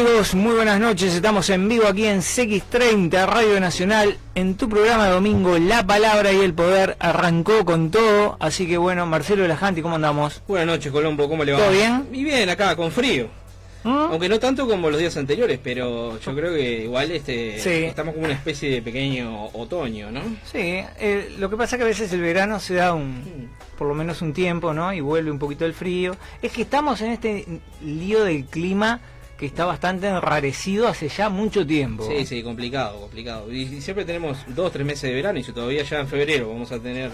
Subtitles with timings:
[0.00, 0.34] amigos?
[0.34, 1.14] Muy buenas noches.
[1.14, 6.40] Estamos en vivo aquí en CX30 Radio Nacional en tu programa domingo La Palabra y
[6.40, 10.42] el Poder arrancó con todo, así que bueno, Marcelo Lajanti, ¿cómo andamos?
[10.46, 11.58] Buenas noches, Colombo, ¿cómo le va?
[11.60, 12.06] ¿Todo bien?
[12.12, 13.28] Y bien, acá con frío.
[13.84, 13.88] ¿Mm?
[13.88, 17.84] Aunque no tanto como los días anteriores, pero yo creo que igual este Sí.
[17.84, 20.20] estamos como una especie de pequeño otoño, ¿no?
[20.50, 20.58] Sí,
[20.98, 23.78] eh, lo que pasa que a veces el verano se da un, Mm.
[23.78, 24.92] por lo menos un tiempo, ¿no?
[24.92, 26.16] Y vuelve un poquito el frío.
[26.42, 27.46] Es que estamos en este
[27.82, 29.00] lío del clima
[29.38, 32.06] que está bastante enrarecido hace ya mucho tiempo.
[32.08, 33.52] Sí, sí, complicado, complicado.
[33.52, 36.48] Y, y siempre tenemos dos, tres meses de verano y si todavía ya en febrero
[36.48, 37.10] vamos a tener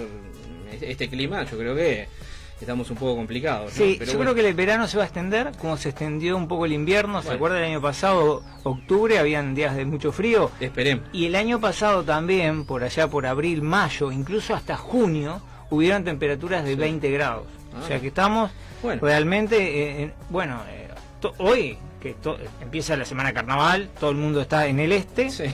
[0.80, 2.06] este clima, yo creo que
[2.60, 3.72] estamos un poco complicados.
[3.72, 3.84] ¿no?
[3.84, 4.32] Sí, Pero yo bueno.
[4.32, 7.20] creo que el verano se va a extender, como se extendió un poco el invierno.
[7.22, 10.50] ¿Se acuerda el año pasado, octubre, habían días de mucho frío?
[10.60, 11.04] Esperemos.
[11.12, 16.64] Y el año pasado también, por allá por abril, mayo, incluso hasta junio, hubieron temperaturas
[16.64, 17.46] de 20 grados.
[17.74, 17.80] Ah.
[17.82, 19.00] O sea que estamos Bueno.
[19.02, 20.88] realmente, eh, en- bueno, eh,
[21.38, 22.14] hoy que
[22.60, 25.30] empieza la semana carnaval, todo el mundo está en el este.
[25.30, 25.44] Sí.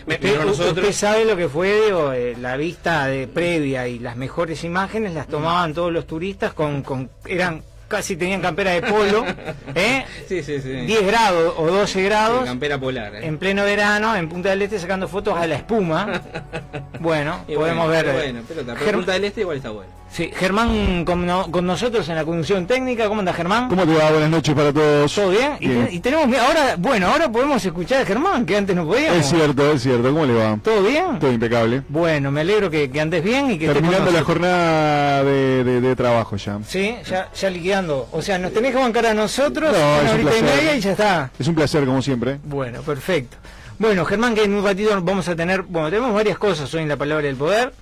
[0.00, 3.98] Usted, pero nosotros usted sabe lo que fue digo, eh, la vista de previa y
[3.98, 8.82] las mejores imágenes las tomaban todos los turistas con, con eran casi tenían campera de
[8.82, 9.24] polo,
[9.74, 10.04] ¿eh?
[10.28, 10.70] Sí, sí, sí.
[10.72, 13.14] 10 grados o 12 Sí, grados campera polar.
[13.16, 13.26] ¿eh?
[13.26, 16.22] en pleno verano en Punta del Este sacando fotos a la espuma.
[17.00, 18.14] Bueno, Y podemos bueno, ver.
[18.14, 19.90] Bueno, pero, Germ- Punta del Este igual está bueno.
[20.12, 23.06] Sí, Germán con, no- con nosotros en la conducción técnica.
[23.06, 23.68] ¿Cómo anda Germán?
[23.68, 24.10] ¿Cómo te va?
[24.10, 25.14] Buenas noches para todos.
[25.14, 25.52] ¿Todo bien?
[25.60, 25.86] Y, Bien.
[25.86, 29.18] te- y tenemos, ahora, bueno, ahora podemos escuchar a Germán, que antes no podíamos.
[29.20, 30.02] Es cierto, es cierto.
[30.12, 30.58] ¿Cómo le va?
[30.64, 31.20] ¿Todo bien?
[31.20, 31.82] Todo impecable.
[31.88, 35.96] Bueno, me alegro que, que andes bien y que Terminando la jornada de, de- de
[35.96, 36.58] trabajo ya.
[36.66, 38.08] Sí, ya, ya liquidando.
[38.10, 40.42] O sea, nos tenés que bancar a nosotros No, una horita y placer.
[40.56, 41.30] media y ya está.
[41.38, 42.40] Es un placer, como siempre.
[42.44, 43.36] Bueno, perfecto.
[43.78, 46.88] Bueno, Germán, que en un ratito vamos a tener, bueno, tenemos varias cosas hoy en
[46.88, 47.72] la palabra del poder.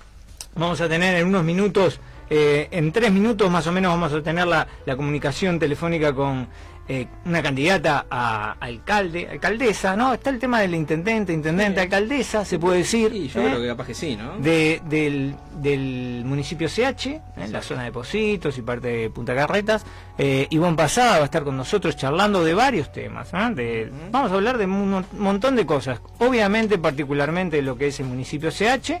[0.55, 4.21] Vamos a tener en unos minutos, eh, en tres minutos más o menos, vamos a
[4.21, 6.47] tener la, la comunicación telefónica con
[6.91, 10.11] eh, una candidata a, alcalde, alcaldesa, ¿no?
[10.11, 11.83] Está el tema del intendente, intendente, Sí.
[11.83, 13.13] alcaldesa, se puede decir.
[13.13, 13.45] Y yo ¿eh?
[13.45, 14.37] creo que capaz que sí, ¿no?
[14.39, 19.85] de- del, del municipio CH, en la zona de Positos y parte de Punta Carretas.
[20.17, 23.29] Eh, Ivonne Pasada va a estar con nosotros charlando de varios temas.
[23.35, 23.51] ¿eh?
[23.53, 26.01] De- Vamos a hablar de un mon- montón de cosas.
[26.17, 28.99] Obviamente, particularmente de lo que es el municipio CH.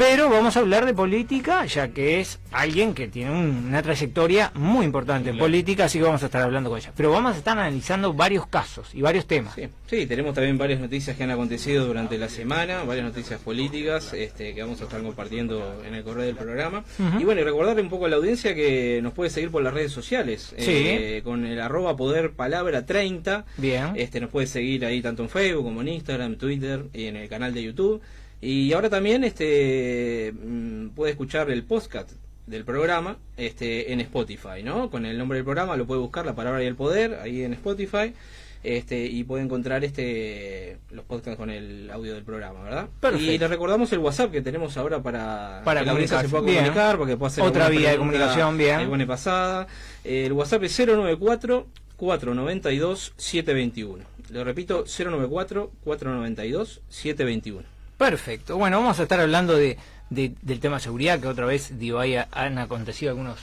[0.00, 4.50] Pero vamos a hablar de política, ya que es alguien que tiene un- una trayectoria
[4.54, 5.44] muy importante en Claro.
[5.44, 6.90] política, así que vamos a estar hablando con ella.
[6.96, 9.54] Pero vamos a estar analizando varios casos y varios temas.
[9.56, 14.14] Sí, sí, tenemos también varias noticias que han acontecido durante la semana, varias noticias políticas
[14.14, 16.82] este, que vamos a estar compartiendo en el correo del programa.
[17.18, 19.74] Y bueno, y recordarle un poco a la audiencia que nos puede seguir por las
[19.74, 20.64] redes sociales, Sí.
[20.66, 23.44] eh, con el arroba poder palabra 30.
[23.58, 23.92] Bien.
[23.96, 27.28] Este, nos puede seguir ahí tanto en Facebook como en Instagram, Twitter y en el
[27.28, 28.00] canal de YouTube.
[28.40, 32.12] Y ahora también este mm, puede escuchar el podcast
[32.46, 34.90] del programa este en Spotify, ¿no?
[34.90, 37.52] Con el nombre del programa lo puede buscar la palabra y el poder ahí en
[37.54, 38.14] Spotify.
[38.62, 42.88] Este, y puede encontrar este los podcasts con el audio del programa, ¿verdad?
[43.00, 43.32] Perfecto.
[43.32, 46.42] Y le recordamos el WhatsApp que tenemos ahora para, Para que la audiencia se pueda
[46.42, 46.62] comunicarse.
[46.62, 46.74] Bien.
[46.74, 48.90] comunicar, porque puede hacer Otra vía de comunicación, bien.
[48.90, 49.66] pone pasada.
[50.04, 54.04] El WhatsApp es 094 492 721.
[54.30, 57.66] Lo repito, 094 492 721.
[58.00, 58.56] Perfecto.
[58.56, 59.76] Bueno, vamos a estar hablando de,
[60.08, 63.38] de- del tema seguridad, que otra vez, digo, ahí ha- han acontecido algunos,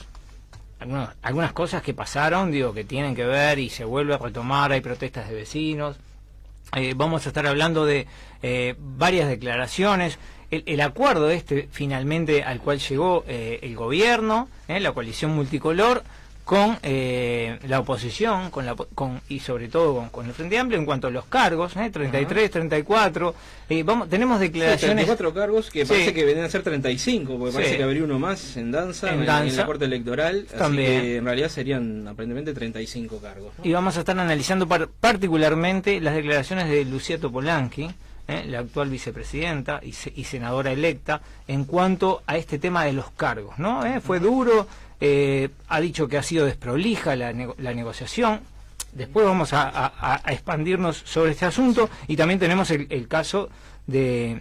[0.80, 4.72] algunos, algunas cosas que pasaron, digo, que tienen que ver y se vuelve a retomar,
[4.72, 5.94] hay protestas de vecinos.
[6.74, 8.08] Eh, vamos a estar hablando de
[8.42, 10.18] eh, varias declaraciones.
[10.50, 16.02] El, el acuerdo este, finalmente, al cual llegó eh, el gobierno, la coalición multicolor,
[16.48, 20.78] con eh, la oposición con la, con, y sobre todo con, con el Frente Amplio
[20.80, 23.34] en cuanto a los cargos, eh, 33, 34.
[23.68, 25.04] Eh, vamos, tenemos Sí, declaraciones.
[25.04, 25.92] 34 cargos que Sí.
[25.92, 27.56] parece que venían a ser 35, porque Sí.
[27.58, 29.50] parece que habría uno más en danza, En en, danza.
[29.50, 30.46] en la Corte Electoral.
[30.56, 30.90] También.
[30.96, 33.52] Así que en realidad serían aparentemente 35 cargos.
[33.58, 33.64] ¿no?
[33.66, 37.90] Y vamos a estar analizando par- particularmente las declaraciones de Lucía Topolanqui,
[38.26, 42.94] eh, la actual vicepresidenta y, se- y senadora electa, en cuanto a este tema de
[42.94, 43.58] los cargos.
[43.58, 43.84] ¿no?
[43.84, 44.66] Eh, Fue duro,
[45.00, 48.40] eh, ha dicho que ha sido desprolija la, nego- la negociación.
[48.92, 53.50] Después vamos a, a- a expandirnos sobre este asunto y también tenemos el, el caso
[53.86, 54.40] de,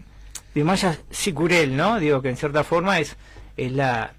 [0.55, 1.99] de Maya Sicurel, ¿no?
[1.99, 3.17] Digo que en cierta forma es,
[3.57, 4.13] es la,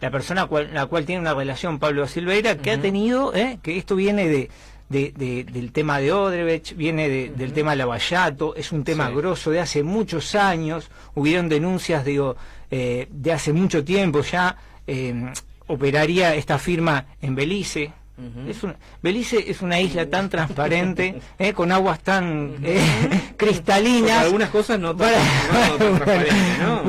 [0.00, 3.58] la persona cual- la cual tiene una relación Pablo Silveira que ha tenido, ¿eh?
[3.62, 4.50] que esto viene de,
[4.88, 9.14] de- de- del tema de Odebrecht, viene de- del tema Lavallato, es un tema Sí.
[9.16, 12.36] grosso de hace muchos años, hubieron denuncias, digo,
[12.70, 15.30] eh, de hace mucho tiempo ya, eh,
[15.68, 17.92] operaría esta firma en Belice.
[18.18, 18.50] Ujú.
[18.50, 24.24] Es un- Belice es una isla tan transparente, eh, con aguas tan eh, Porque cristalinas.
[24.24, 26.18] algunas cosas no tan, Para-
[26.58, 26.82] no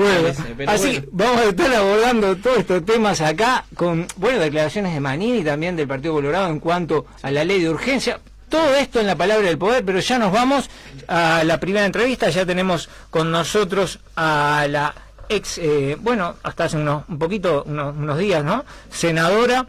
[0.68, 1.08] así bueno.
[1.12, 5.76] vamos a estar abordando todos estos temas acá con, bueno, declaraciones de Manini y también
[5.76, 8.20] del Partido Colorado en cuanto a la ley de urgencia.
[8.50, 10.72] Todo esto en la palabra del poder, pero ya nos vamos
[11.08, 12.32] a la primera entrevista.
[12.32, 14.96] Ya tenemos con nosotros a la
[15.30, 18.66] ex, eh, bueno, hasta hace unos, un poquito, unos, unos días, ¿no?
[18.90, 19.66] Senadora,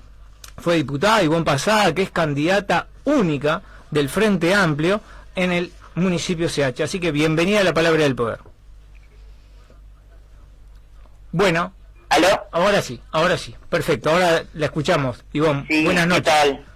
[0.58, 5.00] fue diputada Ivonne Pasada, que es candidata única del Frente Amplio
[5.34, 6.82] en el municipio CH.
[6.82, 8.38] Así que bienvenida a la palabra del poder.
[11.32, 11.72] Bueno,
[12.08, 12.26] ¿Aló?
[12.50, 13.54] ahora sí, ahora sí.
[13.68, 15.22] Perfecto, ahora la escuchamos.
[15.32, 16.24] Ivonne, Sí, buenas ¿qué noches.
[16.24, 16.66] tal?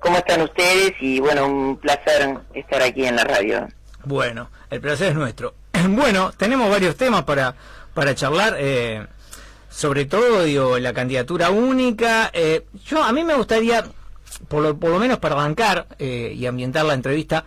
[0.00, 0.92] ¿Cómo están ustedes?
[1.00, 3.68] Y bueno, un placer estar aquí en la radio.
[4.04, 5.54] Bueno, el placer es nuestro.
[5.88, 7.54] Bueno, tenemos varios temas para,
[7.94, 8.56] para charlar.
[8.58, 9.06] eh,
[9.70, 12.30] sobre todo, digo, la candidatura única.
[12.32, 13.84] eh, yo, a mí me gustaría,
[14.48, 17.44] por lo, menos para arrancar eh, y ambientar la entrevista,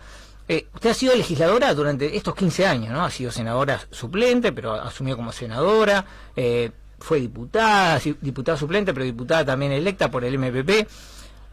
[0.74, 3.04] usted ha sido legisladora durante estos 15 años, ¿no?
[3.04, 6.04] Ha sido senadora suplente, pero asumió como senadora.
[6.98, 10.86] fue diputada, diputada suplente, pero diputada también electa por el MPP.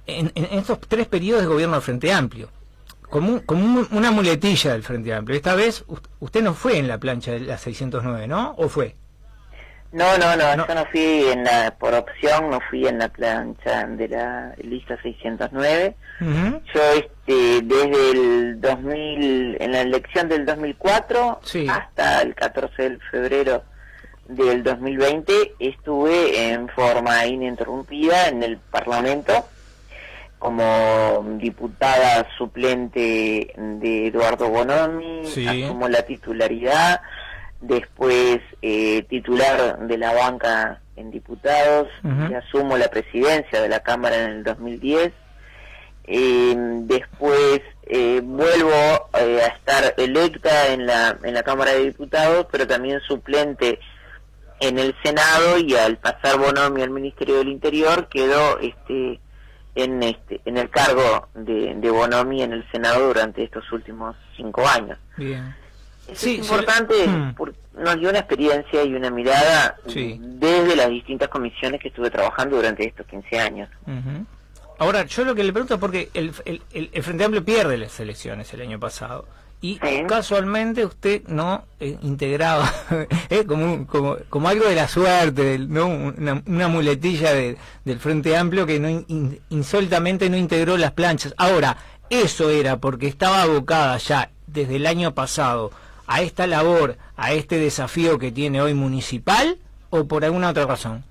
[0.05, 2.49] En, en estos tres periodos de gobierno del Frente Amplio
[3.09, 5.35] como, un- como un- una muletilla del Frente Amplio.
[5.37, 5.83] Esta vez
[6.19, 8.53] usted no fue en la plancha de la 609, ¿no?
[8.57, 8.95] ¿O fue?
[9.91, 10.67] No, no, no, No.
[10.67, 14.95] yo no fui en la, por opción, no fui en la plancha de la lista
[15.01, 15.95] 609.
[16.21, 16.61] Ujú.
[16.75, 21.65] Yo, este, desde el 2000, en la elección del 2004 Sí.
[21.67, 23.63] hasta el 14 de febrero
[24.27, 29.47] del 2020 estuve en forma ininterrumpida en el Parlamento
[30.39, 35.45] como diputada suplente de Eduardo Bonomi, Sí.
[35.47, 37.01] asumo la titularidad,
[37.61, 41.87] después eh, titular de la banca en diputados,
[42.29, 45.11] y asumo la presidencia de la Cámara en el 2010.
[46.11, 46.55] Eh,
[46.85, 48.71] después eh, vuelvo
[49.19, 53.79] eh, a estar electa en la, en la Cámara de Diputados, pero también suplente
[54.59, 59.19] en el Senado y al pasar Bonomi al Ministerio del Interior quedó este
[59.75, 64.67] en este en el cargo de, de Bonomi en el Senado durante estos últimos cinco
[64.67, 64.97] años.
[65.17, 65.55] Bien.
[66.07, 67.35] Eso Sí, es importante, Mm.
[67.35, 70.17] porque nos dio una experiencia y una mirada Sí.
[70.19, 73.69] desde las distintas comisiones que estuve trabajando durante estos 15 años.
[73.85, 74.25] Ujú.
[74.79, 77.77] Ahora, yo lo que le pregunto es porque el, el- el- el Frente Amplio pierde
[77.77, 79.27] las elecciones el año pasado.
[79.61, 80.03] Y Sí.
[80.07, 82.71] casualmente usted no eh, integraba,
[83.29, 85.87] eh, como, un- como, como algo de la suerte, del- ¿no?
[85.87, 90.93] una, una muletilla de- del Frente Amplio que no in- in- insólitamente no integró las
[90.93, 91.33] planchas.
[91.37, 91.75] Ahora,
[92.09, 95.71] eso era porque estaba abocada ya desde el año pasado
[96.07, 99.57] a esta labor, a este desafío que tiene hoy municipal
[99.89, 101.03] o por alguna otra razón.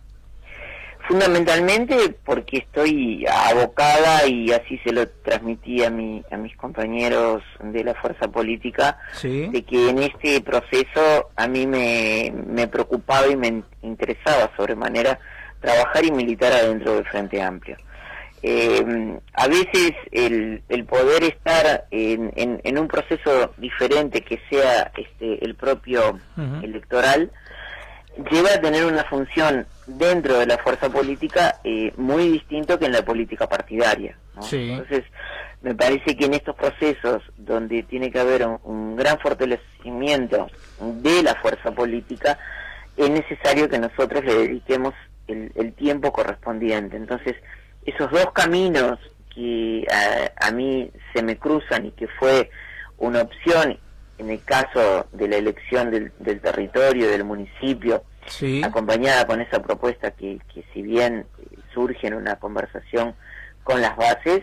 [1.09, 7.83] Fundamentalmente porque estoy abocada y así se lo transmití a, mi, a mis compañeros de
[7.83, 9.49] la fuerza política, Sí.
[9.49, 15.19] de que en este proceso a mí me, me preocupaba y me interesaba sobremanera
[15.63, 17.79] trabajar y militar adentro del Frente Amplio.
[18.43, 24.93] Eh, a veces el, el poder estar en, en, en un proceso diferente que sea
[24.97, 26.21] este, el propio
[26.63, 27.33] electoral,
[28.31, 32.93] lleva a tener una función dentro de la fuerza política eh, muy distinto que en
[32.93, 34.17] la política partidaria.
[34.35, 34.43] ¿no?
[34.43, 34.71] Sí.
[34.73, 35.05] Entonces,
[35.63, 40.49] me parece que en estos procesos donde tiene que haber un, un gran fortalecimiento
[40.81, 42.39] de la fuerza política,
[42.97, 44.95] es necesario que nosotros le dediquemos
[45.29, 46.97] el, el tiempo correspondiente.
[46.97, 47.37] Entonces,
[47.85, 48.99] esos dos caminos
[49.35, 52.51] que a, a mí se me cruzan y que fue
[52.99, 53.79] una opción
[54.19, 58.61] en el caso de la elección del, del territorio, del municipio, Sí.
[58.63, 61.25] acompañada con esa propuesta que, que si bien
[61.73, 63.15] surge en una conversación
[63.65, 64.43] con las bases,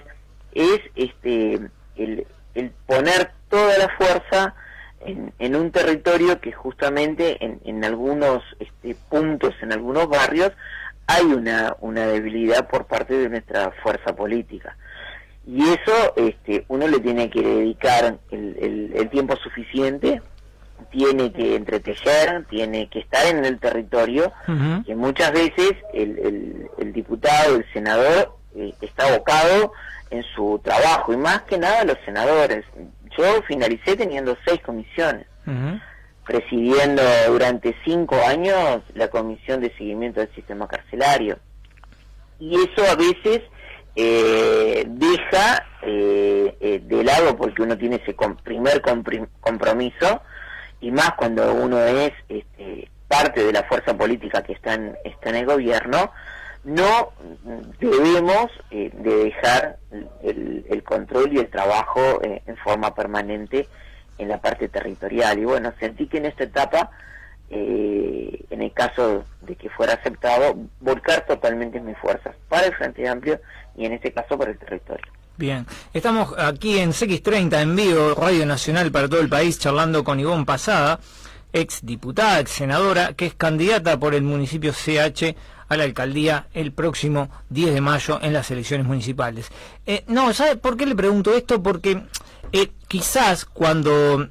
[0.54, 1.60] es este
[1.96, 4.56] el, el poner toda la fuerza
[5.02, 10.52] en, en un territorio que justamente en, en algunos este, puntos, en algunos barrios,
[11.06, 14.76] hay una, una debilidad por parte de nuestra fuerza política.
[15.48, 20.22] Y eso este, uno le tiene que dedicar el, el- el tiempo suficiente,
[20.92, 24.32] tiene que entretejer, tiene que estar en el territorio,
[24.86, 29.72] que muchas veces el, el- el diputado, el senador, eh, está abocado
[30.10, 32.64] en su trabajo, y más que nada los senadores.
[33.18, 35.28] Yo finalicé teniendo seis comisiones,
[36.26, 41.38] presidiendo durante cinco años la comisión de seguimiento del sistema carcelario.
[42.40, 43.42] Y eso a veces
[43.96, 48.82] eh, deja eh, eh, de lado, porque uno tiene ese primer
[49.42, 50.22] compromiso,
[50.82, 55.30] y más cuando uno es este, parte de la fuerza política que está en, está
[55.30, 56.12] en el gobierno,
[56.64, 57.14] no
[57.80, 59.78] debemos eh, de dejar
[60.24, 63.68] el, el control y el trabajo eh, en forma permanente
[64.18, 65.38] en la parte territorial.
[65.38, 66.90] Y bueno, sentí que en esta etapa,
[67.58, 73.08] eh, en el caso de que fuera aceptado, volcar totalmente mis fuerzas para el Frente
[73.08, 73.40] Amplio
[73.78, 75.06] y en este caso para el territorio.
[75.38, 80.20] Bien, estamos aquí en CX30 en vivo, Radio Nacional para todo el país, charlando con
[80.20, 81.00] Ivonne Pasada,
[81.54, 85.36] ex diputada, ex senadora, que es candidata por el municipio CH
[85.70, 89.50] a la alcaldía el próximo 10 de mayo en las elecciones municipales.
[89.86, 91.64] Eh, no, ¿sabe por qué le pregunto esto?
[91.64, 92.04] Porque
[92.52, 94.28] eh, quizás cuando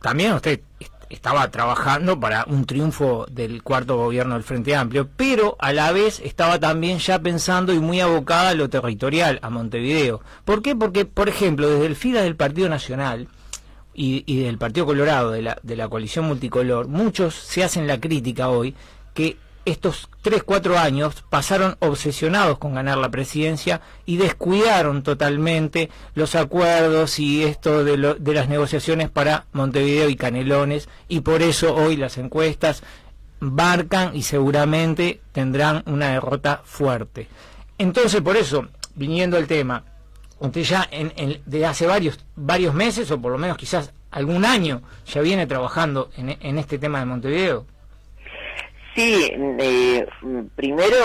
[0.00, 0.60] también usted
[1.10, 6.20] estaba trabajando para un triunfo del cuarto gobierno del Frente Amplio, pero a la vez
[6.20, 10.22] estaba también ya pensando y muy abocada a lo territorial, a Montevideo.
[10.44, 10.74] ¿Por qué?
[10.76, 13.28] Porque, por ejemplo, desde el FIDA del Partido Nacional
[13.92, 18.00] y, y del Partido Colorado, de la, de la coalición multicolor, muchos se hacen la
[18.00, 18.74] crítica hoy
[19.12, 19.36] que
[19.70, 27.18] estos 3, 4 años pasaron obsesionados con ganar la presidencia y descuidaron totalmente los acuerdos
[27.18, 31.96] y esto de, lo, de las negociaciones para Montevideo y Canelones y por eso hoy
[31.96, 32.82] las encuestas
[33.40, 37.28] marcan y seguramente tendrán una derrota fuerte.
[37.78, 39.84] Entonces, por eso, viniendo al tema,
[40.38, 44.44] usted ya en, en, de hace varios, varios meses, o por lo menos quizás algún
[44.44, 47.66] año, ya viene trabajando en este tema de Montevideo.
[48.94, 50.06] Sí, eh,
[50.56, 50.96] primero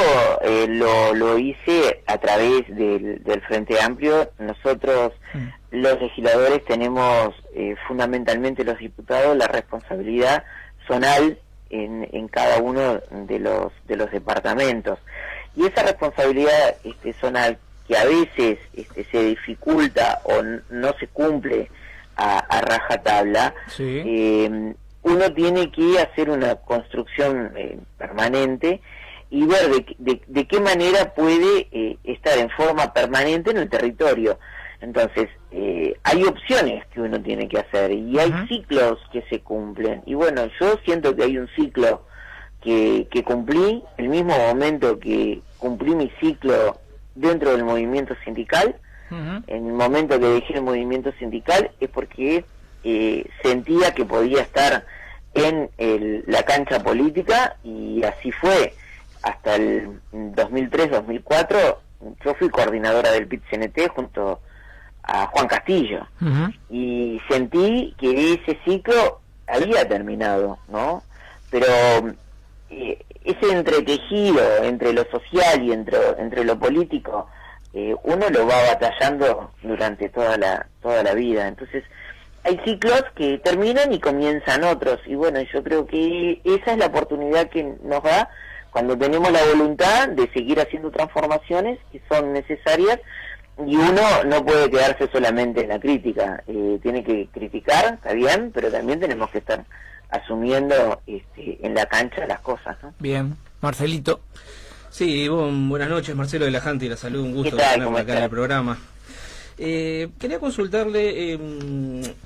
[0.42, 4.32] eh, lo, lo hice a través del, del Frente Amplio.
[4.39, 5.48] Nosotros, mm.
[5.72, 10.44] los legisladores, tenemos eh, fundamentalmente los diputados la responsabilidad
[10.88, 11.38] zonal
[11.70, 15.00] en, en cada uno de los de los departamentos
[15.56, 21.70] y esa responsabilidad este, zonal que a veces este, se dificulta o no se cumple
[22.15, 24.01] a, a rajatabla Sí.
[25.05, 28.81] Uno tiene que hacer una construcción eh, permanente
[29.29, 33.69] y ver de, de, de, qué manera puede eh, estar en forma permanente en el
[33.69, 34.39] territorio.
[34.81, 40.01] Entonces, eh, hay opciones que uno tiene que hacer y hay ciclos que se cumplen.
[40.07, 42.03] Y bueno, yo siento que hay un ciclo
[42.62, 46.79] que, que cumplí, el mismo momento que cumplí mi ciclo
[47.13, 48.75] dentro del movimiento sindical,
[49.12, 52.43] en el momento que dejé el movimiento sindical es porque
[52.83, 54.85] eh, sentía que podía estar
[55.36, 58.74] en el- la cancha política y así fue.
[59.22, 61.80] Hasta el 2003-2004
[62.24, 64.39] yo fui coordinadora del PIT-CNT junto
[65.04, 66.08] a Juan Castillo
[66.70, 71.04] y sentí que ese ciclo había terminado, ¿no?
[71.51, 71.65] Pero
[72.70, 77.27] eh, ese entretejido entre lo social y entre, entre lo político,
[77.74, 81.48] eh, uno lo va batallando durante toda la, toda la vida.
[81.48, 81.84] Entonces,
[82.45, 84.99] hay ciclos que terminan y comienzan otros.
[85.07, 88.29] Y bueno, yo creo que esa es la oportunidad que nos da
[88.69, 92.99] cuando tenemos la voluntad de seguir haciendo transformaciones que son necesarias
[93.65, 98.51] y uno no puede quedarse solamente en la crítica, eh, tiene que criticar, está bien,
[98.53, 99.65] pero también tenemos que estar
[100.09, 102.77] asumiendo este, en la cancha las cosas.
[102.83, 102.93] ¿no?
[102.99, 104.19] Bien, Marcelito.
[104.89, 108.17] Sí, bon, buenas noches, Marcelo de la Jante, la salud, un gusto tenerlo ¿Cómo acá
[108.17, 108.77] en el programa.
[109.57, 111.39] Eh, quería consultarle eh,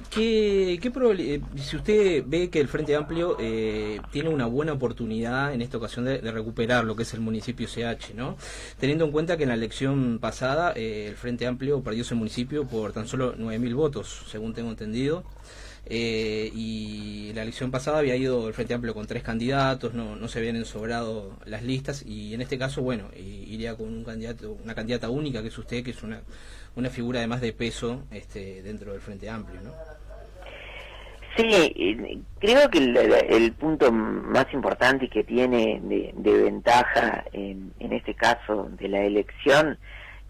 [0.09, 5.53] ¿qué, qué eh, si usted ve que el Frente Amplio eh, tiene una buena oportunidad
[5.53, 8.35] en esta ocasión de, de recuperar lo que es el municipio CH, ¿no?
[8.79, 12.67] Teniendo en cuenta que en la elección pasada eh, el Frente Amplio perdió ese municipio
[12.67, 15.23] por tan solo 9.000 votos, según tengo entendido.
[15.85, 20.39] Eh, y la elección pasada había ido el Frente Amplio con tres candidatos, no, se
[20.39, 25.09] habían ensobrado las listas y en este caso, bueno, iría con un candidato, una candidata
[25.09, 26.21] única que es usted, que es una,
[26.79, 29.71] una figura además de peso este, dentro del Frente Amplio, ¿no?
[31.37, 31.97] Sí,
[32.39, 38.67] creo que el, el punto más importante que tiene de, ventaja en, en este caso
[38.77, 39.77] de la elección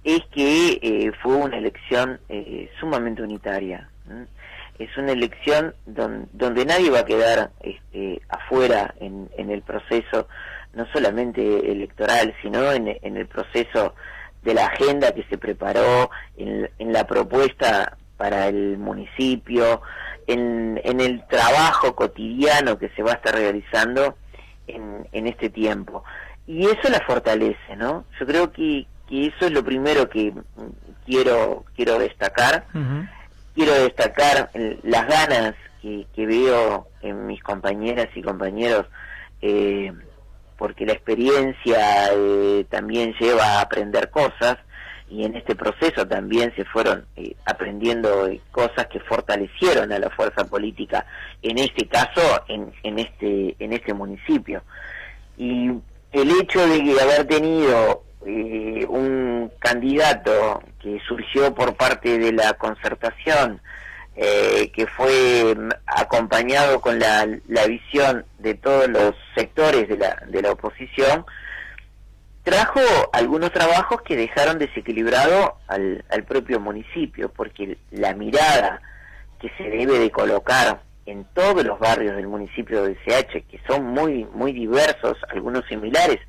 [0.03, 3.89] es que eh, fue una elección eh, sumamente unitaria.
[4.77, 10.27] Es una elección don- donde nadie va a quedar este, afuera en, en el proceso,
[10.74, 13.96] no solamente electoral, sino en, en el proceso
[14.50, 19.82] de la agenda que se preparó, en, en la propuesta para el municipio,
[20.25, 24.18] en, en el trabajo cotidiano que se va a estar realizando
[24.68, 26.03] en, en este tiempo.
[26.48, 28.06] Y eso la fortalece, ¿no?
[28.20, 30.34] Yo creo que, que eso es lo primero que
[31.06, 32.65] quiero, quiero destacar.
[33.56, 34.50] Quiero destacar
[34.84, 38.86] las ganas que, que veo en mis compañeras y compañeros,
[39.41, 39.91] eh,
[40.60, 44.58] porque la experiencia eh, también lleva a aprender cosas
[45.10, 50.10] y en este proceso también se fueron eh, aprendiendo eh, cosas que fortalecieron a la
[50.12, 51.06] fuerza política,
[51.42, 54.62] en este caso en, en este en este municipio.
[55.38, 55.70] Y
[56.12, 63.62] el hecho de haber tenido eh, un candidato que surgió por parte de la concertación,
[64.16, 70.42] eh, que fue acompañado con la, la visión de todos los sectores de la, de
[70.42, 71.25] la oposición,
[72.44, 72.82] trajo
[73.13, 78.82] algunos trabajos que dejaron desequilibrado al, al propio municipio, porque la mirada
[79.39, 83.86] que se debe de colocar en todos los barrios del municipio de CH, que son
[83.86, 86.20] muy, muy diversos, algunos similares,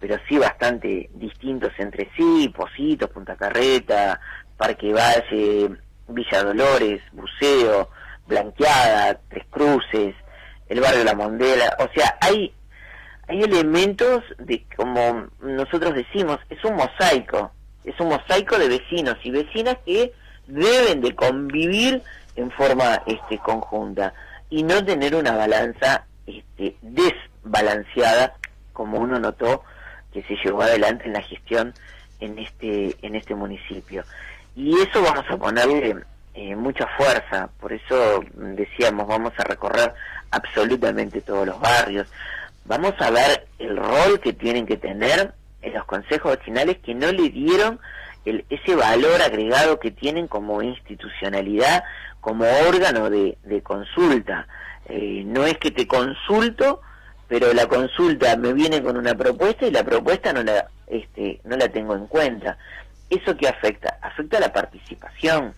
[0.00, 4.20] pero sí bastante distintos entre sí, Positos, Punta Carreta,
[4.56, 5.76] Parque Valle,
[6.08, 7.88] Villa Dolores, Buceo,
[8.26, 10.14] Blanqueada, Tres Cruces,
[10.68, 12.54] el barrio La Mondela, o sea, hay
[13.28, 17.52] hay elementos de como nosotros decimos, es un mosaico,
[17.84, 20.12] es un mosaico de vecinos y vecinas que
[20.46, 22.02] deben de convivir
[22.36, 24.12] en forma este conjunta
[24.50, 28.34] y no tener una balanza este, desbalanceada
[28.72, 29.62] como uno notó
[30.12, 31.72] que se llevó adelante en la gestión
[32.20, 34.04] en este en este municipio
[34.54, 35.96] y eso vamos a ponerle
[36.34, 39.92] eh, mucha fuerza por eso decíamos vamos a recorrer
[40.30, 42.08] absolutamente todos los barrios
[42.64, 45.32] vamos a ver el rol que tienen que tener
[45.62, 47.80] en los consejos vecinales que no le dieron
[48.24, 51.84] el, ese valor agregado que tienen como institucionalidad,
[52.20, 54.46] como órgano de, de consulta.
[54.88, 56.80] Eh, no es que te consulto,
[57.28, 61.56] pero la consulta me viene con una propuesta y la propuesta no la, este, no
[61.56, 62.58] la tengo en cuenta.
[63.12, 63.98] ¿Eso qué afecta?
[64.00, 65.54] Afecta la participación.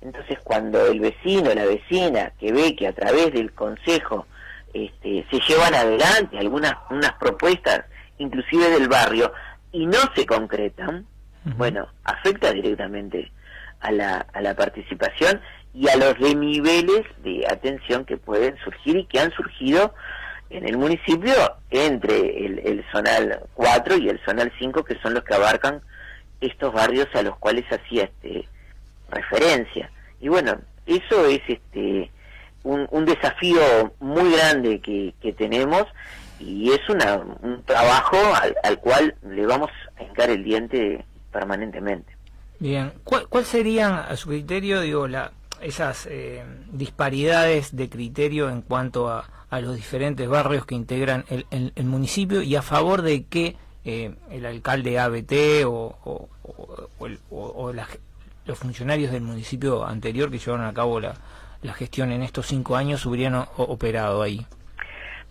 [0.00, 4.26] Entonces, cuando el vecino, la vecina, que ve que a través del consejo
[4.72, 7.84] este, se llevan adelante algunas unas propuestas,
[8.18, 9.32] inclusive del barrio,
[9.72, 11.04] y no se concretan,
[11.56, 13.32] bueno, afecta directamente
[13.80, 15.40] a la, a la participación
[15.74, 19.92] y a los niveles de atención que pueden surgir y que han surgido
[20.48, 21.34] en el municipio
[21.70, 25.82] entre el, el zonal 4 y el zonal 5, que son los que abarcan
[26.40, 28.48] estos barrios a los cuales hacía este
[29.10, 29.90] referencia.
[30.20, 32.10] Y bueno, eso es este
[32.62, 35.84] un, un desafío muy grande que, que tenemos
[36.40, 42.16] y es una, un trabajo al, al, cual le vamos a hincar el diente permanentemente.
[42.58, 46.42] Bien, ¿cuál, cuál serían a su criterio, digo, la, esas eh,
[46.72, 51.84] disparidades de criterio en cuanto a, a, los diferentes barrios que integran el, el, el
[51.84, 56.28] municipio y a favor de que eh, el alcalde ABT o, o,
[56.98, 57.86] o, el, o la,
[58.46, 61.14] los funcionarios del municipio anterior que llevaron a cabo la,
[61.64, 64.46] la gestión en estos cinco años hubieran operado ahí?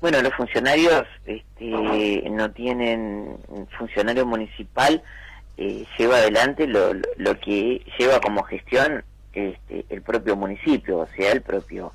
[0.02, 3.38] Bueno, los funcionarios este, no tienen,
[3.78, 5.02] funcionario municipal
[5.56, 11.32] eh, lleva adelante lo, lo, que lleva como gestión este, el propio municipio, o sea,
[11.32, 11.94] el propio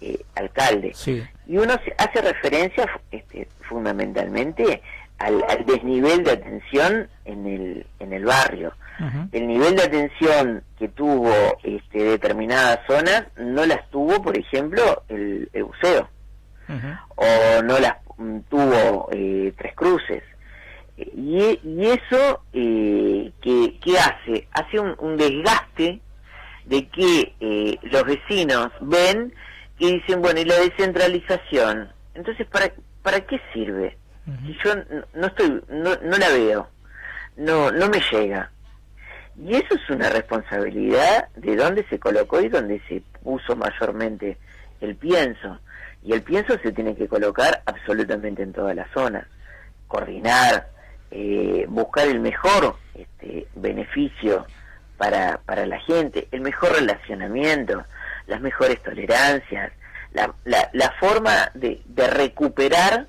[0.00, 0.92] eh, alcalde.
[0.94, 1.22] Sí.
[1.48, 4.82] Y uno hace referencia este, fundamentalmente
[5.18, 8.72] al, al, desnivel de atención en el, en el barrio.
[9.00, 9.28] Uh -huh.
[9.32, 15.48] El nivel de atención que tuvo este, determinadas zonas no las tuvo, por ejemplo, el,
[15.52, 16.08] el buceo.
[16.68, 16.98] Uh -huh.
[17.16, 20.22] O no las mm, tuvo eh, Tres Cruces.
[20.96, 24.48] Y, y eso, eh, ¿qué, ¿qué, hace?
[24.52, 26.00] Hace un, un desgaste
[26.64, 29.32] de que eh, los vecinos ven
[29.78, 31.88] y dicen, bueno, ¿y la descentralización?
[32.14, 33.96] Entonces, ¿para, para qué sirve?
[34.64, 34.74] Yo
[35.14, 36.68] no estoy no, no la veo.
[37.36, 38.50] No no me llega.
[39.40, 44.36] Y eso es una responsabilidad de dónde se colocó y dónde se puso mayormente
[44.80, 45.58] el pienso.
[46.02, 49.26] Y el pienso se tiene que colocar absolutamente en todas las zonas
[49.88, 50.68] coordinar
[51.10, 54.46] eh, buscar el mejor este, beneficio
[54.96, 57.84] para, para la gente el mejor relacionamiento
[58.26, 59.72] las mejores tolerancias
[60.12, 63.06] la, la, la forma de, de recuperar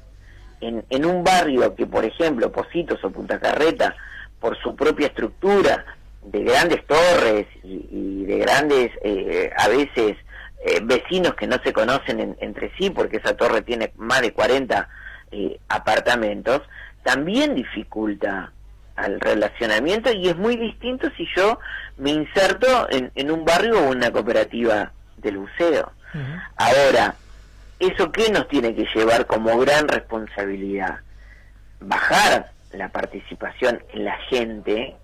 [0.62, 3.96] en, en, un barrio que, por ejemplo, Positos o Punta Carreta,
[4.40, 5.86] por su propia estructura
[6.24, 10.18] de grandes torres y, y de grandes, eh, a veces,
[10.66, 14.34] eh, vecinos que no se conocen en, entre sí, porque esa torre tiene más de
[14.34, 14.90] 40
[15.32, 16.62] eh, apartamentos,
[17.04, 18.52] también dificulta
[18.96, 21.60] al relacionamiento y es muy distinto si yo
[21.98, 25.94] me inserto en, en un barrio o una cooperativa del buceo.
[26.14, 26.44] Uh -huh.
[26.58, 27.16] Ahora,
[27.80, 31.00] ¿Eso qué nos tiene que llevar como gran responsabilidad?
[31.80, 34.98] Bajar la participación en la gente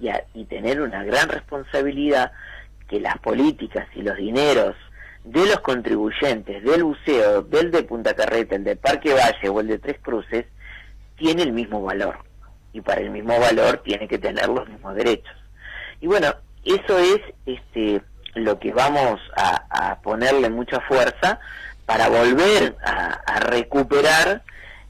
[0.00, 2.32] y, a, y, tener una gran responsabilidad
[2.88, 4.76] que las políticas y los dineros
[5.24, 9.66] de los contribuyentes del buceo, del de Punta Carreta, el de Parque Valle o el
[9.66, 10.46] de Tres Cruces,
[11.16, 12.18] tiene el mismo valor.
[12.72, 15.34] Y para el mismo valor tiene que tener los mismos derechos.
[16.00, 16.32] Y bueno,
[16.64, 18.02] eso es este
[18.34, 21.40] lo que vamos a, a ponerle mucha fuerza
[21.88, 24.42] para volver a, a recuperar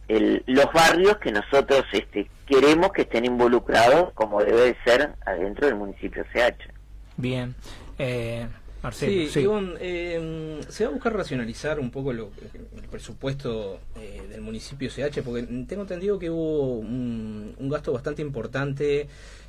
[0.08, 5.68] el, los barrios que nosotros este, queremos que estén involucrados como debe de ser adentro
[5.68, 6.72] del municipio CH.
[7.16, 7.54] Bien.
[8.00, 8.48] Eh,
[8.82, 9.30] Marcelo.
[9.30, 12.32] Sí, Ivonne, eh, se va a buscar racionalizar un poco lo,
[12.76, 18.22] el presupuesto eh, del municipio CH, porque tengo entendido que hubo un, un gasto bastante
[18.22, 19.06] importante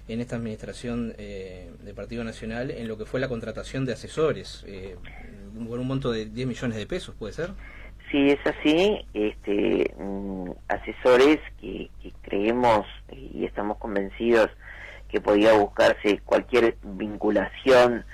[0.07, 4.63] en esta administración eh, del Partido Nacional en lo que fue la contratación de asesores,
[4.67, 4.95] eh,
[5.49, 7.51] por un monto de 10 millones de pesos, ¿puede ser?
[8.11, 9.05] Sí, es así.
[9.13, 14.49] Este, mm, asesores que, que creemos y estamos convencidos
[15.09, 18.05] que podía buscarse cualquier vinculación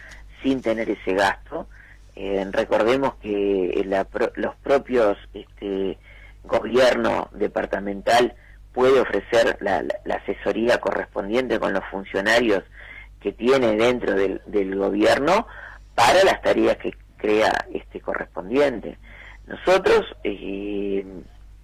[0.42, 1.68] sin tener ese gasto.
[2.16, 5.98] Eh, recordemos que la, los propios este,
[6.44, 8.34] gobierno departamental
[8.74, 12.64] puede ofrecer la, la, asesoría correspondiente con los funcionarios
[13.20, 15.48] que tiene dentro del, del, gobierno
[15.94, 16.94] para las tareas que
[17.26, 19.00] crea este correspondiente.
[19.48, 21.04] Nosotros, eh,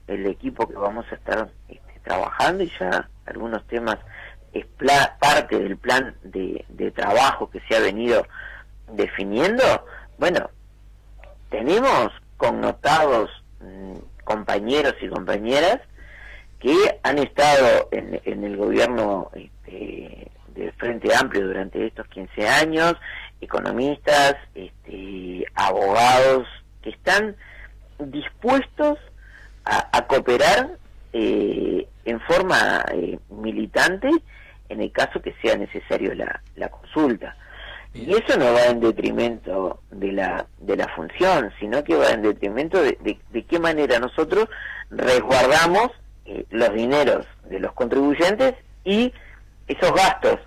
[0.08, 3.98] el equipo que vamos a estar este, trabajando y ya algunos temas
[4.54, 4.66] es
[5.20, 8.26] parte del plan de, de trabajo que se ha venido
[8.92, 9.64] definiendo,
[10.18, 10.50] bueno,
[11.50, 15.80] tenemos connotados mm, compañeros y compañeras
[16.60, 22.96] que han estado en, en el gobierno este, del Frente Amplio durante estos 15 años,
[23.42, 26.48] economistas, este, abogados,
[26.82, 27.36] que están
[28.00, 28.98] dispuestos
[29.66, 30.78] a, cooperar
[31.14, 34.10] eh, en forma eh, militante
[34.70, 37.36] en el caso que sea necesario la, la consulta.
[37.94, 42.22] Y eso no va en detrimento de la, de la función, sino que va en
[42.22, 42.98] detrimento de,
[43.32, 44.48] de, qué manera nosotros
[44.90, 45.92] resguardamos
[46.26, 48.54] eh, los dineros de los contribuyentes
[48.86, 49.14] y
[49.68, 50.40] esos gastos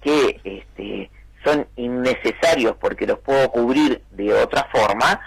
[0.00, 1.10] que este,
[1.44, 5.20] son innecesarios porque los puedo cubrir de otra forma,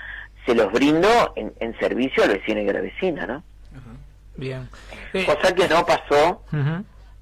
[0.45, 3.43] se los brindo en, en servicio al vecino y a la vecina, ¿no?
[4.37, 4.69] Bien.
[5.25, 6.43] Cosa que no pasó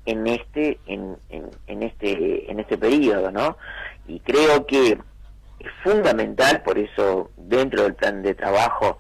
[0.06, 3.58] en este en, en, este en este periodo no
[4.08, 4.98] y creo que
[5.60, 8.98] es fundamental por eso dentro del plan de trabajo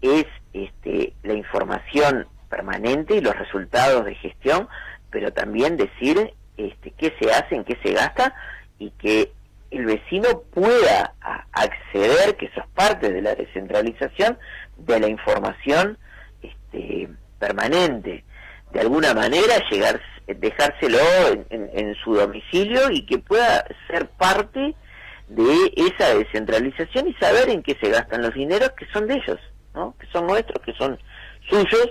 [0.00, 4.68] es este la información permanente y los resultados de gestión
[5.10, 8.34] pero también decir este qué se hace en qué se gasta
[8.78, 9.32] y que
[9.70, 11.14] el vecino pueda
[11.52, 14.38] acceder que eso es parte de la descentralización
[14.76, 15.98] de la información
[16.42, 18.24] este permanente
[18.72, 20.98] de alguna manera llegar dejárselo
[21.50, 24.74] en, su domicilio y que pueda ser parte
[25.28, 29.38] de esa descentralización y saber en qué se gastan los dineros que son de ellos,
[29.74, 29.94] ¿no?
[29.98, 30.98] que son nuestros, que son
[31.48, 31.90] suyos.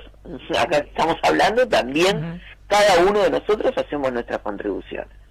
[0.59, 5.24] Acá estamos hablando también, cada uno de nosotros hacemos nuestras contribuciones.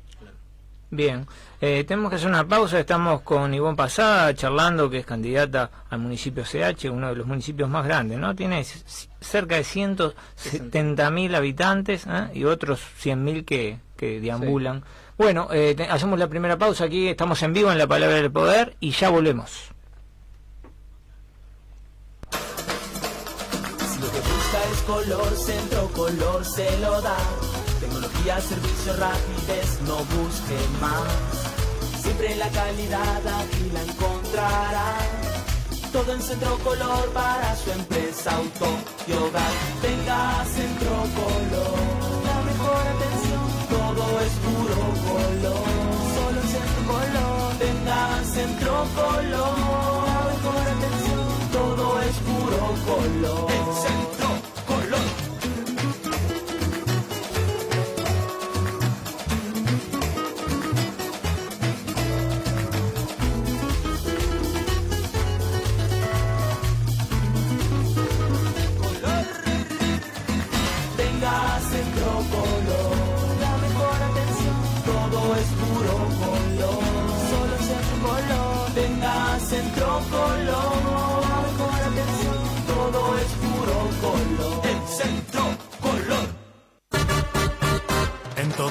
[0.94, 1.26] Bien,
[1.60, 2.78] eh, tenemos que hacer una pausa.
[2.78, 7.68] Estamos con Ivonne Pasada charlando, que es candidata al municipio CH, uno de los municipios
[7.68, 8.32] más grandes, ¿no?
[8.36, 8.64] Tiene
[9.20, 12.30] cerca de 170.000 habitantes ¿eh?
[12.34, 14.84] y otros 100.000 que, que deambulan.
[15.18, 17.08] Bueno, eh, hacemos la primera pausa aquí.
[17.08, 19.50] Estamos en vivo en la Palabra del Poder y ya volvemos.
[23.80, 27.16] Si lo que busca es color, centro color se lo da
[27.84, 32.00] Tecnología, servicio, rapidez, no busque más.
[32.00, 34.96] Siempre la calidad aquí la encontrará.
[35.92, 38.68] Todo en Centro Color para su empresa, auto
[39.06, 39.52] y hogar.
[39.82, 41.76] Tenga Centro Color,
[42.24, 43.44] la mejor atención.
[43.68, 44.80] Todo es puro
[45.12, 45.66] color,
[46.16, 47.52] solo en Centro Color.
[47.58, 51.24] Tenga Centro Color, la mejor atención.
[51.52, 53.63] Todo es puro color.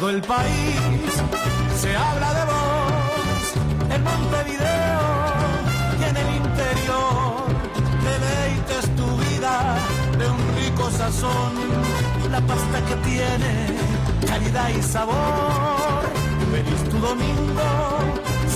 [0.03, 1.11] Todo el país
[1.81, 3.45] se habla de vos.
[3.95, 5.05] En Montevideo
[5.99, 7.47] y en el interior
[8.09, 9.55] deleites tu vida
[10.19, 11.53] de un rico sazón.
[12.29, 13.53] La pasta que tiene
[14.27, 16.01] calidad y sabor.
[16.51, 17.69] Feliz tu domingo,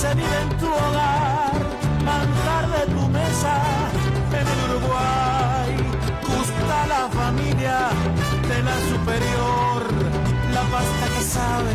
[0.00, 1.52] se vive en tu hogar.
[2.08, 3.54] Manjar de tu mesa
[4.38, 5.70] en el Uruguay.
[6.28, 7.78] Gusta la familia
[8.50, 9.67] de la superior
[10.70, 11.74] pasta que sabe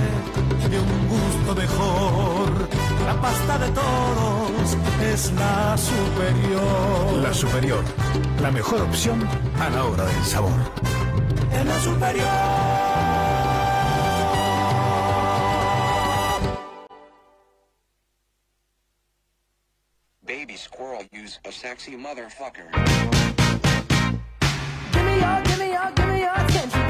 [0.70, 2.70] de un gusto mejor.
[3.06, 4.78] La pasta de todos
[5.14, 7.14] es la superior.
[7.22, 7.84] La superior,
[8.42, 9.28] la mejor opción
[9.60, 10.52] a la hora del sabor.
[11.52, 13.14] En la superior.
[20.26, 22.68] baby squirrel use a sexy motherfucker.
[24.92, 26.83] Give me your, give me your, give me your attention,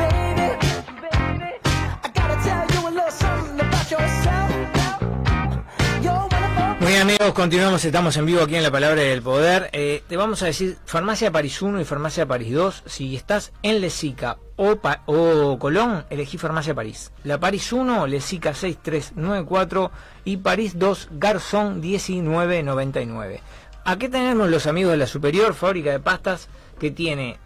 [7.03, 9.69] amigos, continuamos, estamos en vivo aquí en La Palabra del Poder.
[9.73, 12.83] Eh, te vamos a decir Farmacia París 1 y Farmacia París 2.
[12.85, 17.11] Si estás en Lesica o, Pa- o Colón, elegí Farmacia París.
[17.25, 19.91] La París 1, Lesica 6394
[20.23, 23.41] y París 2, Garzón 1999.
[23.83, 26.47] Aquí tenemos los amigos de la Superior, fábrica de pastas,
[26.79, 27.37] que tiene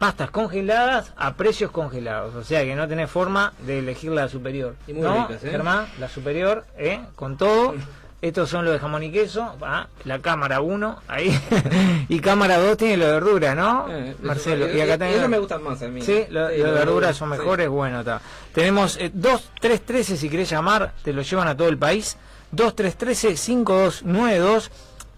[0.00, 2.34] pastas congeladas a precios congelados.
[2.34, 4.74] O sea que no tenés forma de elegir la superior.
[4.88, 5.50] Y muy ¿No, ricas, ¿eh?
[5.50, 5.86] Germán?
[6.00, 7.00] La superior, ¿eh?
[7.14, 7.74] Con todo.
[8.24, 9.54] Estos son los de jamón y queso.
[9.60, 11.38] ah, la cámara 1, ahí.
[12.08, 13.86] y cámara 2 tiene lo de verdura, ¿no?
[13.90, 14.66] Eh, Marcelo.
[14.74, 15.16] y acá eh, tenés.
[15.16, 16.00] Eso me gustan más a mí.
[16.00, 17.36] Sí, lo- Sí, los de verduras son sí.
[17.38, 18.22] mejores, bueno, está.
[18.54, 22.16] Tenemos eh, 2313 si querés llamar, te lo llevan a todo el país.
[22.52, 24.70] 2313 5292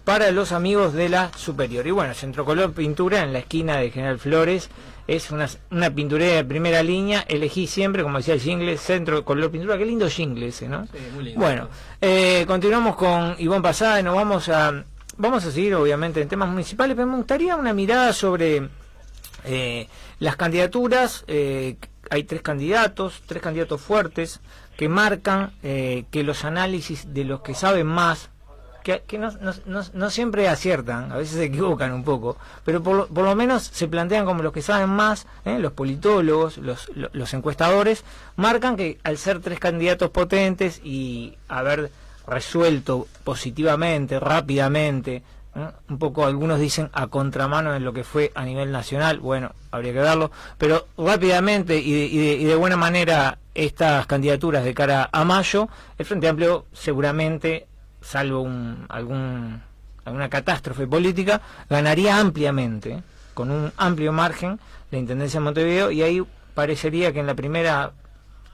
[0.03, 1.87] para los amigos de la Superior.
[1.87, 4.69] Y bueno, Centro Color Pintura en la esquina de General Flores.
[5.07, 7.23] Es una, una pinturería de primera línea.
[7.27, 9.77] Elegí siempre, como decía el jingle, Centro Color Pintura.
[9.77, 10.85] Qué lindo jingle ese, ¿no?
[10.87, 11.39] Sí, muy lindo.
[11.39, 11.69] Bueno,
[12.01, 14.83] eh, continuamos con Ivonne Pasada y nos vamos a
[15.17, 18.69] vamos a seguir obviamente en temas municipales, pero me gustaría una mirada sobre
[19.45, 19.87] eh,
[20.19, 21.23] las candidaturas.
[21.27, 21.77] eh,
[22.09, 24.39] hay tres candidatos, tres candidatos fuertes
[24.77, 28.29] que marcan eh, que los análisis de los que saben más
[29.07, 33.35] que, no, siempre aciertan, a veces se equivocan un poco, pero por lo, por lo
[33.35, 35.59] menos se plantean como los que saben más, ¿eh?
[35.59, 38.03] los politólogos, los, lo- los encuestadores,
[38.37, 41.91] marcan que al ser tres candidatos potentes y haber
[42.27, 45.23] resuelto positivamente, rápidamente,
[45.55, 45.67] ¿eh?
[45.89, 49.93] un poco algunos dicen a contramano en lo que fue a nivel nacional, bueno, habría
[49.93, 54.73] que verlo, pero rápidamente y de, y de- y de buena manera estas candidaturas de
[54.75, 57.65] cara a mayo, el Frente Amplio seguramente
[58.01, 59.61] salvo un, algún,
[60.05, 64.59] alguna catástrofe política, ganaría ampliamente, con un amplio margen,
[64.91, 67.91] la Intendencia de Montevideo, y ahí parecería que en la primera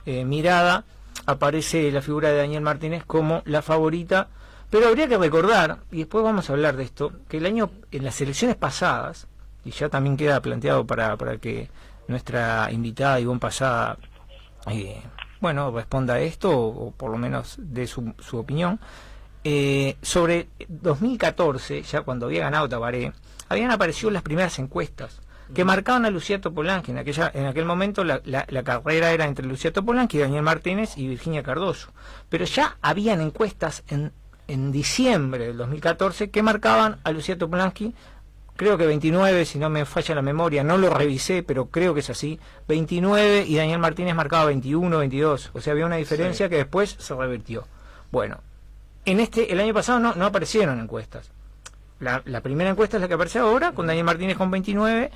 [0.06, 0.84] eh, mirada
[1.26, 4.28] aparece la figura de Daniel Martínez como la favorita,
[4.70, 8.04] pero habría que recordar, y después vamos a hablar de esto, que el año, en
[8.04, 9.28] las elecciones pasadas,
[9.64, 11.70] y ya también queda planteado para, para que
[12.08, 13.98] nuestra invitada Ivonne Pasada
[14.68, 15.02] eh,
[15.40, 18.80] bueno, responda a esto o, por lo menos su, su opinión.
[19.44, 23.12] Eh, sobre 2014, ya cuando había ganado Tabaré,
[23.50, 25.20] habían aparecido las primeras encuestas
[25.54, 26.92] que marcaban a Lucía Topolanqui.
[26.92, 30.98] En, aquella, en aquel momento la, la- la carrera era entre Lucía Topolanqui, Daniel Martínez
[30.98, 31.92] y Virginia Cardoso.
[32.30, 34.12] Pero ya habían encuestas en,
[34.48, 37.94] en diciembre del 2014 que marcaban a Lucía Topolanqui
[38.56, 42.02] creo que 29, si no me falla la memoria, no lo revisé, pero creo que
[42.02, 46.58] es así, 29 y Daniel Martínez marcaba 21, 22, o sea, había una diferencia que
[46.58, 47.68] después se revirtió.
[48.12, 48.42] Bueno,
[49.06, 51.32] en este el año pasado no, no aparecieron encuestas.
[52.00, 55.12] La, la primera encuesta es la que aparece ahora, con Daniel Martínez con 29,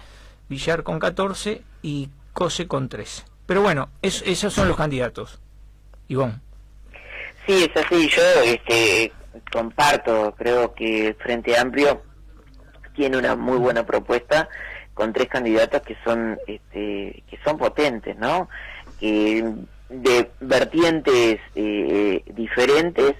[0.49, 3.23] Villar con 14 y Cose con 13.
[3.45, 5.39] Pero bueno, es- esos son los candidatos.
[6.07, 6.39] Ivonne.
[7.45, 8.09] Sí, es así.
[8.09, 9.11] Yo este,
[9.51, 12.03] comparto, creo que Frente Amplio
[12.95, 14.47] tiene una muy buena propuesta
[14.93, 18.49] con tres candidatos que son este, que son potentes, ¿no?
[18.99, 19.53] Que
[19.89, 23.15] de vertientes eh, diferentes,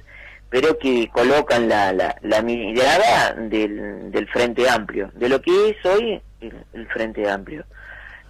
[0.49, 5.85] pero que colocan la, la, la mirada del, del Frente Amplio, de lo que es
[5.85, 7.65] hoy el, el Frente Amplio.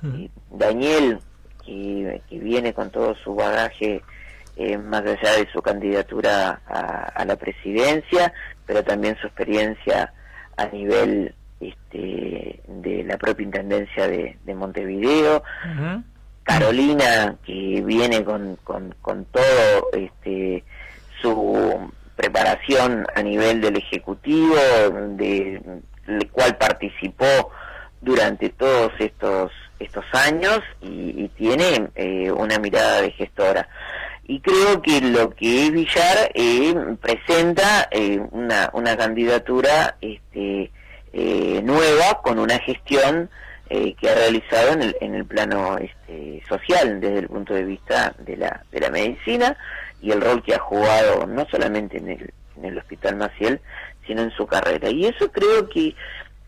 [0.04, 1.20] Y Daniel,
[1.66, 4.04] que, que viene con todo su bagaje
[4.56, 8.34] eh, más allá de su candidatura a, a la presidencia,
[8.66, 10.14] pero también su experiencia
[10.56, 15.44] a nivel este, de la propia intendencia de, de Montevideo.
[16.44, 20.64] Carolina, que viene con, con, con todo este,
[21.22, 24.56] su preparación a nivel del Ejecutivo,
[25.16, 25.62] de,
[26.06, 27.52] del cual participó
[28.02, 33.70] durante todos estos estos años y, tiene eh, una mirada de gestora.
[34.28, 40.72] Y creo que lo que es Villar eh, presenta eh, una, una candidatura este,
[41.14, 43.30] eh, nueva con una gestión
[43.70, 48.16] que ha realizado en el, en el plano este, social desde el punto de vista
[48.20, 49.58] de la, de la medicina
[50.02, 53.60] y el rol que ha jugado no solamente en el, en el Hospital Maciel,
[54.06, 54.90] sino en su carrera.
[54.90, 55.96] Y eso creo que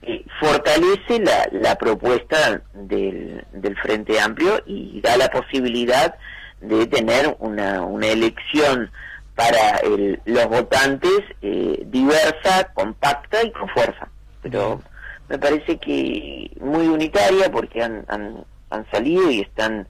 [0.01, 6.15] eh, fortalece la, la propuesta del, del Frente Amplio y da la posibilidad
[6.61, 8.91] de tener una, una elección
[9.35, 14.07] para el- los votantes eh, diversa, compacta y con fuerza.
[14.41, 14.81] Pero
[15.27, 19.87] me parece que muy unitaria porque han, han, han salido y están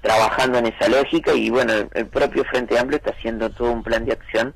[0.00, 3.82] trabajando en esa lógica y bueno, el, el propio Frente Amplio está haciendo todo un
[3.82, 4.54] plan de acción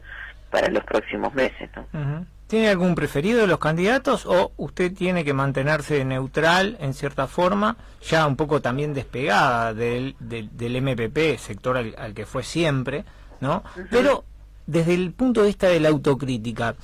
[0.50, 1.70] para los próximos meses.
[1.74, 2.26] ¿no?
[2.46, 7.76] ¿Tiene algún preferido de los candidatos o usted tiene que mantenerse neutral en cierta forma,
[8.02, 13.04] ya un poco también despegada del, del, del MPP, sector al, al, que fue siempre,
[13.40, 13.64] ¿no?
[13.90, 14.24] Pero
[14.66, 16.74] desde el punto de vista de la autocrítica,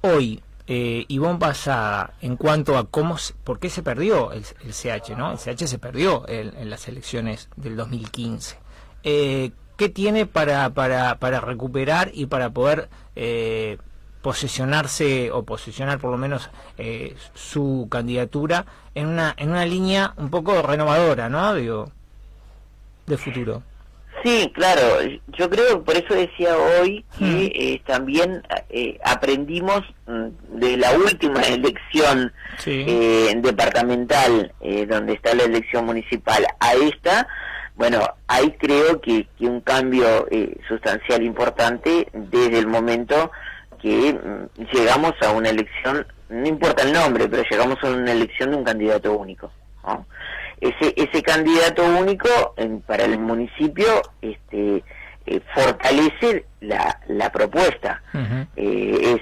[0.00, 5.16] hoy, eh, Ivonne Pasada, en cuanto a cómo, por qué se perdió el, el CH,
[5.16, 5.32] ¿no?
[5.32, 8.58] El CH se perdió en, en las elecciones del 2015.
[9.02, 13.78] Eh, ¿Qué tiene para, para, para recuperar y para poder eh,
[14.22, 20.30] posesionarse o posicionar por lo menos eh, su candidatura en una en una línea un
[20.30, 21.54] poco renovadora, ¿no?
[21.54, 21.92] Digo,
[23.06, 23.62] de futuro.
[24.24, 24.82] Sí, claro.
[25.38, 31.40] Yo creo, por eso decía hoy que eh, también eh, aprendimos mm, de la última
[31.42, 32.84] elección Sí.
[32.88, 37.28] eh, departamental, eh, donde está la elección municipal, a esta,
[37.76, 43.30] bueno, ahí creo que, que un cambio eh, sustancial importante desde el momento
[43.80, 48.50] que mm, llegamos a una elección, no importa el nombre, pero llegamos a una elección
[48.50, 49.52] de un candidato único.
[49.86, 50.04] ¿no?
[50.60, 54.82] Ese, ese candidato único en- para el municipio este,
[55.26, 58.02] eh, fortalece la, la propuesta.
[58.56, 59.20] Eh, es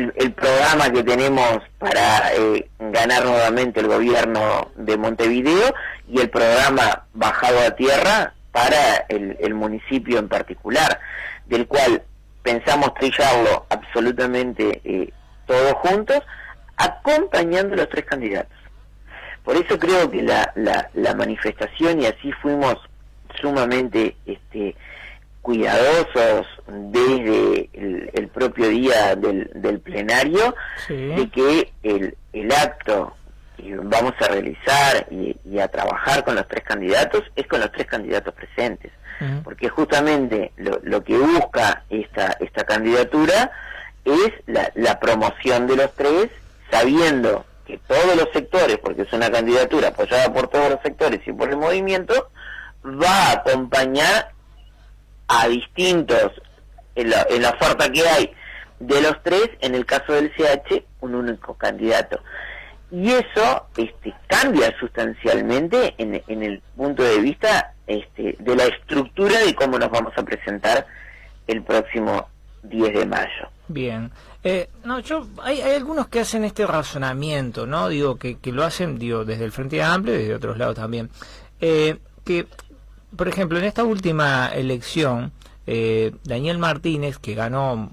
[0.00, 5.72] el, el programa que tenemos para eh, ganar nuevamente el gobierno de Montevideo
[6.08, 11.00] y el programa bajado a tierra para el, el municipio en particular,
[11.46, 12.02] del cual
[12.42, 15.12] pensamos trillarlo absolutamente
[15.46, 16.20] todos juntos,
[16.76, 18.55] acompañando a los tres candidatos.
[19.46, 22.76] Por eso creo que la, la, la manifestación, y así fuimos
[23.40, 24.74] sumamente este,
[25.40, 30.54] cuidadosos desde el, el propio día del, del plenario,
[30.86, 30.94] Sí.
[30.94, 33.14] de que el, el acto
[33.56, 37.72] que vamos a realizar y, y a trabajar con los tres candidatos es con los
[37.72, 38.92] tres candidatos presentes
[39.44, 43.50] porque justamente lo, lo que busca esta, esta candidatura
[44.04, 46.28] es la, la promoción de los tres,
[46.70, 51.32] sabiendo que todos los sectores, porque es una candidatura apoyada por todos los sectores y
[51.32, 52.30] por el movimiento,
[52.84, 54.32] va a acompañar
[55.28, 56.32] a distintos,
[56.94, 58.32] en la, en la oferta que hay
[58.78, 62.20] de los tres, en el caso del CH, un único candidato.
[62.90, 69.38] Y eso este, cambia sustancialmente en, en el punto de vista este, de la estructura
[69.40, 70.86] de cómo nos vamos a presentar
[71.46, 72.28] el próximo
[72.62, 73.48] 10 de mayo.
[73.68, 74.10] Bien.
[74.48, 77.88] Eh, no, yo hay, hay algunos que hacen este razonamiento, ¿no?
[77.88, 81.10] Digo que, que lo hacen, digo, desde el Frente Amplio y desde otros lados también.
[81.60, 82.46] Eh, que,
[83.16, 85.32] por ejemplo, en esta última elección,
[85.66, 87.90] eh, Daniel Martínez, que ganó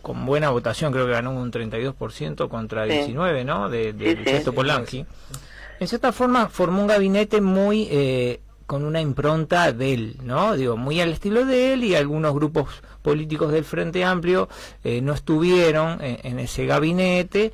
[0.00, 2.92] con buena votación, creo que ganó un 32% contra Sí.
[2.92, 3.68] 19, ¿no?
[3.68, 5.04] De, de Sí, Polanqui.
[5.80, 10.54] En cierta forma formó un gabinete muy eh, con una impronta de él, ¿no?
[10.54, 12.68] Digo, muy al estilo de él y algunos grupos
[13.02, 14.48] políticos del Frente Amplio
[14.84, 17.50] eh, no estuvieron en, ese gabinete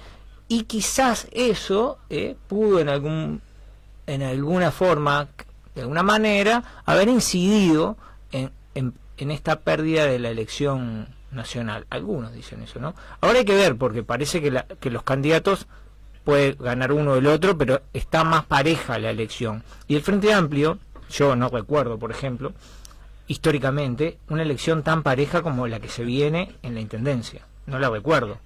[0.47, 3.41] y quizás eso eh, pudo en algún
[4.07, 5.29] en alguna forma,
[5.75, 7.97] de alguna manera, haber incidido
[8.31, 11.87] en, en, en esta pérdida de la elección nacional.
[11.89, 12.95] Algunos dicen eso, ¿no?
[13.23, 15.67] Ahora hay que ver, porque parece que, la- que los candidatos
[16.25, 19.63] puede ganar uno o el otro, pero está más pareja la elección.
[19.89, 20.79] Y el Frente Amplio,
[21.11, 22.53] yo no recuerdo, por ejemplo,
[23.29, 27.43] históricamente, una elección tan pareja como la que se viene en la Intendencia.
[27.67, 28.39] No la recuerdo.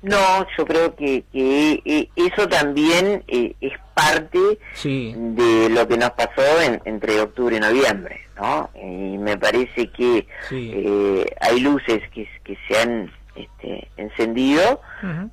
[0.00, 4.38] No, yo creo que, que eh, eso también eh, es parte
[4.74, 8.70] Sí, de lo que nos pasó en- entre octubre y noviembre, ¿no?
[8.80, 10.70] Y me parece que Sí.
[10.72, 14.80] eh, hay luces que, que se han este, encendido,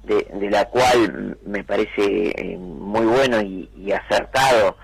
[0.03, 4.77] de, de la cual me parece eh, muy bueno y, y acertado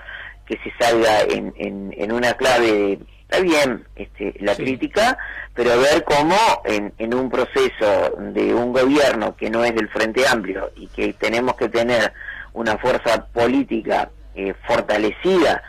[0.51, 4.63] que se salga en, en, en una clave de, está bien este, la Sí.
[4.63, 5.17] crítica,
[5.53, 6.35] pero ver cómo
[6.65, 11.13] en, en un proceso de un gobierno que no es del Frente Amplio y que
[11.13, 12.11] tenemos que tener
[12.51, 15.63] una fuerza política eh, fortalecida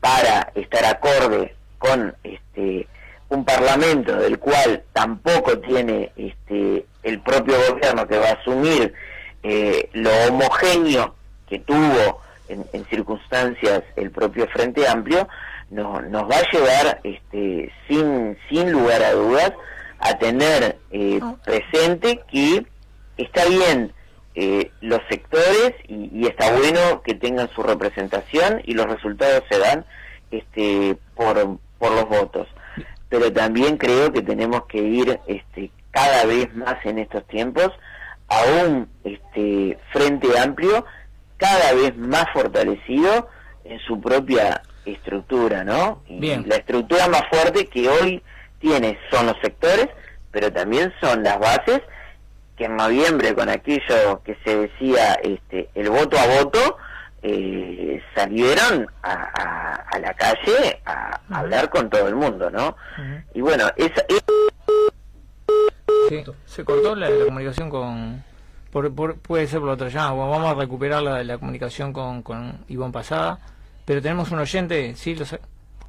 [0.00, 2.86] para estar acorde con este
[3.30, 8.94] un parlamento del cual tampoco tiene este el propio gobierno que va a asumir
[9.42, 11.14] eh, lo homogéneo
[11.48, 15.28] que tuvo en, en circunstancias el propio Frente Amplio
[15.70, 19.52] no- nos va a llevar este sin sin lugar a dudas
[20.00, 22.64] a tener eh, presente que
[23.16, 23.92] está bien
[24.34, 29.58] eh, los sectores y, y está bueno que tengan su representación y los resultados se
[29.58, 29.84] dan
[30.30, 32.46] este por, por los votos.
[33.08, 37.70] Pero también creo que tenemos que ir este cada vez más en estos tiempos
[38.28, 40.84] a un este frente amplio
[41.38, 43.28] cada vez más fortalecido
[43.64, 46.02] en su propia estructura, ¿no?
[46.06, 46.44] Y Bien.
[46.46, 48.22] la estructura más fuerte que hoy
[48.60, 49.88] tiene son los sectores,
[50.30, 51.80] pero también son las bases
[52.56, 56.76] que en noviembre con aquello que se decía este, el voto a voto,
[57.22, 62.76] eh, salieron a, a- a la calle a hablar con todo el mundo, ¿no?
[63.34, 64.24] Y bueno, esa, es-
[66.08, 68.24] Sí, se cortó la, la comunicación con...
[68.82, 72.22] por- por- puede ser por otra llamada, bueno, vamos a recuperar la, la comunicación con,
[72.22, 73.38] con Ivonne Pasada,
[73.84, 75.40] pero tenemos un oyente, sí, lo sé.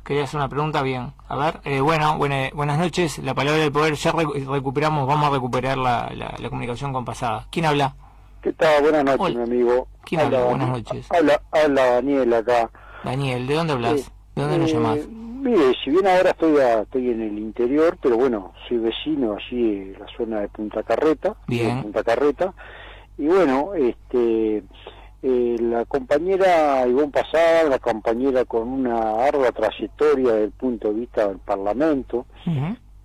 [0.04, 1.12] Quería hacer una pregunta, bien.
[1.28, 5.28] A ver, eh, bueno, buena- buenas noches, la palabra del poder, ya recu- recuperamos, vamos
[5.30, 7.46] a recuperar la, la- la comunicación con Pasada.
[7.52, 7.94] ¿Quién habla?
[8.42, 8.82] ¿Qué tal?
[8.82, 9.38] Buenas noches, Hola.
[9.38, 9.88] mi amigo.
[10.06, 10.44] ¿Quién habla?
[10.46, 11.08] Buenas noches.
[11.12, 12.70] Habla, habla Daniel acá.
[13.04, 13.94] Daniel, ¿de dónde hablas?
[14.00, 14.98] Eh, ¿De dónde nos eh, llamás?
[15.10, 19.74] Mire, si bien ahora estoy a- estoy en el interior, pero bueno, soy vecino allí
[19.74, 21.36] en la zona de Punta Carreta.
[21.48, 21.78] Bien.
[21.78, 22.54] de Punta Carreta.
[23.20, 24.64] Y bueno, este
[25.22, 31.02] eh, la compañera Ivonne Pasada, la compañera con una ardua trayectoria desde el punto de
[31.02, 32.26] vista del Parlamento.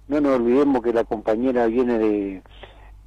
[0.06, 2.42] No nos olvidemos que la compañera viene de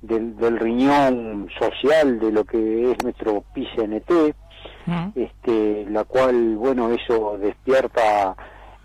[0.01, 5.11] del, del riñón social de lo que es nuestro PCNT, Ujú.
[5.15, 8.35] este, la cual, bueno, eso despierta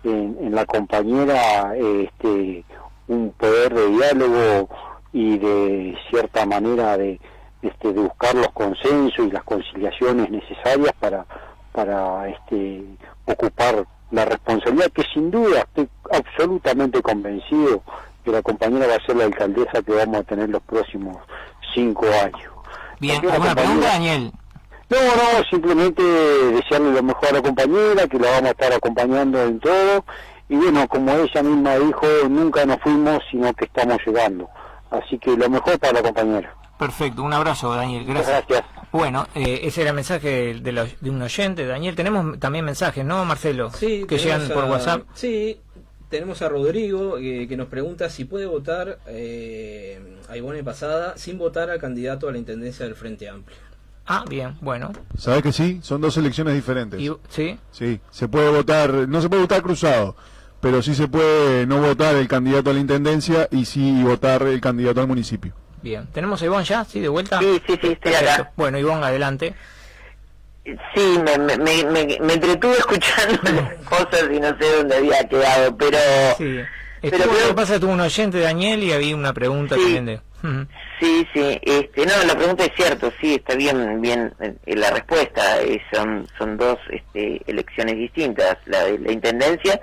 [0.03, 2.63] en, en la compañera este,
[3.07, 4.69] un poder de diálogo
[5.11, 7.19] y de cierta manera de,
[7.63, 11.25] este, de buscar los consensos y las conciliaciones necesarias para,
[11.71, 12.83] para este,
[13.25, 17.81] ocupar la responsabilidad que sin duda estoy absolutamente convencido
[18.23, 21.17] que la compañera va a ser la alcaldesa que vamos a tener los próximos
[21.73, 22.51] cinco años.
[22.99, 24.31] Bien, ¿alguna pregunta, Daniel?
[24.89, 29.41] no, no, simplemente desearle lo mejor a la compañera, que la vamos a estar acompañando
[29.41, 30.05] en todo.
[30.49, 34.49] Y bueno, como ella misma dijo, nunca nos fuimos, sino que estamos llegando.
[34.91, 36.53] Así que lo mejor para la compañera.
[36.87, 38.43] Perfecto, un abrazo, Daniel, gracias.
[38.47, 38.65] gracias.
[38.91, 41.65] Bueno, eh, ese era el mensaje de, de la- de un oyente.
[41.65, 43.71] Daniel, tenemos también mensajes, ¿no, Marcelo?
[43.71, 45.01] Sí, que tenemos llegan por a- WhatsApp.
[45.15, 45.59] Sí,
[46.09, 51.37] tenemos a Rodrigo eh, que nos pregunta si puede votar eh, a Ivone Pasada sin
[51.39, 53.57] votar al candidato a la intendencia del Frente Amplio.
[54.05, 54.91] Ah, bien, bueno.
[55.17, 55.79] ¿Sabes que sí?
[55.81, 56.99] Son dos elecciones diferentes.
[56.99, 57.57] Y, ¿Sí?
[57.71, 60.15] Sí, se puede votar, no se puede votar cruzado,
[60.59, 64.59] pero sí se puede no votar el candidato a la intendencia y sí votar el
[64.61, 65.53] candidato al municipio.
[65.83, 66.07] Bien.
[66.07, 66.83] ¿Tenemos a Ivonne ya?
[66.85, 67.37] ¿Sí, de vuelta?
[67.39, 68.31] Sí, sí, sí, estoy Perfecto.
[68.41, 68.51] acá.
[68.55, 69.53] Bueno, Ivonne, adelante.
[70.65, 73.37] sí, me, me, me, me- entretuve escuchando
[73.89, 75.97] cosas y no sé dónde había quedado, pero...
[76.37, 76.59] Sí.
[77.01, 79.81] Pero creo- que pasa tuvo un oyente, Daniel, y había una pregunta Sí.
[79.81, 80.21] también de...
[80.99, 85.61] Sí, sí, este, no, la pregunta es cierto, sí, está bien, bien, eh, la respuesta
[85.61, 89.77] eh, son, son dos este, elecciones distintas, la de la intendencia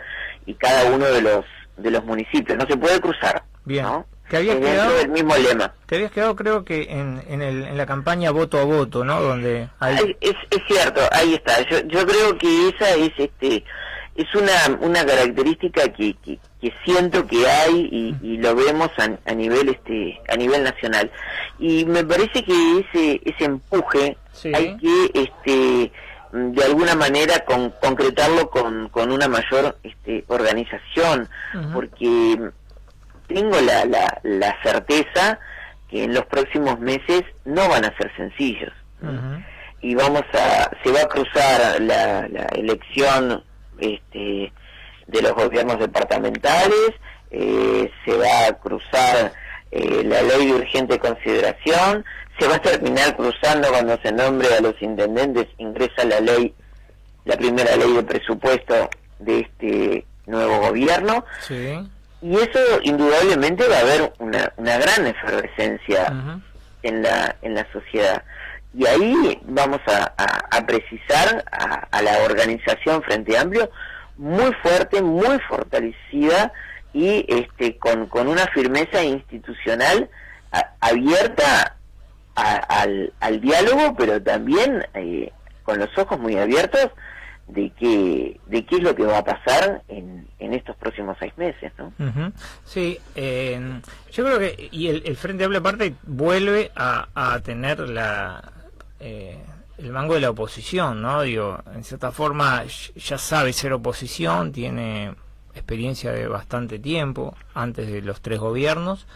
[0.47, 1.45] y cada uno de los,
[1.77, 3.85] de los municipios, no se puede cruzar, Bien.
[3.85, 4.07] ¿no?
[4.31, 5.75] Que había Es dentro quedado- del mismo lema.
[5.87, 9.21] Te habías quedado, creo que, en, en, el, en la campaña voto a voto, ¿no?
[9.21, 9.97] Donde hay...
[9.99, 13.65] Ay, Es, es cierto, ahí está, yo, yo creo que esa es, este,
[14.15, 19.19] es una, una característica que, que, que siento que hay y, y lo vemos a,
[19.29, 21.11] a nivel este a nivel nacional
[21.59, 24.53] y me parece que ese ese empuje Sí.
[24.55, 25.93] hay que este
[26.33, 31.73] de alguna manera con, concretarlo con, con una mayor este, organización Ujú.
[31.73, 32.39] porque
[33.33, 35.39] tengo la, la, la certeza
[35.89, 38.73] que en los próximos meses no van a ser sencillos.
[39.83, 43.43] Y vamos a se va a cruzar la, la elección
[43.79, 44.53] este
[45.07, 46.93] de los gobiernos departamentales
[47.31, 49.33] eh, se va a cruzar
[49.71, 52.05] eh, la ley de urgente consideración
[52.39, 56.55] se va a terminar cruzando cuando se nombre a los intendentes ingresa la ley
[57.25, 61.25] la primera ley de presupuesto de este nuevo gobierno.
[61.41, 61.79] Sí.
[62.23, 66.13] Y eso indudablemente va a haber una, una gran efervescencia
[66.83, 68.23] en la en la sociedad.
[68.73, 73.71] Y ahí vamos a, a- a precisar a, a la organización Frente Amplio
[74.17, 76.53] muy fuerte muy fortalecida
[76.93, 80.09] y este con, con una firmeza institucional
[80.53, 81.77] a- abierta
[82.35, 85.33] al, al diálogo pero también eh,
[85.65, 86.91] con los ojos muy abiertos
[87.53, 91.33] de qué de qué es lo que va a pasar en, en estos próximos seis
[91.37, 91.93] meses ¿no?
[91.99, 92.33] Ujú.
[92.65, 93.81] Sí, eh,
[94.13, 98.53] yo creo que y el, el Frente Amplio aparte vuelve a, a tener la
[99.01, 99.39] eh,
[99.79, 101.23] el mango de la oposición, ¿no?
[101.23, 102.65] Digo, en cierta forma
[102.97, 105.15] ya sabe ser oposición, tiene
[105.55, 109.07] experiencia de bastante tiempo antes de los tres gobiernos,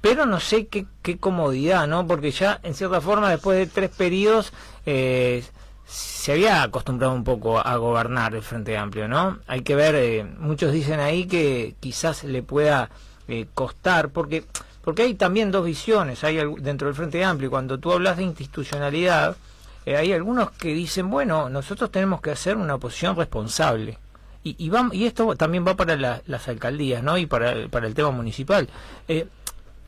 [0.00, 2.06] pero no sé qué, qué comodidad, ¿no?
[2.06, 4.52] Porque ya en cierta forma después de tres periodos
[4.86, 5.44] eh,
[5.90, 9.38] se había acostumbrado un poco a gobernar el Frente Amplio, ¿no?
[9.46, 12.90] Hay que ver, eh, muchos dicen ahí que quizás le pueda
[13.26, 14.44] eh, costar, porque
[14.82, 17.50] porque hay también dos visiones hay dentro del Frente Amplio.
[17.50, 19.36] Cuando tú hablas de institucionalidad,
[19.84, 23.98] eh, hay algunos que dicen, bueno, nosotros tenemos que hacer una oposición responsable.
[24.44, 27.18] Y, y, y esto también va para la- las alcaldías, ¿no?
[27.18, 28.68] Y para, el- para el tema municipal.
[29.08, 29.26] Eh,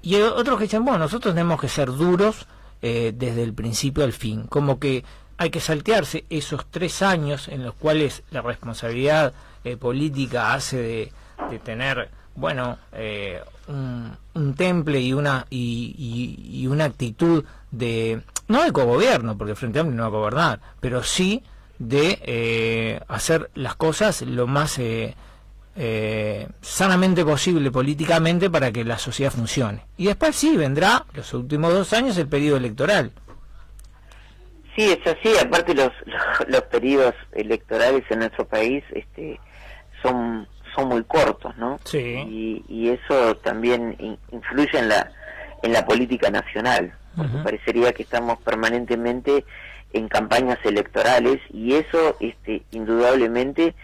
[0.02, 2.46] y otros que dicen, bueno, nosotros tenemos que ser duros
[2.82, 5.04] eh, desde el principio al fin, como que
[5.40, 9.32] hay que saltearse esos tres años en los cuales la responsabilidad
[9.64, 11.10] eh, política hace
[11.50, 15.94] de, tener, bueno, eh, un, temple y una y,
[16.52, 21.02] y, una actitud de no de cogobierno, porque Frente Amplio no va a gobernar, pero
[21.02, 21.42] sí
[21.78, 25.14] de eh, hacer las cosas lo más eh,
[25.74, 29.86] eh, sanamente posible políticamente para que la sociedad funcione.
[29.96, 33.12] Y después sí, vendrá los últimos dos años el periodo electoral.
[34.80, 35.36] Sí, es así.
[35.38, 39.38] Aparte los, los, los periodos electorales en nuestro país este,
[40.02, 41.78] son son muy cortos, ¿no?
[41.84, 41.98] Sí.
[41.98, 45.10] Y, y eso también in, influye en la
[45.62, 47.42] en la política nacional, porque uh -huh.
[47.42, 49.44] parecería que estamos permanentemente
[49.92, 53.74] en campañas electorales y eso este, indudablemente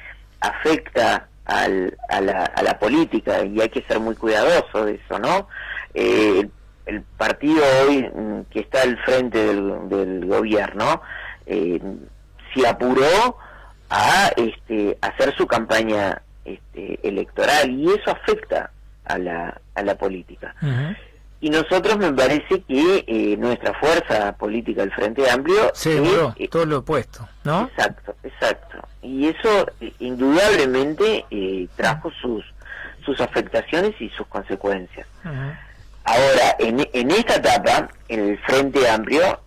[0.40, 5.18] afecta al, a, la, a, la, política y hay que ser muy cuidadoso de eso,
[5.18, 5.48] ¿no?
[5.92, 6.48] Eh,
[6.86, 11.02] el, partido hoy mm, que está al frente del, del gobierno
[11.46, 11.80] eh,
[12.54, 13.36] se apuró
[13.90, 18.70] a este, hacer su campaña este, electoral y eso afecta
[19.04, 20.54] a la, a la política.
[20.62, 20.96] Uh -huh.
[21.40, 25.70] Y nosotros me parece que eh, nuestra fuerza política, el Frente Amplio...
[25.74, 27.66] Seguro, eh, todo lo opuesto, ¿no?
[27.66, 28.78] Exacto, exacto.
[29.02, 31.24] Y eso eh, indudablemente
[31.76, 32.42] trajo sus,
[33.04, 35.06] sus afectaciones y sus consecuencias.
[35.24, 35.58] Uh -huh.
[36.06, 39.40] Ahora, en, en, esta etapa, el Frente Amplio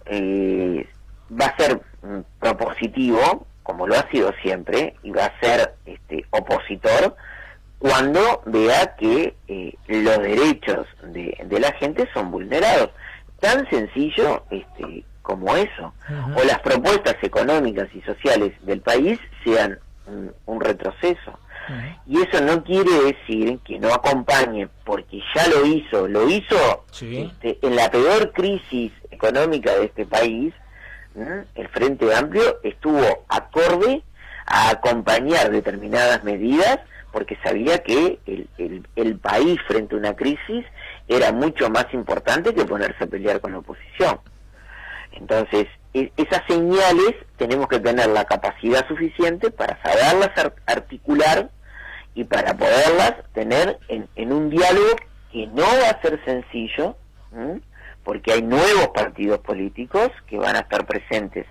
[1.31, 6.25] va a ser mm, propositivo, como lo ha sido siempre, y va a ser este,
[6.31, 7.15] opositor
[7.77, 12.89] cuando vea que eh, los derechos de, de, la gente son vulnerados.
[13.39, 15.93] Tan sencillo este, como eso.
[16.09, 16.41] Uh -huh.
[16.41, 21.39] O las propuestas económicas y sociales del país sean un, un retroceso.
[22.07, 27.29] Y eso no quiere decir que no acompañe, porque ya lo hizo, lo hizo sí.
[27.31, 30.53] este, en la peor crisis económica de este país,
[31.55, 34.01] el Frente Amplio estuvo acorde
[34.45, 36.79] a acompañar determinadas medidas
[37.11, 40.65] porque sabía que el, el, el, país frente a una crisis
[41.07, 44.19] era mucho más importante que ponerse a pelear con la oposición.
[45.13, 50.29] Entonces, e esas señales tenemos que tener la capacidad suficiente para saberlas
[50.67, 51.49] articular
[52.15, 54.95] y para poderlas tener en, en un diálogo
[55.31, 56.95] que no va a ser sencillo,
[58.03, 61.45] porque hay nuevos partidos políticos que van a estar presentes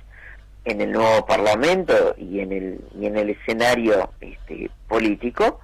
[0.64, 5.60] en el nuevo parlamento y en el y en el escenario este, político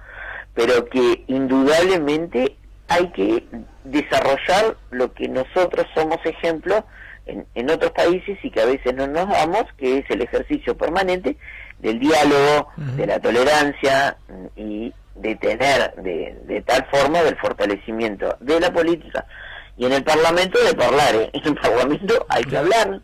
[0.53, 2.55] pero que indudablemente
[2.87, 3.43] hay que
[3.83, 6.85] desarrollar lo que nosotros somos ejemplo
[7.25, 10.77] en, en, otros países y que a veces no nos damos que es el ejercicio
[10.77, 11.37] permanente
[11.85, 12.95] del diálogo uh -huh.
[12.95, 14.17] de la tolerancia
[14.55, 19.25] y de tener de, de tal forma del fortalecimiento de la política
[19.77, 21.29] y en el parlamento de hablar ¿eh?
[21.33, 23.01] en el parlamento hay que hablar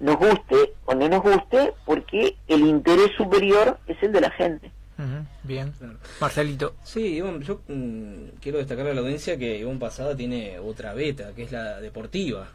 [0.00, 4.70] nos guste o no nos guste, porque el interés superior es el de la gente.
[4.98, 5.26] Uh -huh.
[5.42, 5.72] Bien,
[6.20, 6.74] Marcelito.
[6.84, 11.32] Sí, Iván, yo mmm, quiero destacar a la audiencia que Iván Pasada tiene otra beta,
[11.34, 12.48] que es la deportiva.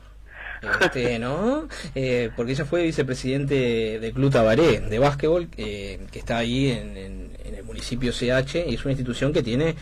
[0.81, 1.67] Este, ¿no?
[1.95, 6.97] Eh, porque ella fue vicepresidente de Club Tabaré, de básquetbol, eh, que está ahí en,
[6.97, 9.75] en, en, el municipio CH, y es una institución que tiene,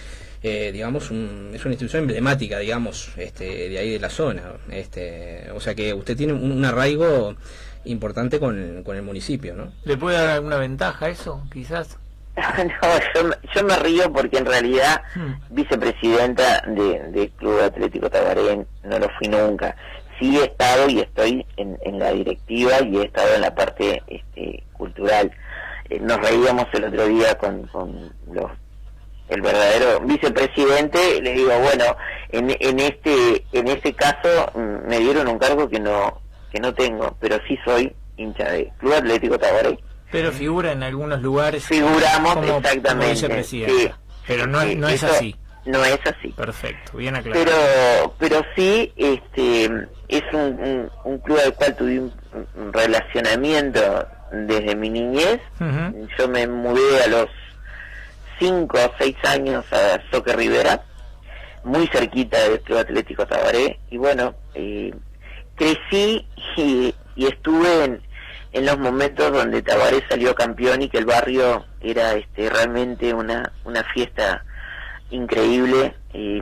[0.43, 4.43] eh, digamos, un, es una institución emblemática, digamos, este, de ahí de la zona.
[4.71, 7.35] Este, o sea que usted tiene un, un arraigo
[7.85, 9.71] importante con, con el municipio, ¿no?
[9.83, 11.97] ¿Le puede dar alguna ventaja eso, quizás?
[12.37, 15.55] no, yo, yo, me río porque en realidad hmm.
[15.55, 19.75] vicepresidenta de, de Club Atlético Tabaré no lo fui nunca
[20.19, 24.01] sí he estado y estoy en, en, la directiva y he estado en la parte
[24.07, 25.31] este, cultural.
[25.89, 28.51] Eh, nos reíamos el otro día con, con los
[29.29, 31.83] el verdadero vicepresidente le digo bueno
[32.29, 36.73] en, en este en este caso mm, me dieron un cargo que no que no
[36.73, 39.77] tengo pero sí soy hincha de Club Atlético Tabaré
[40.11, 43.65] pero figura en algunos lugares figuramos como, exactamente como sí,
[44.25, 45.35] pero no, no es así
[45.67, 46.29] no es así.
[46.29, 47.45] Perfecto, bien aclarado.
[47.45, 49.65] Pero, pero sí, este,
[50.07, 52.13] es un, un, un club al cual tuve un,
[52.55, 55.39] un, relacionamiento desde mi niñez.
[55.59, 56.07] Uh -huh.
[56.17, 57.27] Yo me mudé a los
[58.39, 60.83] 5 o 6 años a Soque Rivera,
[61.63, 64.93] muy cerquita del Club Atlético Tabaré, y bueno, eh,
[65.55, 68.01] crecí y, y estuve en,
[68.53, 73.51] en los momentos donde Tabaré salió campeón y que el barrio era este realmente una,
[73.65, 74.43] una fiesta
[75.09, 76.41] increíble, y,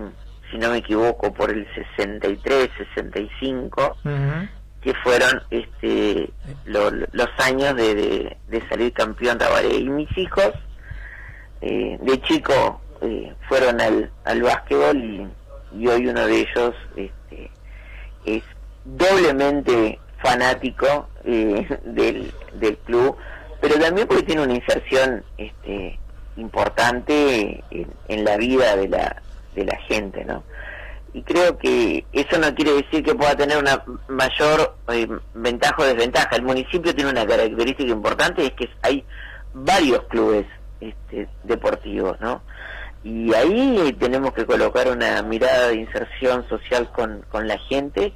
[0.51, 4.49] si no me equivoco, por el 63, 65, uh -huh.
[4.81, 6.29] que fueron este
[6.65, 9.75] lo, los años de, de, de, salir campeón Tabaré.
[9.75, 10.51] Y mis hijos,
[11.61, 15.27] eh, de chico, eh, fueron al, al básquetbol y,
[15.77, 17.51] y hoy uno de ellos este,
[18.25, 18.43] es
[18.85, 23.17] doblemente fanático eh, del, del club,
[23.61, 25.99] pero también porque tiene una inserción este,
[26.37, 27.63] importante
[28.07, 29.21] en, la vida de la,
[29.55, 30.43] de la gente, ¿no?
[31.15, 35.85] y creo que eso no quiere decir que pueda tener una mayor eh, ventaja o
[35.85, 36.35] desventaja.
[36.35, 39.05] El municipio tiene una característica importante es que hay
[39.53, 40.45] varios clubes
[40.81, 42.41] este, deportivos, ¿no?
[43.01, 48.11] Y ahí tenemos que colocar una mirada de inserción social con, con la gente,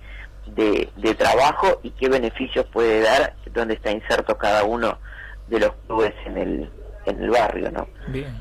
[0.47, 4.97] de, de trabajo y qué beneficios puede dar donde está inserto cada uno
[5.47, 6.71] de los clubes en el,
[7.05, 7.87] en el barrio, ¿no?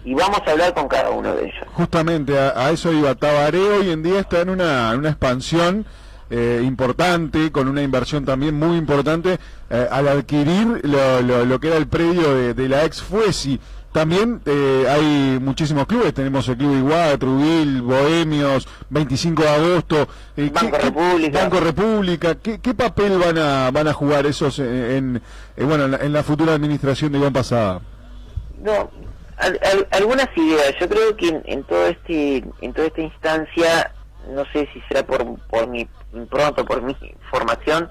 [0.04, 1.64] Y vamos a hablar con cada uno de ellos.
[1.74, 3.14] Justamente a, a eso iba.
[3.14, 5.86] Tabaré hoy en día está en una, en una expansión
[6.30, 9.38] eh, importante, con una inversión también muy importante,
[9.70, 13.58] eh, al adquirir lo, lo, lo que era el predio de, de la ex Fuesi.
[13.92, 20.50] También eh, hay muchísimos clubes, tenemos el Club Iguada, Trubil, Bohemios, 25 de agosto, eh,
[20.52, 21.40] Banco ¿qué- qué- República.
[21.40, 25.22] Banco República, ¿qué, qué papel van a, van a jugar esos en,
[25.56, 27.80] en, bueno, en la, en la futura administración de Iván Pasada?
[28.62, 28.90] No,
[29.36, 30.74] al- al- algunas ideas.
[30.80, 33.92] Yo creo que en, en todo este, en toda esta instancia,
[34.30, 35.88] no sé si será por, por mi
[36.30, 36.96] pronto, por mi
[37.30, 37.88] formación,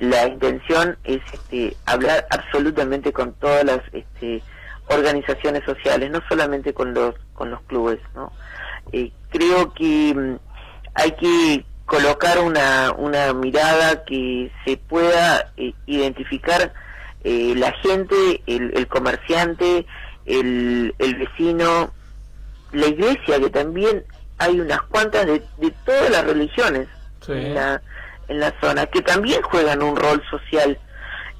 [0.00, 4.42] la intención es este, hablar absolutamente con todas las este,
[4.88, 8.32] organizaciones sociales, no solamente con los con los clubes, ¿no?
[8.92, 10.36] Eh, creo que mm,
[10.94, 16.72] hay que colocar una, una mirada que se pueda eh, identificar
[17.24, 19.86] eh, la gente, el, el comerciante,
[20.28, 21.92] el, el vecino,
[22.72, 24.04] la iglesia, que también
[24.38, 26.86] hay unas cuantas de, de todas las religiones
[27.20, 27.32] Sí.
[27.32, 27.82] en, la,
[28.28, 30.78] en la zona, que también juegan un rol social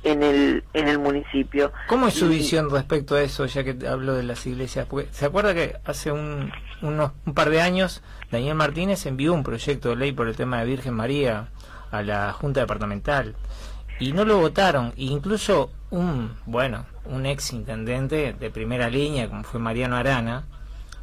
[0.04, 1.72] en el, en el municipio.
[1.86, 4.86] ¿Cómo es su Y- visión respecto a eso, ya que hablo de las iglesias?
[4.88, 9.44] Porque, ¿Se acuerda que hace un, unos, un par de años Daniel Martínez envió un
[9.44, 11.48] proyecto de ley por el tema de Virgen María
[11.90, 13.34] a la Junta Departamental
[13.98, 14.88] y no lo votaron?
[14.96, 20.44] E incluso un, bueno, un ex intendente de primera línea, como fue Mariano Arana,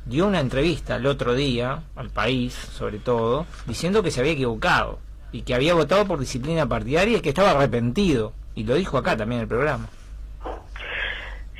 [0.06, 5.00] dio una entrevista el otro día, al país sobre todo, diciendo que se había equivocado
[5.32, 8.34] y que había votado por disciplina partidaria y que estaba arrepentido.
[8.54, 9.88] Y lo dijo acá también en el programa.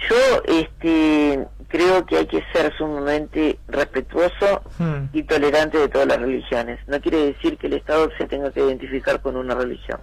[0.10, 5.08] Yo este, creo que hay que ser sumamente respetuoso Hmm.
[5.14, 6.80] y tolerante de todas las religiones.
[6.88, 10.00] No quiere decir que el Estado se tenga que identificar con una religión.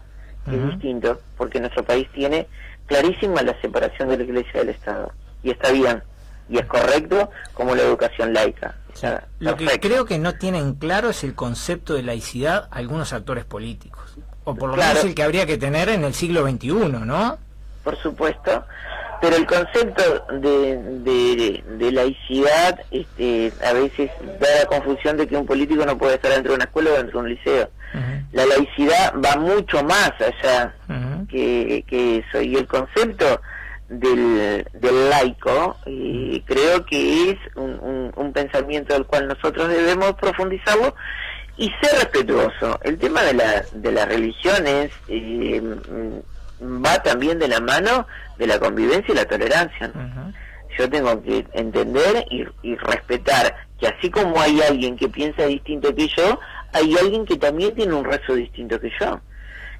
[0.47, 0.71] Es Ujú.
[0.71, 2.49] distinto, porque nuestro país tiene
[2.97, 5.13] clarísima la separación de la Iglesia del Estado.
[5.43, 6.03] Y está bien,
[6.49, 8.75] y es correcto como la educación laica.
[9.39, 14.17] Lo que creo que no tienen claro es el concepto de laicidad algunos actores políticos.
[14.45, 14.91] O por lo Claro.
[14.95, 16.73] menos el que habría que tener en el siglo XXI,
[17.05, 17.39] ¿no?
[17.85, 18.65] por supuesto,
[19.21, 24.09] pero el concepto de, de, de laicidad este, a veces
[24.41, 26.95] da la confusión de que un político no puede estar dentro de una escuela o
[26.95, 27.71] dentro de un liceo.
[28.33, 30.75] La laicidad va mucho más allá.
[31.33, 33.41] Que, que eso y el concepto
[33.89, 40.13] del, del laico eh, creo que es un, un- un pensamiento del cual nosotros debemos
[40.15, 40.95] profundizarlo
[41.57, 42.79] y ser respetuoso.
[42.83, 45.61] El tema de, la, de las religiones eh,
[46.63, 48.07] va también de la mano
[48.39, 49.91] de la convivencia y la tolerancia.
[50.79, 55.95] Yo tengo que entender y, y respetar que así como hay alguien que piensa distinto
[55.95, 56.41] que yo,
[56.73, 59.21] hay alguien que también tiene un rezo distinto que yo.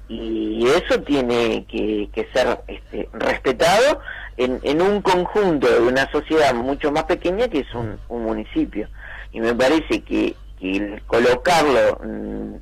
[0.09, 3.99] Y eso tiene que, que ser este, respetado
[4.37, 8.89] en, en un conjunto de una sociedad mucho más pequeña que es un, un municipio.
[9.31, 12.53] Y me parece que, que colocarlo mm,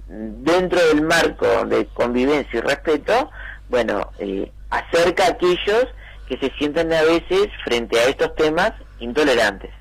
[0.44, 3.30] dentro del marco de convivencia y respeto,
[3.70, 5.88] bueno, eh, acerca a aquellos
[6.28, 9.72] que se sientan a veces frente a estos temas intolerantes.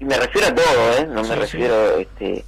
[0.00, 1.06] Y me refiero a todo, ¿eh?
[1.06, 1.38] no me Sí, sí.
[1.40, 2.44] refiero este,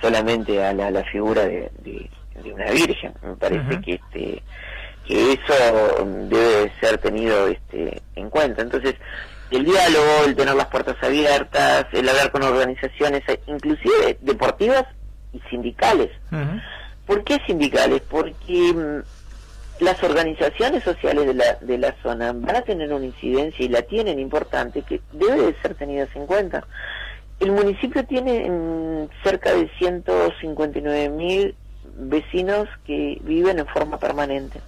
[0.00, 2.10] solamente a la, la figura de, de-
[2.42, 3.14] de una virgen.
[3.22, 4.42] Me parece que este
[5.06, 8.62] que eso debe ser tenido este, en cuenta.
[8.62, 8.96] Entonces,
[9.50, 14.84] el diálogo, el tener las puertas abiertas, el hablar con organizaciones, eh, inclusive deportivas
[15.32, 16.10] y sindicales.
[16.32, 16.60] Ujú.
[17.06, 18.02] ¿Por qué sindicales?
[18.02, 23.64] Porque mm, las organizaciones sociales de la, de la zona van a tener una incidencia
[23.64, 26.66] y la tienen importante que debe de ser tenidas en cuenta.
[27.38, 31.54] El municipio tiene mm, cerca de 159 mil
[31.98, 34.60] vecinos que viven en forma permanente,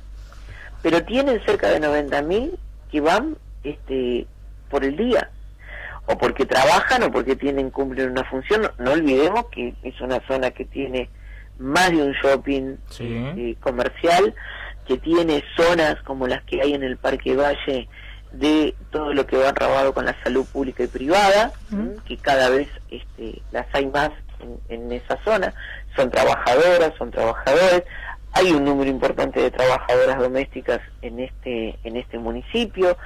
[0.82, 2.58] pero tienen cerca de 90 mil
[2.90, 4.26] que van este,
[4.70, 5.30] por el día
[6.06, 8.62] o porque trabajan o porque tienen cumplen una función.
[8.62, 11.10] No, no olvidemos que es una zona que tiene
[11.58, 13.04] más de un shopping Sí.
[13.36, 14.34] eh, comercial,
[14.86, 17.88] que tiene zonas como las que hay en el Parque Valle
[18.32, 21.52] de todo lo que va robado con la salud pública y privada,
[22.06, 24.10] que cada vez este, las hay más
[24.40, 25.52] en, en esa zona,
[25.98, 27.82] son trabajadoras, son trabajadores,
[28.32, 32.96] hay un número importante de trabajadoras domésticas en este, en este municipio,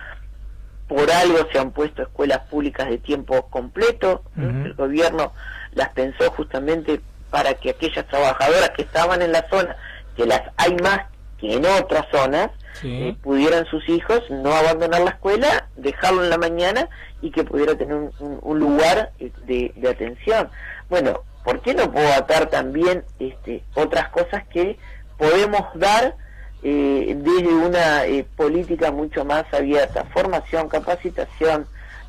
[0.88, 4.22] por algo se han puesto escuelas públicas de tiempo completo,
[4.66, 5.32] el gobierno
[5.72, 9.74] las pensó justamente para que aquellas trabajadoras que estaban en la zona,
[10.16, 11.00] que las hay más
[11.38, 12.50] que en otras zonas,
[12.82, 16.88] eh, pudieran sus hijos no abandonar la escuela, dejarlo en la mañana
[17.22, 19.12] y que pudiera tener un, un- un lugar
[19.46, 20.48] de, de atención.
[20.90, 24.78] Bueno, ¿por qué no puedo atar también este, otras cosas que
[25.18, 26.16] podemos dar
[26.62, 30.04] eh, desde una eh, política mucho más abierta?
[30.12, 31.66] Formación, capacitación,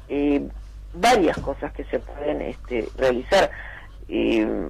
[0.10, 0.48] eh,
[0.94, 3.50] varias cosas que se pueden este, realizar.
[4.08, 4.70] Eh,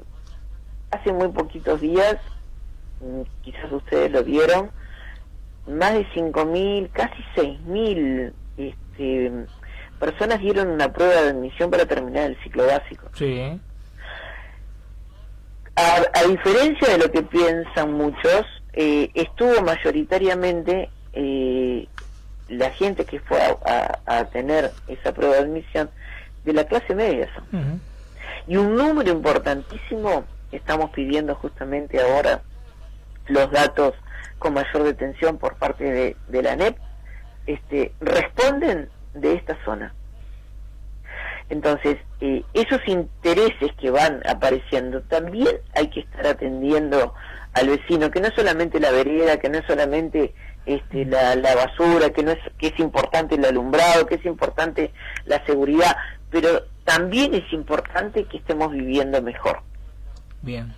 [0.91, 2.17] hace muy poquitos días,
[3.01, 4.71] mm, quizás ustedes lo vieron,
[5.67, 9.31] más de 5.000, casi 6.000 este,
[9.99, 13.09] personas dieron una prueba de admisión para terminar el ciclo básico.
[13.13, 13.59] Sí.
[15.75, 21.87] A, a diferencia de lo que piensan muchos, eh, estuvo mayoritariamente eh,
[22.49, 23.57] la gente que fue a,
[24.05, 25.89] a- a tener esa prueba de admisión
[26.45, 27.27] de la clase media.
[27.35, 27.81] son.
[28.47, 32.41] Y un número importantísimo, estamos pidiendo justamente ahora
[33.27, 33.93] los datos
[34.39, 36.77] con mayor detención por parte de, de la NEP,
[37.47, 39.93] este, responden de esta zona.
[41.53, 47.13] Entonces, eh, esos intereses que van apareciendo, también hay que estar atendiendo
[47.53, 50.33] al vecino, que no es solamente la vereda, que no es solamente
[50.65, 54.91] este, la, la basura, que no es que es importante el alumbrado, que es importante
[55.25, 55.95] la seguridad,
[56.31, 59.61] pero también es importante que estemos viviendo mejor.
[60.41, 60.73] Bien.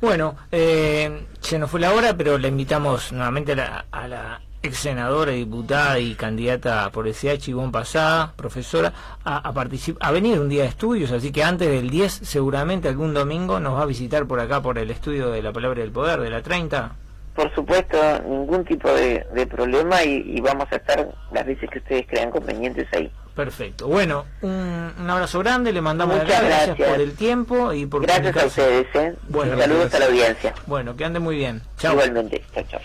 [0.00, 4.40] Bueno, eh, se nos fue la hora, pero le invitamos nuevamente a la, a la
[4.66, 8.92] ex senadora, diputada y candidata por el CH, Ivonne Pasada, profesora,
[9.24, 9.52] a, a,
[10.00, 13.74] a venir un día de estudios, así que antes del 10, seguramente algún domingo nos
[13.78, 16.42] va a visitar por acá, por el estudio de la Palabra del Poder, de la
[16.42, 16.92] 30.
[17.34, 21.78] Por supuesto, ningún tipo de, de problema y, y vamos a estar las veces que
[21.78, 23.10] ustedes crean convenientes ahí.
[23.34, 23.86] Perfecto.
[23.88, 26.88] Bueno, un, un abrazo grande, le mandamos Muchas gracias, gracias.
[26.88, 29.14] por el tiempo y por Gracias a ustedes, ¿eh?
[29.28, 29.94] Bueno, saludos gracias.
[29.94, 30.54] a la audiencia.
[30.66, 31.60] Bueno, que ande muy bien.
[31.76, 31.92] Chao.
[31.92, 32.80] Igualmente, chao, chao.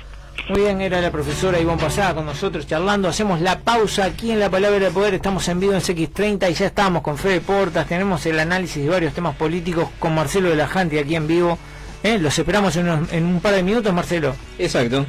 [0.50, 3.08] Muy bien, era la profesora Ivonne Pasada con nosotros charlando.
[3.08, 5.14] Hacemos la pausa aquí en La Palabra del Poder.
[5.14, 7.88] Estamos en vivo en CX30 y ya estamos con Fede Portas.
[7.88, 11.58] Tenemos el análisis de varios temas políticos con Marcelo de la Janti aquí en vivo.
[12.04, 12.18] ¿Eh?
[12.18, 14.36] Los esperamos en, unos- en un par de minutos, Marcelo.
[14.58, 15.06] Exacto.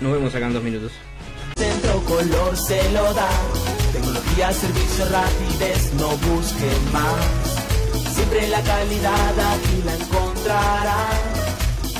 [0.00, 0.92] Nos vemos acá en dos minutos.
[1.56, 3.28] Centro Color se lo da.
[3.92, 8.14] Tecnología, servicio, rapidez, no busque más.
[8.14, 11.06] Siempre la calidad aquí la encontrará.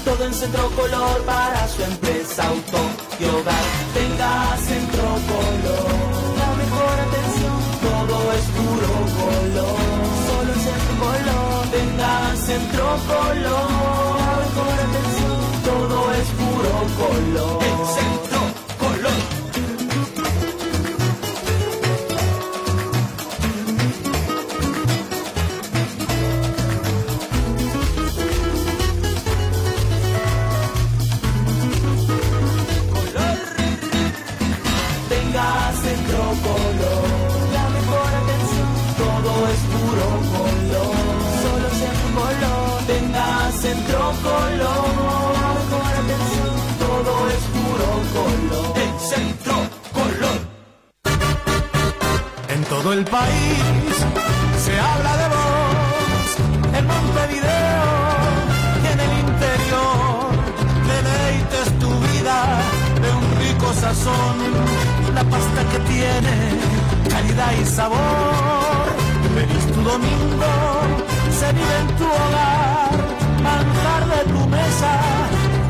[0.07, 2.79] Todo en Centro Color para su empresa, auto
[3.19, 3.65] y hogar.
[3.93, 5.91] Venga a Centro Color.
[6.39, 9.77] La mejor atención, todo es puro color.
[10.29, 11.71] Solo en Centro Color.
[11.73, 13.76] Venga a Centro Color.
[65.15, 66.37] La pasta que tiene
[67.09, 68.87] calidad y sabor.
[69.35, 70.53] Feliz tu domingo,
[71.39, 72.93] se vive en tu hogar,
[73.43, 74.93] manjar de tu mesa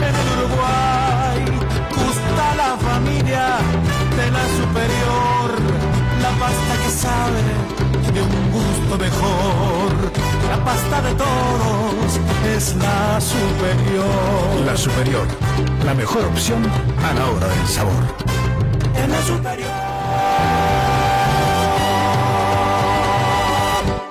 [0.06, 1.38] en el Uruguay.
[2.00, 3.46] Gusta la familia
[4.18, 5.48] de la superior,
[6.22, 7.76] la pasta que sabe
[8.12, 9.90] de un gusto mejor.
[10.48, 12.08] La pasta de todos
[12.56, 14.64] es la superior.
[14.64, 15.26] La superior,
[15.86, 16.62] la mejor opción
[17.02, 18.02] a la hora del sabor.
[18.96, 19.70] En la superior.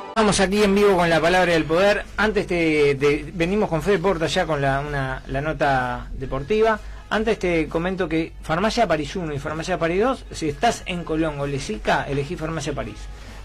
[0.10, 2.06] Estamos aquí en vivo con la palabra del poder.
[2.18, 6.80] Antes te, te- venimos con Fede Porta ya con la, una- la nota deportiva.
[7.10, 11.40] Antes te comento que Farmacia París 1 y Farmacia París 2, si estás en Colón
[11.40, 12.96] o Lesica, elegí Farmacia París.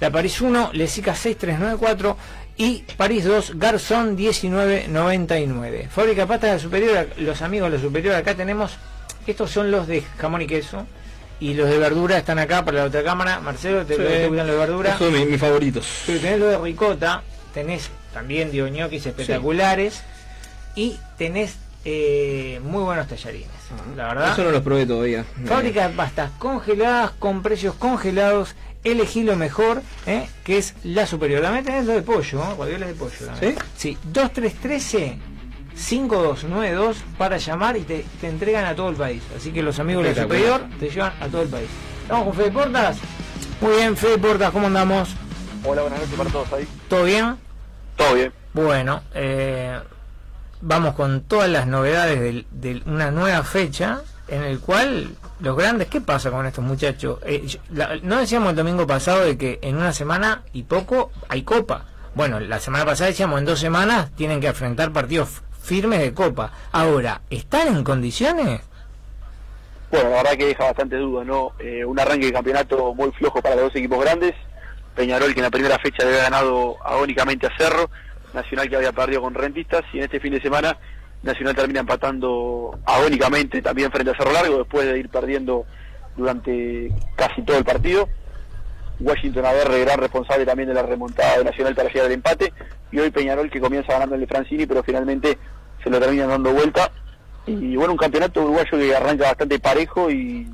[0.00, 2.16] La París 1, Lesica 6394
[2.60, 5.88] y París 2, Garzón 1999.
[5.90, 8.72] Fábrica Pasta de la Superior, los amigos de la Superior, acá tenemos,
[9.26, 10.86] estos son los de jamón y queso.
[11.40, 13.40] Y los de verdura están acá para la otra cámara.
[13.40, 14.02] Marcelo, ¿te, Sí.
[14.02, 14.98] te gustan los de verdura?
[14.98, 15.86] Son mis, mis favoritos.
[16.04, 17.22] Pero tenés lo de ricota,
[17.54, 20.02] tenés también dio ñoquis espectaculares
[20.74, 21.56] y tenés
[21.86, 23.48] eh, muy buenos tallarines,
[23.96, 24.32] la verdad.
[24.34, 25.24] Eso no los probé todavía.
[25.46, 28.54] Fábrica de pastas congeladas con precios congelados.
[28.84, 30.28] Elegí lo mejor, ¿eh?
[30.44, 31.42] que es la superior.
[31.42, 32.54] También tenés lo de pollo, ¿eh?
[32.58, 33.26] ravioles de pollo.
[33.26, 33.54] también.
[33.76, 33.94] ¿Sí?
[33.94, 35.18] Sí, 2313
[35.74, 39.22] 5292 para llamar y te, te entregan a todo el país.
[39.36, 41.68] Así que los amigos de la superior te llevan a todo el país.
[42.08, 42.98] Vamos con Fede Portas.
[43.60, 45.10] Muy bien, Fede Portas, ¿cómo andamos?
[45.64, 46.66] Hola, buenas noches para todos ahí.
[46.88, 47.36] ¿Todo bien?
[47.96, 48.32] Todo bien.
[48.52, 49.78] Bueno, eh,
[50.60, 54.00] vamos con todas las novedades del- de, una nueva fecha
[54.30, 57.18] en el cual los grandes, ¿qué pasa con estos muchachos?
[57.24, 61.42] Eh, la- no decíamos el domingo pasado de que en una semana y poco hay
[61.42, 61.84] copa.
[62.14, 66.52] Bueno, la semana pasada decíamos en dos semanas tienen que enfrentar partidos firmes de copa.
[66.72, 68.62] Ahora, ¿están en condiciones?
[69.90, 71.52] Bueno, la verdad que deja bastante duda, ¿no?
[71.58, 74.34] Eh, un arranque de campeonato muy flojo para los dos equipos grandes.
[74.94, 77.90] Peñarol, que en la primera fecha había ganado agónicamente a Cerro.
[78.32, 79.82] Nacional, que había perdido con Rentistas.
[79.92, 80.76] Y en este fin de semana,
[81.22, 85.66] Nacional termina empatando agónicamente también frente a Cerro Largo, después de ir perdiendo
[86.16, 88.08] durante casi todo el partido.
[89.00, 92.52] Washington Averre, gran responsable también de la remontada de Nacional para llegar al empate.
[92.92, 95.38] Y hoy Peñarol, que comienza ganando el de Francini, pero finalmente
[95.82, 96.90] se lo terminan dando vuelta.
[97.46, 100.46] Y bueno, un campeonato uruguayo que arranca bastante parejo y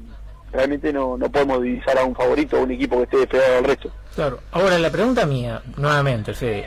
[0.52, 3.64] realmente no, no podemos divisar a un favorito o un equipo que esté despegado del
[3.64, 3.90] resto.
[4.14, 4.40] Claro.
[4.52, 6.66] Ahora, la pregunta mía, nuevamente, Fede.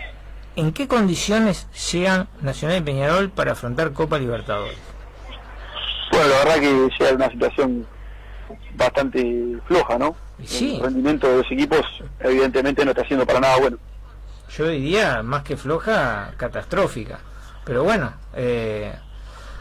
[0.60, 4.78] ¿En qué condiciones llegan Nacional y Peñarol para afrontar Copa Libertadores?
[6.12, 7.88] Bueno, la verdad que llega una situación
[8.76, 10.18] bastante floja, ¿no?
[10.44, 10.76] Sí.
[10.76, 11.86] El rendimiento de los equipos
[12.20, 13.78] evidentemente no está siendo para nada bueno.
[14.50, 17.20] yo diría más que floja, catastrófica.
[17.64, 18.94] Pero bueno, eh,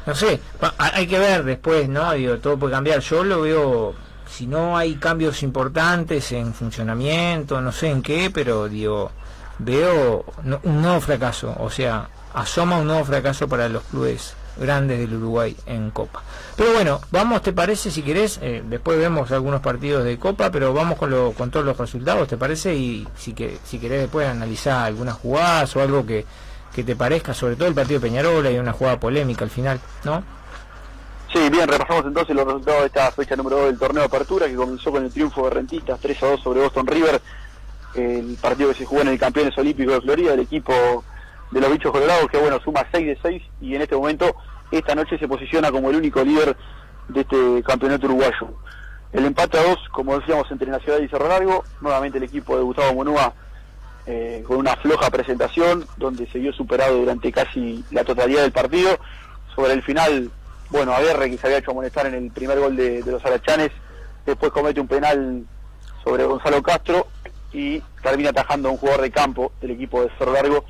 [0.05, 0.41] no sé,
[0.79, 2.13] hay que ver después, ¿no?
[2.15, 2.99] Digo, todo puede cambiar.
[2.99, 3.95] Yo lo veo,
[4.29, 9.13] si no hay cambios importantes en funcionamiento, no sé en qué, pero digo,
[9.59, 10.25] veo
[10.63, 11.55] un nuevo fracaso.
[11.59, 16.23] O sea, asoma un nuevo fracaso para los clubes grandes del Uruguay en Copa.
[16.57, 17.91] Pero bueno, vamos, ¿te parece?
[17.91, 21.65] Si querés, eh, después vemos algunos partidos de Copa, pero vamos con, lo, con todos
[21.65, 22.75] los resultados, ¿te parece?
[22.75, 26.25] Y si, que, si querés después analizar algunas jugadas o algo que,
[26.79, 30.23] te parezca, sobre todo el partido de Peñarol, hay una jugada polémica al final, ¿no?
[31.33, 34.47] Sí, bien, repasamos entonces los resultados de esta fecha número 2 del torneo de apertura
[34.47, 37.21] que comenzó con el triunfo de Rentistas 3 a 2 sobre Boston River,
[37.95, 41.05] el partido que se jugó en el Campeones Olímpicos de Florida, el equipo
[41.51, 44.37] de los bichos colorados que bueno, suma 6 de 6 y en este momento,
[44.71, 46.57] esta noche se posiciona como el único líder
[47.09, 48.53] de este campeonato uruguayo.
[49.13, 52.63] El empate a 2, como decíamos, entre Nacional y Cerro Largo, nuevamente el equipo de
[52.63, 53.33] Gustavo Monúa
[54.07, 58.99] eh, con una floja presentación, donde se vio superado durante casi la totalidad del partido.
[59.55, 60.31] Sobre el final,
[60.71, 63.71] bueno, Aguerre, que se había hecho amonestar en el primer gol de, de los Arachanes,
[64.27, 65.45] después comete un penal
[66.05, 67.07] sobre Gonzalo Castro
[67.53, 70.65] y termina atajando a un jugador de campo del equipo de Cerro Largo,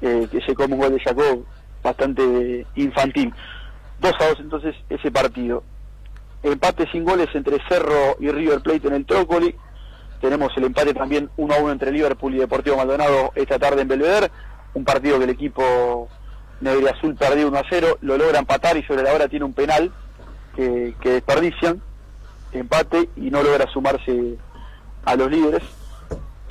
[0.00, 1.44] eh, que se come un gol de Jacob
[1.82, 3.32] bastante infantil.
[4.00, 5.62] 2 a 2 entonces ese partido.
[6.42, 9.54] Empate sin goles entre Cerro y River Plate en el Trócoli.
[10.20, 13.88] Tenemos el empate también 1 a 1 entre Liverpool y Deportivo Maldonado esta tarde en
[13.88, 14.30] Belvedere.
[14.74, 16.08] Un partido que el equipo
[16.60, 17.98] negro y azul perdió 1 a 0.
[18.00, 19.92] Lo logra empatar y sobre la hora tiene un penal
[20.56, 21.80] que desperdician.
[22.52, 24.36] Empate y no logra sumarse
[25.04, 25.62] a los líderes.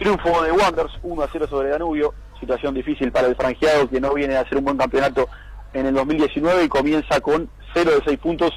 [0.02, 2.16] Triunfo de Wanderers 1 a 0 sobre Danubio.
[2.40, 5.30] Situación difícil para el franjeado que no viene a hacer un buen campeonato
[5.74, 8.52] en el 2019 y comienza con 0 de 6 puntos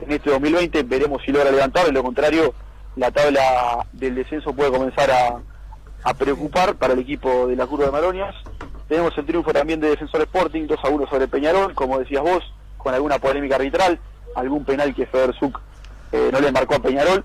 [0.00, 0.84] en este 2020.
[0.84, 1.86] Veremos si logra levantar.
[1.86, 2.54] De lo contrario,
[2.94, 7.90] la tabla del descenso puede comenzar a, preocupar para el equipo de la Curva de
[7.90, 8.36] Maronias.
[8.86, 12.44] Tenemos el triunfo también de Defensor Sporting, 2 a 1 sobre Peñarol, como decías vos,
[12.76, 13.98] con alguna polémica arbitral,
[14.36, 15.60] algún penal que Federsuk
[16.12, 17.24] eh, no le marcó a Peñarol.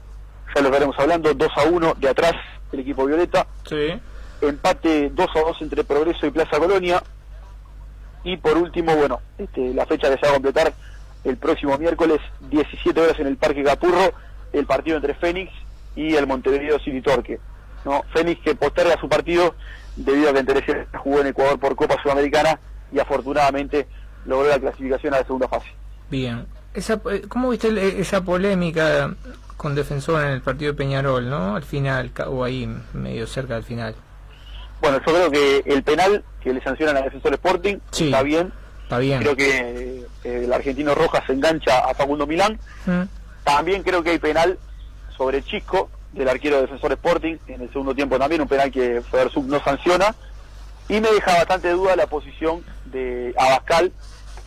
[0.56, 2.34] Ya lo estaremos hablando, 2 a 1 de atrás
[2.72, 3.48] el equipo Violeta.
[3.68, 3.94] Sí.
[4.42, 7.02] Empate 2 a 2 entre Progreso y Plaza Colonia.
[8.24, 10.74] Y por último, bueno, este, la fecha que se va a completar
[11.24, 12.20] el próximo miércoles,
[12.50, 14.12] 17 horas en el Parque Capurro,
[14.54, 15.52] el partido entre Fénix
[15.96, 17.40] y el Montevideo City Torque.
[17.86, 18.04] ¿no?
[18.14, 19.56] Fénix que posterga su partido
[19.96, 22.60] debido a que Enterese jugó en Ecuador por Copa Sudamericana
[22.94, 23.88] y afortunadamente
[24.26, 25.68] logró la clasificación a la segunda fase.
[26.10, 26.46] Bien.
[26.74, 29.14] Esa, eh, ¿Cómo viste el- esa polémica
[29.62, 31.56] con Defensor en el partido de Peñarol, no?
[31.56, 33.94] Al final, o ahí medio cerca del final.
[34.82, 38.06] Bueno, yo creo que el penal que le sancionan a Defensor Sporting Sí.
[38.06, 38.52] está bien.
[38.82, 39.20] Está bien.
[39.22, 42.60] Creo que eh, el argentino Rojas se engancha a Facundo Milán.
[42.88, 43.04] Mm.
[43.44, 44.58] También creo que hay penal
[45.16, 49.04] sobre Chisco, del arquero de Defensor Sporting, en el segundo tiempo también, un penal que
[49.12, 50.16] Federsub no sanciona.
[50.90, 53.92] Y me deja bastante duda la posición de Abascal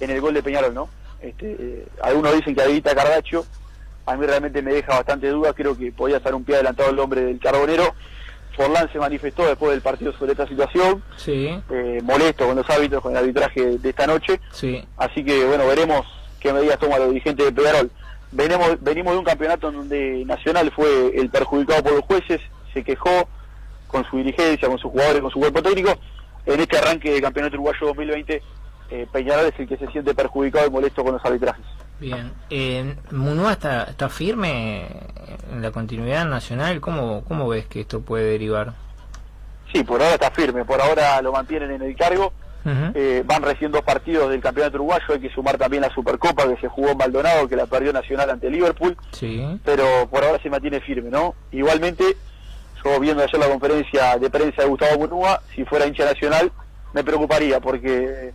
[0.00, 0.88] en el gol de Peñarol, ¿no?
[1.20, 3.46] Este, eh, algunos dicen que habilita a Cardacho,
[4.07, 6.98] a mí realmente me deja bastante duda, creo que podía estar un pie adelantado el
[6.98, 7.94] hombre del Carbonero.
[8.57, 13.02] Forlán se manifestó después del partido sobre esta situación, Sí, eh, molesto con los árbitros,
[13.02, 14.40] con el arbitraje de esta noche.
[14.52, 14.84] sí.
[14.96, 16.07] Así que bueno, veremos
[16.38, 17.90] qué medidas toma los dirigentes de Peñarol.
[18.30, 22.40] Venimos, venimos de un campeonato en donde Nacional fue el perjudicado por los jueces,
[22.72, 23.28] se quejó
[23.88, 25.92] con su dirigencia, con sus jugadores, con su cuerpo técnico.
[26.46, 28.42] En este arranque del campeonato uruguayo 2020,
[28.90, 31.64] eh, Peñarol es el que se siente perjudicado y molesto con los arbitrajes.
[32.01, 32.32] Bien.
[32.51, 34.86] Eh, ¿Munúa está, está firme
[35.53, 36.80] en la continuidad nacional?
[36.80, 38.74] ¿Cómo, ¿Cómo ves que esto puede derivar?
[39.72, 42.32] Sí, por ahora está firme, por ahora lo mantienen en el cargo.
[42.66, 46.59] Eh, van recién dos partidos del campeonato uruguayo, hay que sumar también la Supercopa que
[46.62, 48.97] se jugó en Maldonado, que la perdió Nacional ante Liverpool.
[49.11, 49.45] Sí.
[49.62, 51.34] pero por ahora se mantiene firme, ¿no?
[51.53, 52.16] Igualmente,
[52.82, 56.51] yo viendo ayer la conferencia de prensa de Gustavo Munúa, si fuera hincha nacional,
[56.95, 58.32] me preocuparía porque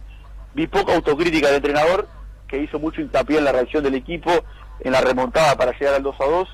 [0.53, 2.07] vi poca autocrítica del entrenador,
[2.49, 4.31] que hizo mucho hincapié en la reacción del equipo,
[4.81, 6.49] en la remontada para llegar al 2 a 2,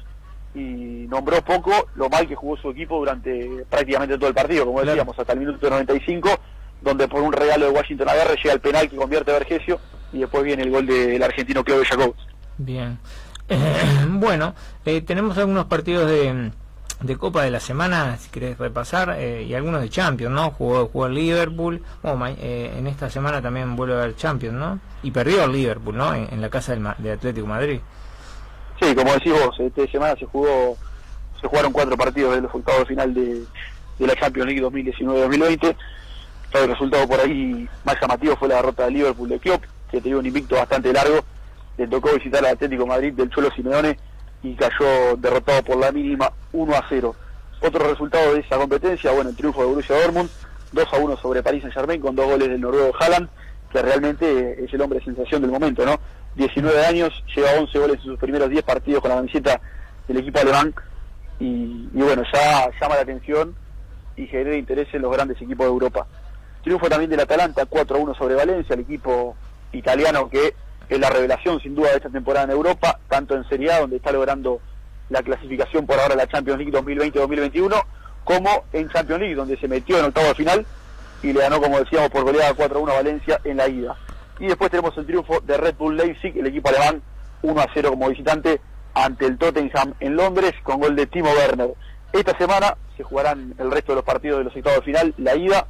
[0.56, 0.60] y
[1.08, 4.92] nombró poco lo mal que jugó su equipo durante prácticamente todo el partido, como Claro.
[4.92, 6.30] decíamos, hasta el minuto 95,
[6.82, 9.80] donde por un regalo de Washington Aguirre llega el penal que convierte a Vergesio,
[10.14, 12.28] y después viene el gol del argentino Claudio Jacobs.
[12.58, 12.98] Bien.
[14.10, 16.52] bueno, eh, tenemos algunos partidos de,
[17.02, 20.52] de Copa de la semana, si querés repasar, eh, y algunos de Champions, ¿no?
[20.52, 24.80] Jugó, jugó el Liverpool, eh, en esta semana también vuelve a haber Champions, ¿no?
[25.04, 26.14] Y perdió el Liverpool, ¿no?
[26.14, 27.80] En, la casa del, Ma- de Atlético de Madrid.
[28.82, 30.78] Sí, como decís vos, esta semana se jugó,
[31.40, 33.44] se jugaron cuatro partidos de los octavos de final de,
[34.00, 35.76] de la Champions League 2019-2020.
[36.54, 40.18] El resultado por ahí más llamativo fue la derrota del Liverpool de Klopp, que tenía
[40.18, 41.20] un invicto bastante largo.
[41.78, 43.98] Le tocó visitar al Atlético de Madrid del Cholo Simeone
[44.44, 47.16] y cayó derrotado por la mínima 1 a 0.
[47.62, 50.30] Otro resultado de esa competencia, bueno, el triunfo de Borussia Dortmund,
[50.72, 53.30] 2 a 1 sobre Paris Saint Germain con dos goles del noruego Haaland,
[53.72, 56.00] que realmente es el hombre sensación del momento, ¿no?
[56.36, 59.62] 19 años, lleva 11 goles en sus primeros 10 partidos con la camiseta
[60.08, 60.74] del equipo alemán
[61.40, 63.56] y, y bueno, ya llama la atención
[64.18, 66.08] y genera interés en los grandes equipos de Europa.
[66.64, 69.36] Triunfo también del Atalanta, 4 a 1 sobre Valencia, el equipo
[69.72, 70.56] italiano que
[70.90, 73.98] es la revelación sin duda de esta temporada en Europa, tanto en Serie A, donde
[73.98, 74.62] está logrando
[75.10, 77.84] la clasificación por ahora la Champions League 2020-2021,
[78.24, 80.66] como en Champions League, donde se metió en octavo de final
[81.24, 83.96] y le ganó, como decíamos, por goleada 4 a 1 a Valencia en la ida.
[84.40, 87.02] Y después tenemos el triunfo de Red Bull Leipzig, el equipo alemán
[87.42, 88.60] 1 a 0 como visitante
[88.94, 91.74] ante el Tottenham en Londres con gol de Timo Werner.
[92.14, 95.36] Esta semana se jugarán el resto de los partidos de los octavos de final, la
[95.36, 95.68] ida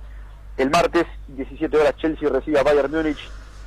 [0.58, 3.20] el martes 17 horas Chelsea recibe a Bayern Múnich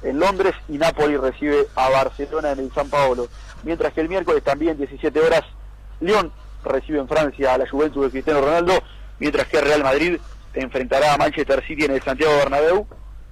[0.02, 3.28] en Londres y Napoli recibe a Barcelona en el San Paolo.
[3.64, 5.42] Mientras que el miércoles también 17 horas
[6.00, 6.30] Lyon
[6.64, 8.74] recibe en Francia a la Juventus de Cristiano Ronaldo,
[9.18, 10.18] mientras que Real Madrid
[10.54, 12.86] enfrentará a Manchester City en el Santiago Bernabéu,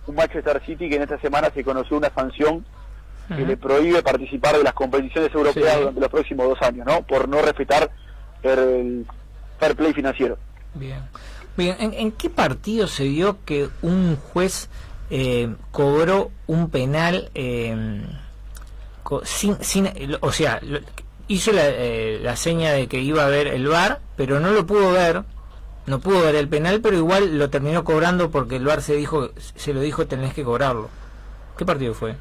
[0.07, 2.65] un Manchester City que en esta semana se conoció una sanción
[3.29, 5.79] que le prohíbe participar de las competiciones europeas Sí.
[5.81, 7.03] durante los próximos dos años, ¿no?
[7.03, 7.91] Por no respetar
[8.45, 9.05] el
[9.59, 10.39] fair play financiero.
[10.75, 11.01] Bien.
[11.57, 14.69] Bien, ¿en, en qué partido se vio que un juez
[15.11, 18.03] eh, cobró un penal eh,
[19.25, 19.89] sin, sin,
[20.21, 20.81] o sea, lo-
[21.29, 24.67] hizo la, eh, la seña de que iba a ver el VAR, pero no lo
[24.67, 25.23] pudo ver,
[25.87, 29.31] no pudo ver el penal, pero igual lo terminó cobrando porque el VAR se dijo,
[29.55, 30.89] se lo dijo tenés que cobrarlo.
[31.57, 32.13] ¿Qué partido fue?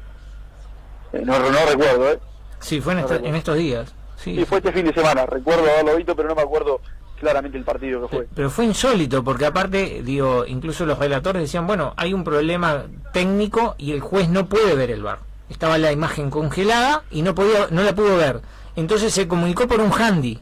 [1.12, 2.18] Eh, no, no recuerdo, ¿eh?
[2.60, 3.92] Sí, fue en, No esta- en estos días.
[4.16, 6.80] Sí, Sí, fue este fin de semana, recuerdo haberlo visto, pero no me acuerdo
[7.18, 8.28] claramente el partido que fue.
[8.34, 13.74] Pero fue insólito, porque aparte, digo, incluso los relatores decían, bueno, hay un problema técnico
[13.78, 15.18] y el juez no puede ver el bar.
[15.48, 18.40] Estaba la imagen congelada y no podía, no la pudo ver.
[18.76, 20.40] Entonces se comunicó por un handy,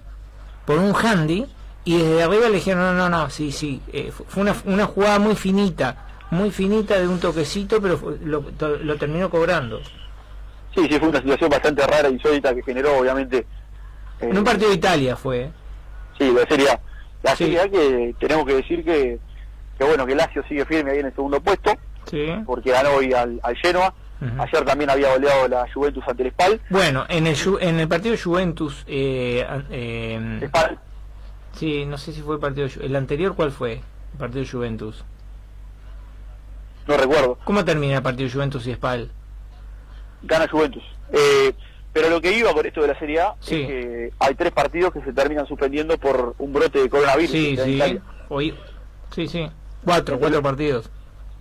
[0.66, 1.47] por un handy,
[1.85, 4.87] y desde arriba le dijeron, no, no, no, sí, sí, eh, fu- fue una, una
[4.87, 8.41] jugada muy finita, muy finita de un toquecito, pero lo,
[8.97, 9.81] terminó cobrando.
[10.75, 13.37] Sí, sí, fue una situación bastante rara, insólita, que generó, obviamente...
[14.20, 15.43] eh, En un partido de Italia fue.
[15.43, 15.51] ¿eh?
[16.19, 16.81] Sí, la Serie A.
[17.23, 17.45] La Sí.
[17.45, 19.19] Serie A que tenemos que decir que,
[19.79, 21.73] que bueno, que Lazio sigue firme ahí en el segundo puesto,
[22.07, 22.27] Sí.
[22.47, 23.95] porque ganó hoy al, al Genoa.
[24.39, 26.59] Ayer también había goleado la Juventus ante el Spal.
[26.71, 30.79] Bueno, en el, en el partido Juventus, eh, eh, Spal,
[31.53, 32.67] Sí, no sé si fue el partido.
[32.81, 33.75] ¿El anterior cuál fue?
[33.75, 35.05] El partido Juventus.
[36.87, 39.11] no recuerdo, ¿Cómo termina el partido Juventus y Spal?
[40.23, 40.83] gana Juventus.
[41.12, 41.53] Eh,
[41.95, 43.62] pero lo que iba con esto de la Serie A Sí.
[43.62, 47.57] es que hay tres partidos que se terminan suspendiendo por un brote de coronavirus Sí,
[47.57, 48.01] sí.
[48.28, 48.55] Hoy,
[49.14, 49.49] sí, sí.
[49.84, 50.90] Cuatro, cuatro partidos.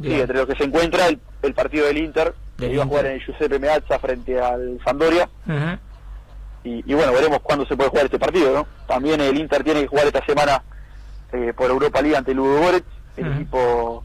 [0.01, 3.05] Sí, entre los que se encuentra el, el partido del Inter, que iba a jugar
[3.07, 5.27] en el Giuseppe Meazza frente al Sampdoria.
[6.63, 8.67] Y, y bueno, veremos cuándo se puede jugar este partido, ¿no?
[8.87, 10.63] También el Inter tiene que jugar esta semana
[11.33, 12.85] eh, por Europa League ante el Ludo Goretz,
[13.17, 14.03] el equipo...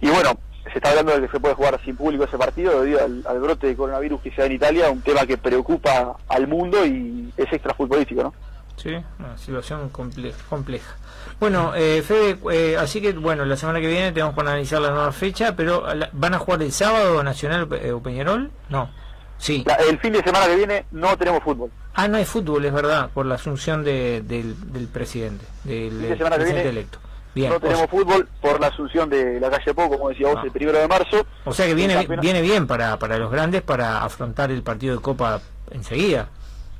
[0.00, 0.38] Y bueno,
[0.76, 3.40] se está hablando de que se puede jugar sin público ese partido debido al, al
[3.40, 7.32] brote de coronavirus que se da en Italia, un tema que preocupa al mundo y
[7.34, 8.34] es extra futbolístico, ¿no?
[8.76, 10.94] Sí, una situación comple- compleja.
[11.40, 14.90] Bueno, eh, Fede, eh, así que bueno, la semana que viene tenemos que analizar la
[14.90, 18.50] nueva fecha, pero ¿van a jugar el sábado Nacional eh, o Peñarol?
[18.68, 18.90] No.
[19.38, 19.64] Sí.
[19.66, 21.70] La- el fin de semana que viene no tenemos fútbol.
[21.94, 26.02] Ah, no hay fútbol, es verdad, por la asunción de, del, del presidente, del, Fin
[26.02, 26.98] de que presidente viene electo.
[27.36, 30.26] Bien, no o tenemos sea- fútbol por la asunción de la calle Pou, como decía
[30.28, 30.46] vos, Ah.
[30.46, 31.26] el primero de marzo.
[31.44, 35.02] O sea que viene, viene bien para, para los grandes para afrontar el partido de
[35.02, 36.30] Copa enseguida,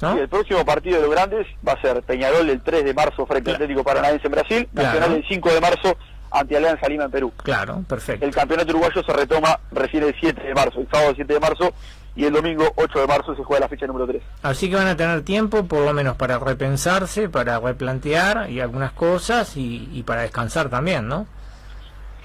[0.00, 0.14] ¿no?
[0.14, 3.26] Sí, el próximo partido de los grandes va a ser Peñarol el 3 de marzo
[3.26, 4.88] frente al Atlético Paranaense en Brasil, Claro.
[4.98, 5.96] Nacional el 5 de marzo
[6.30, 7.32] ante Alianza Lima en Perú.
[7.42, 8.24] Claro, perfecto.
[8.24, 11.74] El campeonato uruguayo se retoma recién el 7 de marzo, el sábado 7 de marzo,
[12.16, 14.22] y el domingo 8 de marzo se juega la fecha número 3.
[14.42, 18.92] Así que van a tener tiempo, por lo menos, para repensarse, para replantear y algunas
[18.92, 21.26] cosas y, y para descansar también, ¿no?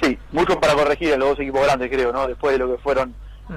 [0.01, 2.25] Sí, mucho para corregir a los dos equipos grandes, creo, ¿no?
[2.27, 3.13] Después de lo que fueron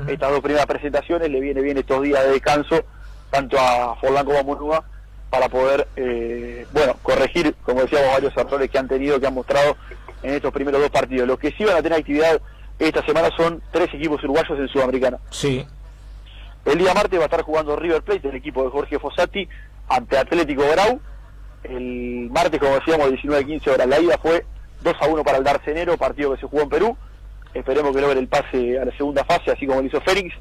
[0.08, 2.84] estas dos primeras presentaciones, le viene bien estos días de descanso,
[3.30, 4.84] tanto a Forlán como a Murúa,
[5.30, 9.76] para poder, eh, bueno, corregir, como decíamos, varios errores que han tenido, que han mostrado
[10.22, 11.28] en estos primeros dos partidos.
[11.28, 12.40] Los que sí van a tener actividad
[12.78, 15.18] esta semana son tres equipos uruguayos en Sudamericana.
[15.30, 15.64] Sí.
[16.64, 19.48] El día martes va a estar jugando River Plate, el equipo de Jorge Fossati,
[19.88, 21.00] ante Atlético Grau.
[21.62, 23.86] El martes, como decíamos, 19-15 horas.
[23.86, 24.44] La ida fue
[24.82, 26.96] 2 a 1 para el Darcenero, partido que se jugó en Perú.
[27.52, 30.34] Esperemos que logre el pase a la segunda fase, así como lo hizo Félix.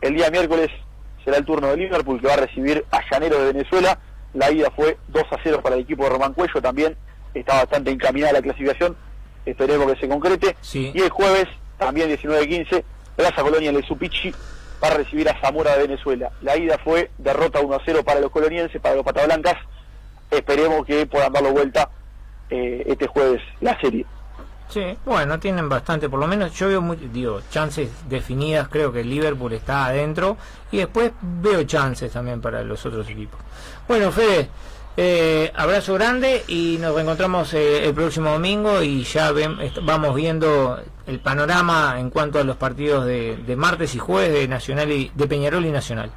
[0.00, 0.70] El día miércoles
[1.24, 3.98] será el turno de Liverpool, que va a recibir a Llanero de Venezuela.
[4.32, 6.96] La ida fue 2 a 0 para el equipo de Román Cuello, también
[7.34, 8.96] está bastante encaminada la clasificación.
[9.44, 10.56] Esperemos que se concrete.
[10.60, 10.92] Sí.
[10.94, 11.46] Y el jueves,
[11.78, 12.82] también 19-15,
[13.16, 14.32] Plaza Colonia en el Supichi
[14.84, 16.30] va a recibir a Zamora de Venezuela.
[16.42, 19.56] La ida fue derrota 1 a 0 para los colonienses, para los patablancas.
[20.30, 21.88] Esperemos que puedan darlo vuelta
[22.50, 24.04] eh, este jueves la serie.
[24.68, 29.04] Sí, bueno, tienen bastante, por lo menos yo veo muy, digo, chances definidas, creo que
[29.04, 30.38] Liverpool está adentro
[30.72, 33.38] y después veo chances también para los otros equipos.
[33.86, 34.48] Bueno, Fede,
[34.96, 40.78] eh, abrazo grande y nos reencontramos eh, el próximo domingo y ya ven- vamos viendo
[41.06, 45.10] el panorama en cuanto a los partidos de, de martes y jueves de Nacional y
[45.14, 46.10] de Peñarol y Nacional.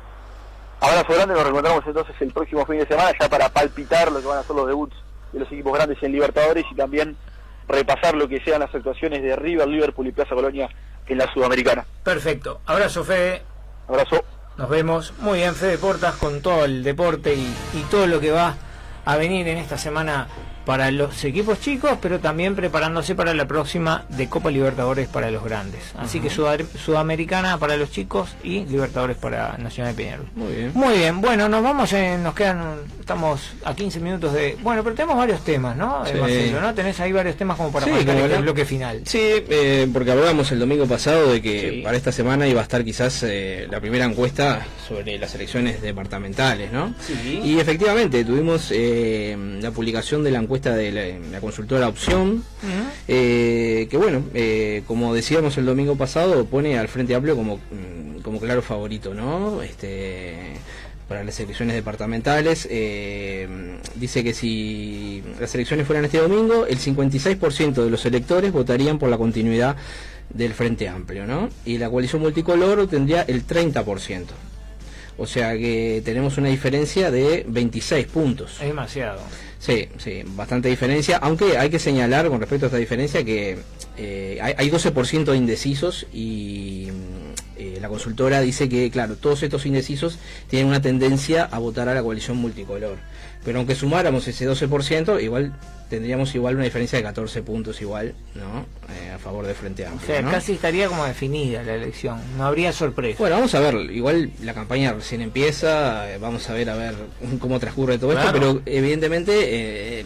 [0.80, 4.28] Abrazo grande, nos reencontramos entonces el próximo fin de semana ya para palpitar lo que
[4.28, 4.96] van a ser los debuts
[5.34, 7.18] de los equipos grandes en Libertadores y también
[7.68, 10.70] repasar lo que sean las actuaciones de River, Liverpool y Plaza Colonia
[11.08, 11.84] en la Sudamericana.
[12.04, 13.42] Perfecto, abrazo Fede.
[13.88, 14.24] Abrazo.
[14.58, 17.42] Nos vemos muy bien, Fede Portas, con todo el deporte y,
[17.74, 18.56] y todo lo que va
[19.08, 20.28] a venir en esta semana
[20.68, 25.42] para los equipos chicos, pero también preparándose para la próxima de Copa Libertadores para los
[25.42, 25.80] grandes.
[25.98, 30.26] Así que Sudamericana para los chicos y Libertadores para Nacional de Peñarol.
[30.36, 30.72] Muy bien.
[30.74, 34.58] Muy bien, bueno, nos vamos, en- nos quedan, estamos a 15 minutos de...
[34.62, 36.06] Bueno, pero tenemos varios temas, ¿no?
[36.06, 36.20] Eh, Sí.
[36.20, 36.74] Marcelo, ¿no?
[36.74, 39.02] Tenés ahí varios temas como para Sí, marcar la- bloque final.
[39.06, 41.82] Sí, eh, porque hablábamos el domingo pasado de que Sí.
[41.82, 46.74] para esta semana iba a estar quizás eh, la primera encuesta sobre las elecciones departamentales,
[46.74, 46.94] ¿no?
[47.00, 47.40] Sí.
[47.42, 52.44] Y efectivamente tuvimos eh, la publicación de la encuesta de la, la consultora Opción,
[53.08, 58.22] eh, que bueno, eh, como decíamos el domingo pasado, pone al Frente Amplio como, mm,
[58.22, 59.62] como claro favorito, ¿no?
[59.62, 60.58] Este
[61.08, 63.48] para las elecciones departamentales, eh,
[63.96, 69.10] dice que si las elecciones fueran este domingo, el 56% de los electores votarían por
[69.10, 69.78] la continuidad
[70.30, 71.48] del Frente Amplio, ¿no?
[71.64, 74.26] Y la coalición multicolor tendría el 30%.
[75.18, 78.58] O sea que tenemos una diferencia de 26 puntos.
[78.62, 79.22] Es demasiado.
[79.60, 83.58] Sí, sí, bastante diferencia, aunque hay que señalar con respecto a esta diferencia que
[83.98, 89.42] eh, hay, hay 12% de indecisos y mm, eh, la consultora dice que, claro, todos
[89.42, 92.98] estos indecisos tienen una tendencia a votar a la coalición multicolor.
[93.44, 95.54] Pero aunque sumáramos ese 12%, igual
[95.90, 98.66] tendríamos igual una diferencia de 14 puntos igual, ¿no?
[98.94, 100.08] Eh, a favor de Frente O Amplio.
[100.08, 100.32] sea, ¿no?
[100.32, 102.20] casi estaría como definida la elección.
[102.38, 103.18] No habría sorpresa.
[103.20, 106.96] Bueno, vamos a ver, igual la campaña recién empieza, eh, vamos a ver a ver
[107.40, 108.28] cómo transcurre todo Claro.
[108.28, 109.34] esto, pero evidentemente
[110.00, 110.06] eh,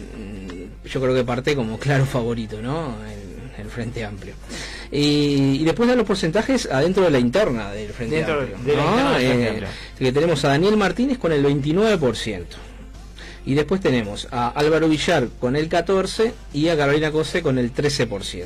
[0.84, 2.96] yo creo que parte como claro favorito, ¿no?
[3.06, 4.34] El, el Frente Amplio.
[4.90, 8.58] Y, y después de los porcentajes adentro de la interna del Frente Dentro Amplio.
[8.58, 9.68] de la interna del Frente Amplio.
[9.98, 12.44] que tenemos a Daniel Martínez con el 29%.
[13.44, 17.74] Y después tenemos a Álvaro Villar con el 14% y a Carolina Cose con el
[17.74, 18.44] 13%.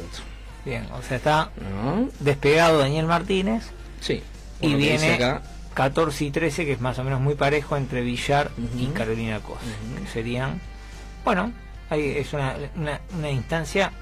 [0.65, 2.09] Bien, o sea, está ¿no?
[2.21, 3.65] despegado Daniel Martínez
[4.01, 4.23] Sí.
[4.61, 5.43] y viene acá.
[5.75, 8.87] 14 y 13, que es más o menos muy parejo entre Villar y.
[8.87, 10.03] Carolina Cos, Ujú.
[10.05, 10.59] que serían,
[11.25, 11.53] bueno,
[11.91, 13.93] ahí es una, una, una instancia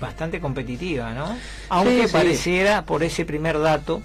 [0.00, 1.36] bastante competitiva, ¿no?
[1.68, 2.12] Aunque sí.
[2.12, 4.00] pareciera, por ese primer dato,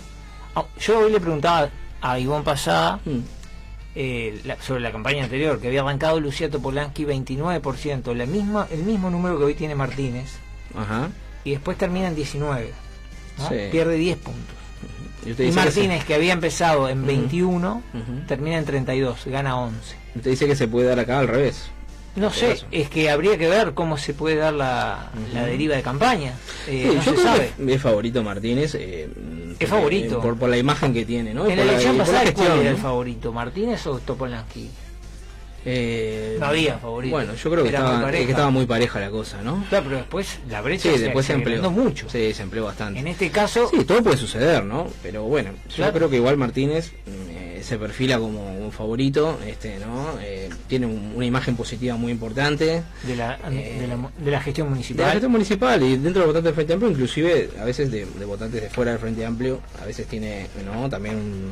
[0.81, 1.69] yo hoy le preguntaba
[2.01, 3.19] a Ivonne Pasada Mm.
[3.95, 8.83] Eh, la- sobre la campaña anterior, que había arrancado Luciato Polanski 29%, la misma, el
[8.83, 10.31] mismo número que hoy tiene Martínez,
[10.77, 11.09] Ajá.
[11.43, 12.71] y después termina en 19.
[13.37, 13.49] ¿no?
[13.49, 13.55] Sí.
[13.71, 14.55] Pierde 10 puntos.
[15.25, 17.07] Y usted Y dice que se- Martínez, que había empezado en Ujú.
[17.07, 18.27] 21, Ujú.
[18.27, 19.95] termina en 32, gana 11.
[20.15, 21.69] Usted dice que se puede dar acá al revés.
[22.15, 22.65] No sé, caso.
[22.71, 26.33] es que habría que ver cómo se puede dar la, la deriva de campaña.
[26.67, 27.51] Eh, Sí, no yo se creo sabe.
[27.57, 28.75] que es favorito Martínez.
[28.75, 29.09] eh,
[29.49, 30.21] porque- favorito.
[30.21, 31.47] Por, por la imagen que tiene, ¿no?
[31.47, 33.31] En la elección pasada, ¿cuál era el favorito?
[33.33, 34.69] ¿Martínez o Topolansky?
[35.65, 37.15] Eh, No había favorito.
[37.15, 39.65] Bueno, yo creo que estaba, que estaba muy pareja la cosa, ¿no?
[39.69, 41.71] Claro, pero después la brecha Sí, se, después se empleó.
[41.71, 42.07] mucho.
[42.09, 42.99] Sí, se empleó bastante.
[42.99, 44.87] En este caso, Sí, todo puede suceder, ¿no?
[45.01, 50.19] Pero bueno, yo creo que igual Martínez eh, se perfila como un favorito, este, ¿no?
[50.21, 52.83] Eh, tiene un- una imagen positiva muy importante.
[53.03, 55.11] de la, Eh, de la, de la gestión De la municipal.
[55.11, 58.25] gestión municipal y dentro de los votantes del Frente Amplio, inclusive a veces de, de
[58.25, 60.87] votantes de fuera del Frente Amplio, a veces tiene, ¿no?
[60.89, 61.51] También un-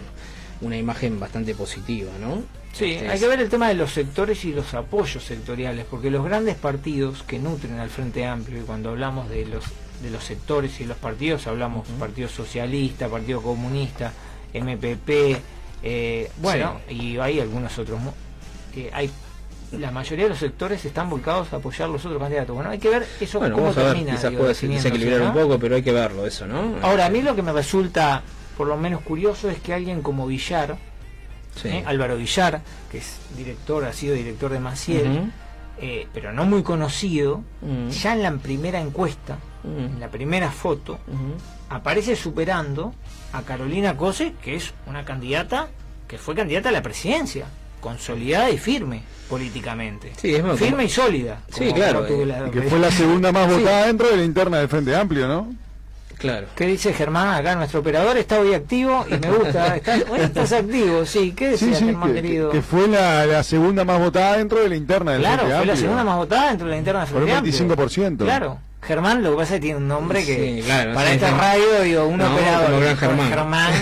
[0.64, 2.42] una imagen bastante positiva, ¿no?
[2.74, 6.10] Sí, Este, hay que ver el tema de los sectores y los apoyos sectoriales, porque
[6.10, 9.64] los grandes partidos que nutren al Frente Amplio, y cuando hablamos de los
[10.02, 14.12] de los sectores y los partidos, hablamos Partido Socialista, Partido Comunista,
[14.54, 15.38] MPP,
[15.84, 18.00] eh, bueno, y hay algunos otros.
[18.74, 19.10] que hay
[19.72, 22.54] La mayoría de los sectores están volcados a apoyar los otros candidatos.
[22.56, 24.16] Bueno, hay que ver eso Bueno, cómo vamos a ver, termina.
[24.16, 25.28] quizás digo, puede desequilibrar ¿no?
[25.28, 26.76] un poco, pero hay que verlo eso, ¿no?
[26.82, 28.22] Ahora, a mí lo que me resulta
[28.58, 30.78] por lo menos curioso es que alguien como Villar,
[31.56, 31.68] Sí.
[31.68, 31.84] ¿eh?
[31.86, 32.62] Álvaro Villar,
[32.92, 35.32] que es director, ha sido director de Maciel,
[35.80, 37.44] eh, pero no muy conocido,
[38.02, 41.00] ya en la primera encuesta, en la primera foto,
[41.70, 42.94] aparece superando
[43.34, 45.68] a Carolina Cose, que es una candidata
[46.08, 47.46] que fue candidata a la presidencia,
[47.82, 50.12] consolidada y firme políticamente.
[50.18, 51.42] Sí, es firme como- y sólida.
[51.52, 53.60] Sí, claro, eh, la- que fue la segunda más Sí.
[53.60, 55.54] votada dentro de la interna del Frente Amplio, ¿no?
[56.18, 56.48] Claro.
[56.56, 57.30] ¿Qué dice Germán?
[57.36, 59.76] Acá nuestro operador está hoy activo y me gusta.
[59.78, 61.34] Estás, hoy estás activo, sí.
[61.36, 62.50] ¿Qué decía Sí, sí, Germán que, querido?
[62.50, 65.66] que fue la, la segunda más votada dentro de la interna del claro, Frente fue
[65.66, 67.88] la segunda más votada dentro de la interna de Por un Frente Amplio.
[67.88, 68.18] 25%.
[68.18, 68.60] Claro.
[68.84, 71.30] Germán, lo que pasa es que tiene un nombre que Sí, claro, para sí, esta
[71.30, 71.36] sí.
[71.40, 72.66] radio digo un No, operador.
[72.68, 72.98] como gran
[73.30, 73.74] Germán.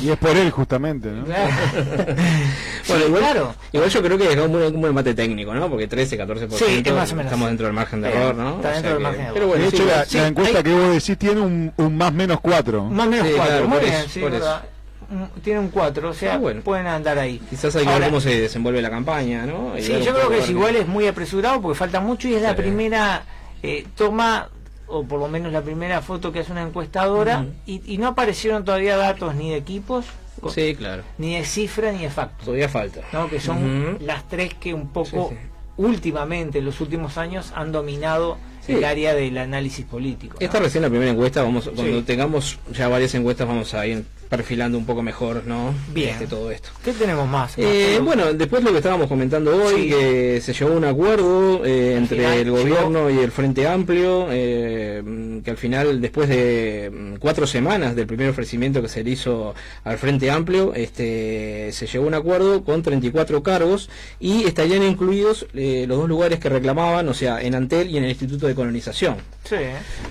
[0.00, 1.24] y- Y es por él justamente, ¿no?
[1.24, 1.50] claro.
[2.88, 3.54] Bueno, igual, claro.
[3.72, 5.68] igual yo creo que es un, un empate técnico, ¿no?
[5.68, 6.50] Porque 13, 14%.
[6.52, 7.26] Sí, es más o menos.
[7.30, 8.56] Estamos dentro del margen de error, ¿no?
[8.56, 9.34] está O dentro sea del que- margen de error.
[9.34, 11.72] Pero bueno, de sí, hecho, la, sí, la encuesta hay- que vos decís tiene un,
[11.76, 12.84] un más menos 4.
[12.84, 13.52] Más menos Sí, cuatro.
[13.54, 14.62] claro, Muy por bien, eso, sí, por verdad.
[15.10, 16.60] Mm, Tiene un 4, o sea, Ah, bueno.
[16.62, 17.40] pueden andar ahí.
[17.50, 19.76] quizás hay que Ahora- ver cómo se desenvuelve la campaña, ¿no?
[19.76, 22.42] Y Sí, yo creo que es igual es muy apresurado porque falta mucho y es
[22.42, 23.22] la primera
[23.62, 24.48] eh, toma
[24.86, 28.64] o por lo menos la primera foto que hace una encuestadora y, y no aparecieron
[28.64, 30.06] todavía datos ni de equipos
[30.54, 31.02] Sí, claro.
[31.18, 33.00] ni de cifra ni de facto Todavía falta.
[33.12, 33.28] ¿no?
[33.28, 35.48] que son las tres que un poco Sí, sí.
[35.76, 38.74] últimamente en los últimos años han dominado Sí.
[38.74, 40.44] el área del análisis político ¿no?
[40.44, 42.04] Esta recién la primera encuesta, vamos cuando Sí.
[42.06, 45.74] tengamos ya varias encuestas vamos a ir perfilando un poco mejor, ¿no?
[45.92, 46.10] Bien.
[46.10, 46.68] Este, todo esto.
[46.84, 47.54] ¿qué tenemos más?
[47.56, 49.88] Eh, bueno, después lo que estábamos comentando hoy, Sí.
[49.88, 53.66] que se llegó a un acuerdo eh, entre final el llegó- gobierno y el Frente
[53.66, 55.02] Amplio, eh,
[55.44, 59.54] que al final, después de mm, cuatro semanas del primer ofrecimiento que se le hizo
[59.84, 63.88] al Frente Amplio, este, se llegó a un acuerdo con 34 cargos
[64.20, 68.04] y estarían incluidos eh, los dos lugares que reclamaban, o sea, en Antel y en
[68.04, 69.16] el Instituto de Colonización.
[69.44, 69.56] sí,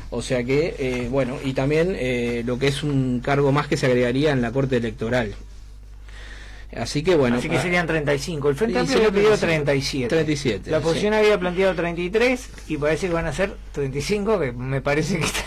[0.10, 3.78] O sea que, eh, bueno, y también eh, lo que es un cargo más que
[3.78, 5.36] se agregaría en la Corte Electoral.
[6.76, 7.38] Así que bueno.
[7.38, 10.10] así que serían 35 el Frente Sí, Amplio había pedido 35.
[10.10, 10.72] 37 37.
[10.72, 10.84] La sí.
[10.84, 15.24] oposición había planteado 33 y parece que van a ser 35, que me parece que
[15.24, 15.40] está,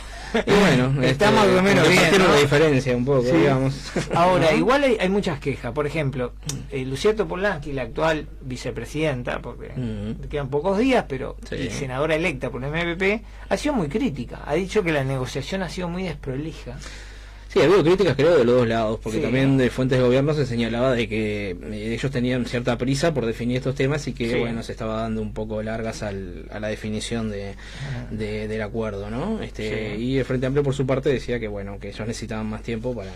[0.46, 2.18] Y bueno, está este, más o menos bien.
[2.18, 2.24] ¿no?
[2.24, 3.36] una diferencia un poco, Sí.
[3.36, 3.92] digamos.
[4.14, 4.56] Ahora, ¿No?
[4.56, 5.72] igual hay, hay muchas quejas.
[5.72, 6.32] Por ejemplo,
[6.70, 9.72] eh, Lucierto Polanski, la actual vicepresidenta, porque
[10.30, 11.56] quedan pocos días, pero Sí.
[11.56, 14.40] y senadora electa por el MPP, ha sido muy crítica.
[14.46, 16.78] Ha dicho que la negociación ha sido muy desprolija.
[17.52, 19.22] Sí, ha habido críticas creo de los dos lados, porque Sí.
[19.24, 23.26] también de fuentes de gobierno se señalaba de que eh, ellos tenían cierta prisa por
[23.26, 24.38] definir estos temas y que Sí.
[24.38, 27.56] bueno se estaba dando un poco largas al- a la definición de,
[28.12, 29.42] de- del acuerdo, ¿no?
[29.42, 30.00] Este Sí.
[30.02, 32.94] y el Frente Amplio por su parte decía que bueno que ellos necesitaban más tiempo
[32.94, 33.10] para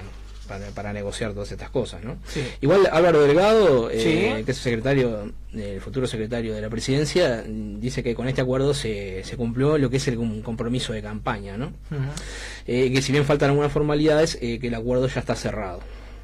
[0.44, 2.16] para, para negociar todas estas cosas, ¿no?
[2.26, 2.42] Sí.
[2.60, 4.44] Igual Álvaro Delgado, eh, Sí.
[4.44, 9.22] que es secretario, el futuro secretario de la presidencia, dice que con este acuerdo se,
[9.24, 11.72] se cumplió lo que es el un compromiso de campaña, ¿no?
[12.66, 15.80] Eh, que si bien faltan algunas formalidades, eh, que el acuerdo ya está cerrado.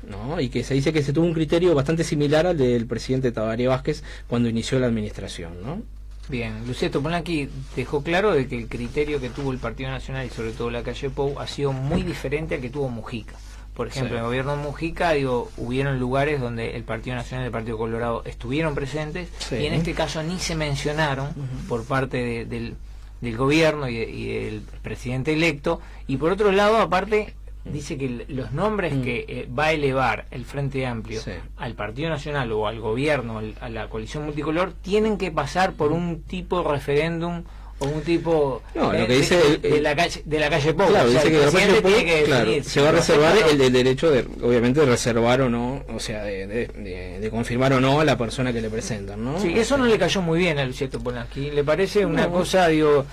[0.09, 0.41] ¿no?
[0.41, 3.67] Y que se dice que se tuvo un criterio bastante similar al del presidente Tabaré
[3.69, 5.63] Vázquez cuando inició la administración.
[5.63, 5.83] ¿no?
[6.29, 10.31] Bien, Lucieto Polanqui dejó claro de que el criterio que tuvo el Partido Nacional y
[10.31, 13.35] sobre todo la calle Pou ha sido muy diferente al que tuvo Mujica.
[13.81, 14.15] Por ejemplo, Sí.
[14.17, 17.79] en el gobierno de Mujica, digo, hubieron lugares donde el Partido Nacional y el Partido
[17.79, 19.57] Colorado estuvieron presentes Sí.
[19.57, 21.31] y en este caso ni se mencionaron
[21.67, 22.75] por parte de- del,
[23.23, 25.81] del gobierno y, de- y del presidente electo.
[26.07, 27.33] Y por otro lado, aparte,
[27.65, 29.03] dice que los nombres Mm.
[29.03, 31.31] que eh, va a elevar el Frente Amplio Sí.
[31.57, 35.91] al Partido Nacional o al gobierno, al- a la coalición multicolor, tienen que pasar por
[35.93, 37.45] un tipo de referéndum
[37.81, 40.49] o un tipo No, lo que de- dice de, el- de la calle de la
[40.51, 40.87] calle Pou.
[40.89, 43.37] Claro, O sea, dice el que la presidente tiene que claro, se va a reservar
[43.51, 47.73] el, el derecho de, obviamente, de reservar o no, o sea, de, de- de- confirmar
[47.73, 49.41] o no a la persona que le presentan, ¿no?
[49.41, 51.51] Sí, eso no le cayó muy bien a Luciano Polanski.
[51.51, 52.33] Le parece una No.
[52.33, 53.05] cosa, digo.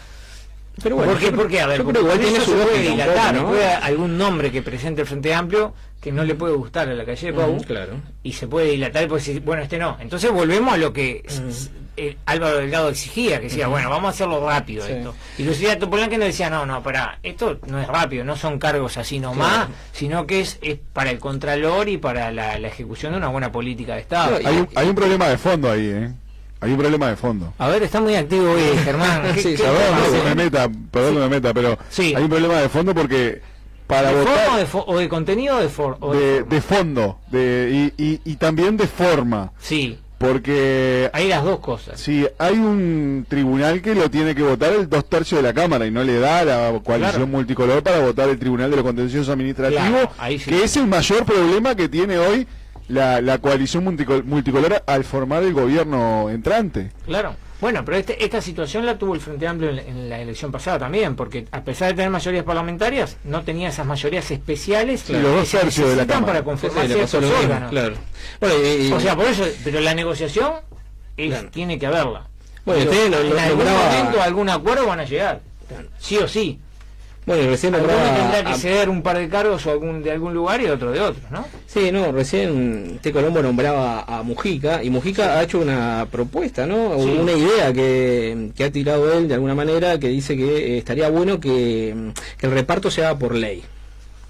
[0.83, 1.25] Pero bueno, ¿Por qué?
[1.25, 3.33] yo creo- Porque, a ver, porque igual tiene su se puede dilatar.
[3.33, 3.49] poco, ¿no?
[3.49, 7.03] Puede algún nombre que presente el Frente Amplio que no le puede gustar a la
[7.03, 7.93] calle Pou Ujú, claro.
[8.21, 11.41] y se puede dilatar pues si- bueno este no entonces volvemos a lo que s-
[11.49, 14.91] s- eh, Álvaro Delgado exigía que decía bueno vamos a hacerlo rápido Sí.
[14.93, 18.59] esto y Lucía Topolanqui nos decía no no para esto no es rápido no son
[18.59, 19.69] cargos así nomás Claro.
[19.91, 23.51] sino que es, es para el contralor y para la, la ejecución de una buena
[23.51, 26.11] política de Estado Hay un, hay un problema de fondo ahí, ¿eh?
[26.61, 27.53] Hay un problema de fondo.
[27.59, 31.13] a ver está muy activo hoy Germán ¿Qué- Sí, qué Perdón que me meta, perdón
[31.15, 32.13] que me meta, pero Sí.
[32.15, 33.41] hay un problema de fondo porque
[33.87, 36.19] para ¿De forma o votar de, fo- o de contenido o de, for- o de
[36.19, 36.49] de, forma?
[36.55, 41.99] de fondo de, y, y, y también de forma, sí porque hay las dos cosas
[41.99, 45.85] si hay un tribunal que lo tiene que votar el dos tercios de la Cámara
[45.85, 47.27] y no le da a la coalición Claro.
[47.27, 50.45] multicolor para votar el Tribunal de los Contenciosos Administrativos, Claro, sí.
[50.49, 52.47] que es el mayor problema que tiene hoy
[52.87, 56.91] la, la coalición multicol- multicolor al formar el gobierno entrante.
[57.05, 57.35] Claro.
[57.59, 60.51] Bueno, pero este- esta situación la tuvo el Frente Amplio en, la- en la elección
[60.51, 65.13] pasada también, porque a pesar de tener mayorías parlamentarias, no tenía esas mayorías especiales Sí,
[65.13, 66.25] los dos tercios de la Cámara.
[66.25, 67.69] para conformar ciertos órganos.
[67.71, 67.95] claro.
[68.39, 70.53] Bueno, y- y- O sea, por eso, pero la negociación
[71.17, 71.49] es- Claro.
[71.49, 72.27] tiene que haberla.
[72.63, 75.41] Bueno, Pero usted lo- en lo algún nombraba- momento a algún acuerdo van a llegar,
[75.99, 76.59] sí o sí.
[77.27, 80.11] Bueno, y recién nombraba tendrá que a- ceder un par de cargos o algún, de
[80.11, 81.45] algún lugar y otro de otro, ¿no?
[81.67, 83.11] Sí, no, recién T.
[83.11, 86.97] Colombo nombraba a Mujica y Mujica ha hecho una propuesta, ¿no?
[86.97, 87.17] Sí.
[87.21, 91.09] Una idea que, que ha tirado él de alguna manera que dice que eh, estaría
[91.09, 91.93] bueno que,
[92.39, 93.61] que el reparto se haga por ley.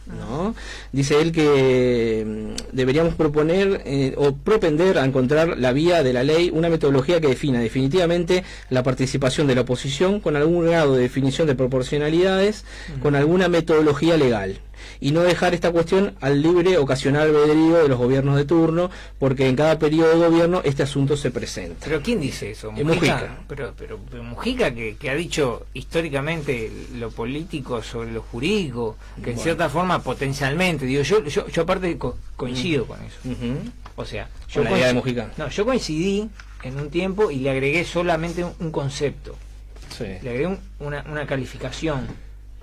[0.07, 0.55] ¿No?
[0.91, 6.23] Dice él que mm, deberíamos proponer eh, o propender a encontrar la vía de la
[6.23, 11.01] ley una metodología que defina definitivamente la participación de la oposición con algún grado de
[11.01, 12.65] definición de proporcionalidades,
[13.01, 14.59] con alguna metodología legal
[14.99, 18.89] y no dejar esta cuestión al libre ocasional albedrío de los gobiernos de turno,
[19.19, 21.85] porque en cada periodo de gobierno este asunto se presenta.
[21.85, 22.71] Pero ¿quién dice eso?
[22.75, 23.37] Eh, Mujica.
[23.47, 29.31] Pero, pero, pero Mujica que, que ha dicho históricamente lo político sobre lo jurídico, que
[29.31, 33.17] en cierta forma potencialmente, digo, yo, yo, yo aparte co- coincido con eso.
[33.95, 35.31] O sea, yo la idea de Mujica.
[35.37, 36.29] No, yo coincidí
[36.63, 39.35] en un tiempo y le agregué solamente un, un concepto.
[39.97, 40.03] Sí.
[40.21, 42.07] Le agregué un- una, una calificación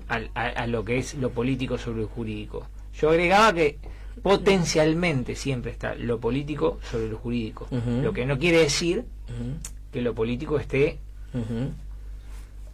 [0.08, 0.16] a,
[0.46, 2.66] a lo que es lo político sobre lo jurídico.
[3.00, 3.78] Yo agregaba que
[4.22, 7.68] potencialmente siempre está lo político sobre lo jurídico.
[8.02, 9.04] Lo que no quiere decir
[9.92, 10.98] que lo político esté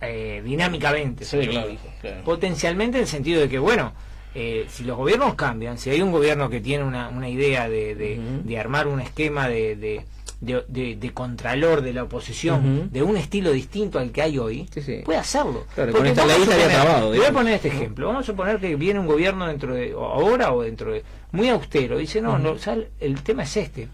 [0.01, 1.25] eh, dinámicamente.
[1.25, 1.53] Sí, sobre lo
[2.01, 2.25] claro.
[2.25, 3.93] Potencialmente en el sentido de que, bueno,
[4.35, 7.95] eh, si los gobiernos cambian, si hay un gobierno que tiene una, una idea de,
[7.95, 8.49] de- Ujú.
[8.49, 10.03] de armar un esquema de, de,
[10.41, 14.67] de- de- de contralor de la oposición de un estilo distinto al que hay hoy,
[14.73, 15.01] Sí, sí.
[15.05, 15.67] puede hacerlo.
[15.75, 18.07] Claro, Porque con esta ley suponer- Voy a poner este ejemplo.
[18.09, 21.49] Vamos a suponer que viene un gobierno dentro de o ahora o dentro de muy
[21.49, 21.99] austero.
[21.99, 23.89] Dice, no, no, sal- el tema es este.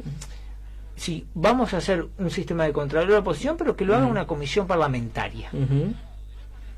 [0.95, 4.07] Sí, vamos a hacer un sistema de contralor de la oposición, pero que lo haga
[4.07, 5.51] una comisión parlamentaria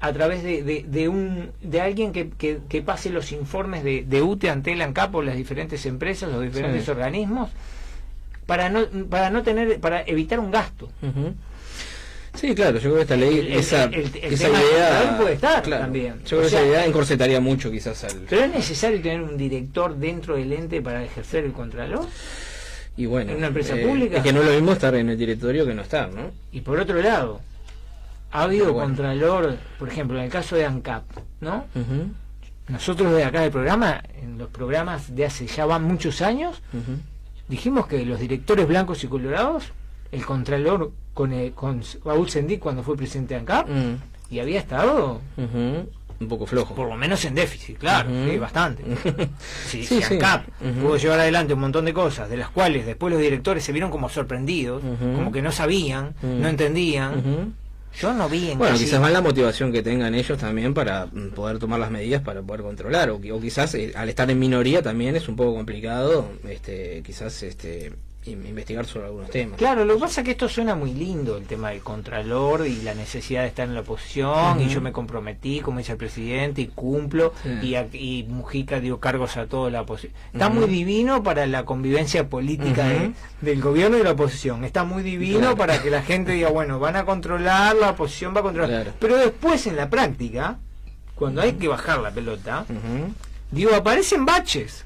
[0.01, 4.05] a través de, de, de un de alguien que, que, que pase los informes de,
[4.05, 6.90] de UTE ante el ANCAP o las diferentes empresas, los diferentes Sí.
[6.90, 7.51] organismos,
[8.49, 10.89] para no para no tener para evitar un gasto.
[12.35, 15.62] Sí, claro, yo creo que esta ley, El- esa, el- el esa idea puede estar
[15.62, 16.15] claro, también.
[16.25, 18.27] Yo creo O que esa idea encorsetaría mucho quizás al...
[18.31, 22.07] Pero es necesario tener un director dentro del ente para ejercer el contralor.
[22.97, 24.19] Y bueno, ¿En una empresa eh, pública?
[24.19, 26.31] Es que no es lo mismo estar en el directorio que no estar, ¿no?
[26.53, 27.41] Y por otro lado,
[28.31, 28.87] ha habido bueno.
[28.89, 31.05] contralor, por ejemplo, en el caso de ANCAP,
[31.41, 31.66] ¿no?
[31.75, 32.12] Ujú,
[32.69, 36.99] Nosotros de acá del programa, en los programas de hace ya van muchos años, ujú.
[37.49, 39.73] Dijimos que los directores blancos y colorados,
[40.12, 43.95] el contralor con, eh, con Raúl Sendic cuando fue presidente de ANCAP, Mm,
[44.31, 45.20] y había estado.
[46.20, 46.75] Un poco flojo.
[46.75, 48.83] por lo menos en déficit, claro, sí, bastante.
[49.66, 50.15] Si, Sí, si sí.
[50.15, 50.47] ANCAP
[50.83, 53.91] pudo llevar adelante un montón de cosas, de las cuales después los directores se vieron
[53.91, 54.83] como sorprendidos,
[55.15, 57.55] como que no sabían, no entendían.
[58.01, 61.31] Yo no vi en Bueno, quizás más la motivación que tengan ellos también para mm,
[61.31, 64.39] poder tomar las medidas para poder controlar, o, qui- o quizás eh, al estar en
[64.39, 67.93] minoría también es un poco complicado, este, quizás este,
[68.31, 69.59] investigar sobre algunos temas.
[69.59, 72.83] Claro, lo que pasa es que esto suena muy lindo, el tema del contralor y
[72.83, 76.61] la necesidad de estar en la oposición, y yo me comprometí, como dice el presidente,
[76.63, 77.33] y cumplo,
[77.63, 80.13] y, y Mujica dio cargos a toda la oposición.
[80.33, 84.65] Está muy divino para la convivencia política de- del gobierno y de la oposición.
[84.65, 85.57] Está muy divino Claro.
[85.57, 88.71] para que la gente diga, bueno, van a controlar, la oposición va a controlar.
[88.71, 88.93] Claro.
[88.99, 90.59] Pero después en la práctica,
[91.15, 92.65] cuando hay que bajar la pelota,
[93.51, 94.85] digo, aparecen baches,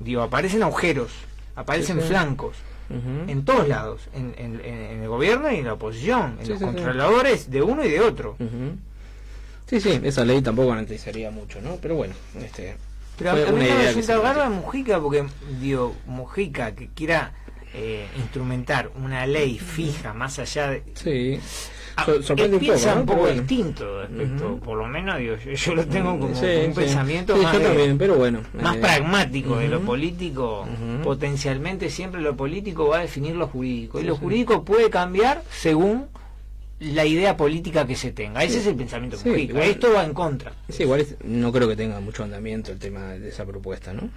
[0.00, 1.10] digo, aparecen agujeros,
[1.56, 2.08] aparecen Sí, sí.
[2.08, 2.56] flancos.
[3.28, 4.60] En todos lados, en, en-
[5.02, 6.64] el gobierno y en la oposición, en Sí, los sí, sí.
[6.64, 8.36] controladores de uno y de otro.
[9.66, 11.76] Sí, sí, esa ley tampoco garantizaría mucho, ¿no?
[11.80, 12.76] Pero bueno, este...
[13.16, 14.48] Pero a, fue a mí una me resulta raro a.
[14.50, 15.24] Mujica porque,
[15.60, 17.32] digo, Mujica que quiera
[17.74, 20.82] eh, instrumentar una ley fija más allá de...
[20.94, 21.40] Sí.
[21.96, 23.00] Ah, él un poco, piensa ¿no?
[23.00, 23.42] un poco bueno.
[23.42, 26.80] distinto respecto, por lo menos digo, yo, yo lo tengo como, Sí, un sí.
[26.80, 28.40] pensamiento Sí, más, yo de- también, pero bueno.
[28.62, 30.66] más eh, pragmático de lo político.
[31.04, 34.00] Potencialmente siempre lo político va a definir lo jurídico.
[34.00, 36.06] Y lo jurídico puede cambiar según
[36.80, 38.42] la idea política que se tenga.
[38.42, 40.52] Ese es el pensamiento igual- Esto va en contra.
[40.68, 44.08] Sí, igual es- no creo que tenga mucho andamiento el tema de esa propuesta, ¿no?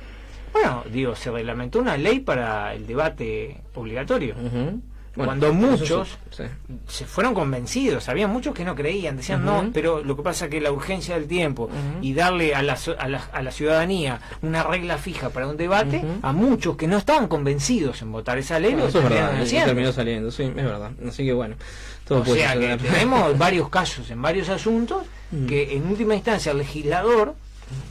[0.53, 4.35] Bueno, digo, se reglamentó una ley para el debate obligatorio.
[5.16, 6.74] Bueno, Cuando muchos sí, sí.
[6.88, 10.52] se fueron convencidos, había muchos que no creían, decían no, pero lo que pasa es
[10.52, 11.70] que la urgencia del tiempo
[12.02, 16.04] y darle a la, a, la, a la ciudadanía una regla fija para un debate,
[16.22, 19.30] a muchos que no estaban convencidos en votar esa ley, Bueno, lo eso es terminaron
[19.32, 19.68] verdad, y haciendo.
[19.68, 20.92] terminó saliendo, sí, es verdad.
[21.08, 21.56] Así que bueno,
[22.06, 25.48] todo O puede sea que tenemos varios casos en varios asuntos Mm.
[25.48, 27.34] que en última instancia el legislador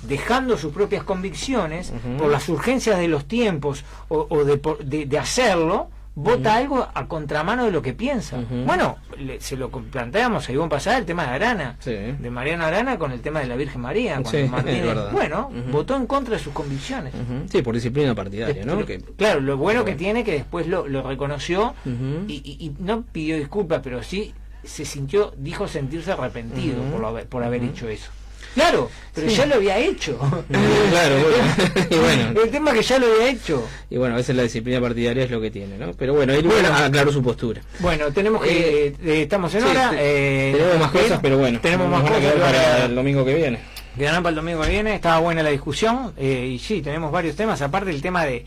[0.07, 5.19] dejando sus propias convicciones por las urgencias de los tiempos o, o de, de- de
[5.19, 8.39] hacerlo vota algo a contramano de lo que piensa.
[8.66, 11.91] Bueno le- se lo planteamos a Ivonne Pasada el tema de Arana Sí.
[11.93, 15.97] de Mariano Arana con el tema de la Virgen María cuando Sí, Martínez- bueno votó
[15.97, 17.12] en contra de sus convicciones.
[17.51, 18.85] Sí, por disciplina partidaria, ¿no?
[18.86, 23.03] Que- claro, lo bueno que tiene que después lo, lo reconoció y, y- y no
[23.03, 27.89] pidió disculpas, pero sí se sintió, dijo sentirse arrepentido por, lo haber- por haber hecho
[27.89, 28.11] eso.
[28.55, 29.37] Claro, pero Sí.
[29.37, 30.19] ya lo había hecho.
[30.91, 31.87] Claro, bueno.
[31.91, 32.41] y bueno.
[32.43, 33.67] El tema es que ya lo había hecho.
[33.91, 35.93] Y bueno, a veces la disciplina partidaria es lo que tiene, ¿no?
[35.95, 36.69] Pero bueno, él Bueno.
[36.75, 37.61] aclaró su postura.
[37.81, 38.87] Bueno, tenemos que.
[38.89, 39.93] Eh, eh, estamos en Sí, hora.
[39.97, 41.59] eh, Tenemos más cosas, pero bueno.
[41.61, 43.59] Tenemos más cosas para- para el domingo que viene.
[43.99, 44.95] Quedarán para el domingo que viene.
[44.95, 46.13] Estaba buena la discusión.
[46.17, 47.61] eh, y sí, tenemos varios temas.
[47.63, 48.45] Aparte del tema de.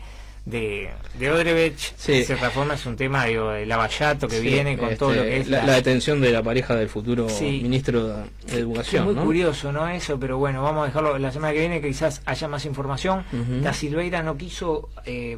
[0.50, 0.88] De,
[1.18, 2.12] de Odebrecht, Sí.
[2.12, 5.22] de cierta forma es un tema digo, de lavallato que Sí, viene con todo lo
[5.22, 7.60] este, que es la, la detención de la pareja del futuro Sí.
[7.62, 9.24] ministro de, Es Educación, muy ¿no?
[9.24, 9.86] curioso, ¿no?
[9.88, 13.24] Eso, pero bueno, vamos a dejarlo la semana que viene, que quizás haya más información.
[13.32, 13.60] Ujú.
[13.62, 15.36] Da Silveira no quiso eh,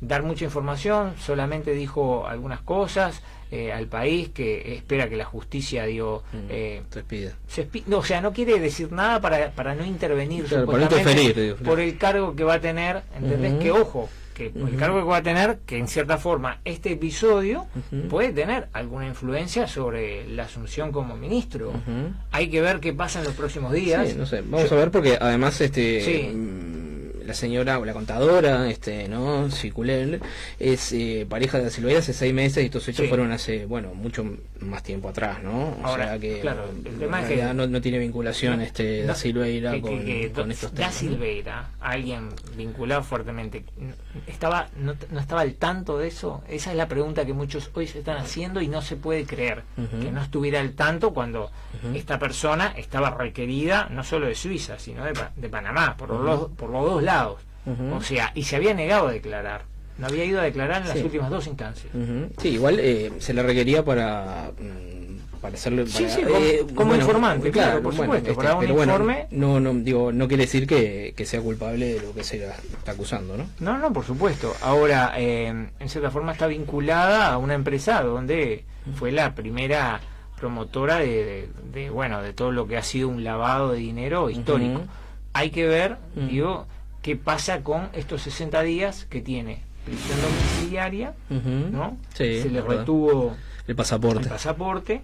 [0.00, 3.20] dar mucha información, solamente dijo algunas cosas
[3.50, 6.82] eh, al país que espera que la justicia, digo, Mm, eh,
[7.46, 10.84] se no, o sea, no quiere decir nada para, para no intervenir Claro, para no
[10.86, 11.70] supuestamente, interferir, digo, claro.
[11.70, 13.54] por el cargo que va a tener, ¿entendés?
[13.62, 16.92] Que ojo, que por el cargo que va a tener, que en cierta forma este
[16.92, 17.66] episodio
[18.10, 21.72] puede tener alguna influencia sobre la asunción como ministro.
[22.32, 24.10] Hay que ver qué pasa en los próximos días.
[24.10, 26.75] Sí, no sé, vamos Yo- a ver porque además este Sí.
[27.26, 29.50] La señora o la contadora, este, ¿no?
[29.50, 30.20] Ciculel,
[30.58, 33.08] es eh, pareja de Da Silveira hace seis meses y estos hechos Sí.
[33.08, 34.24] fueron hace, bueno, mucho
[34.60, 35.76] más tiempo atrás, ¿no?
[35.82, 39.14] O Ahora, sea que claro, el tema es que- no, no tiene vinculación este Da
[39.14, 41.02] Silveira que- con, que con Da- estos Da temas.
[41.02, 41.10] ¿no?
[41.10, 43.64] Silveira, alguien vinculado fuertemente,
[44.26, 46.42] estaba no, no estaba al tanto de eso.
[46.48, 49.62] Esa es la pregunta que muchos hoy se están haciendo y no se puede creer
[50.00, 51.50] que no estuviera al tanto cuando
[51.94, 56.70] esta persona estaba requerida no solo de Suiza, sino de, de Panamá, por, los, por
[56.70, 57.15] los dos lados.
[57.24, 59.62] O sea, y se había negado a declarar.
[59.98, 61.04] No había ido a declarar en las Sí.
[61.04, 61.92] últimas dos instancias.
[62.38, 66.94] Sí, igual eh, se le requería para mm, para hacerle Sí, para- sí, como- como
[66.96, 68.98] informante, claro, por supuesto, para un pero bueno,
[69.30, 72.92] no no digo no quiere decir que, que sea culpable de lo que se está
[72.92, 74.54] acusando no No, no, por supuesto.
[74.62, 75.46] Ahora, eh,
[75.78, 78.64] en cierta forma está vinculada a una empresa donde
[78.96, 80.00] fue la primera
[80.38, 84.28] promotora de, de- de, bueno, de todo lo que ha sido un lavado de dinero
[84.30, 84.82] histórico.
[85.32, 86.66] Hay que ver, digo,
[87.06, 91.14] qué pasa con estos 60 días que tiene prisión domiciliaria.
[91.70, 91.96] ¿no?
[92.14, 93.36] Sí, se le retuvo
[93.68, 95.02] el pasaporte el pasaporte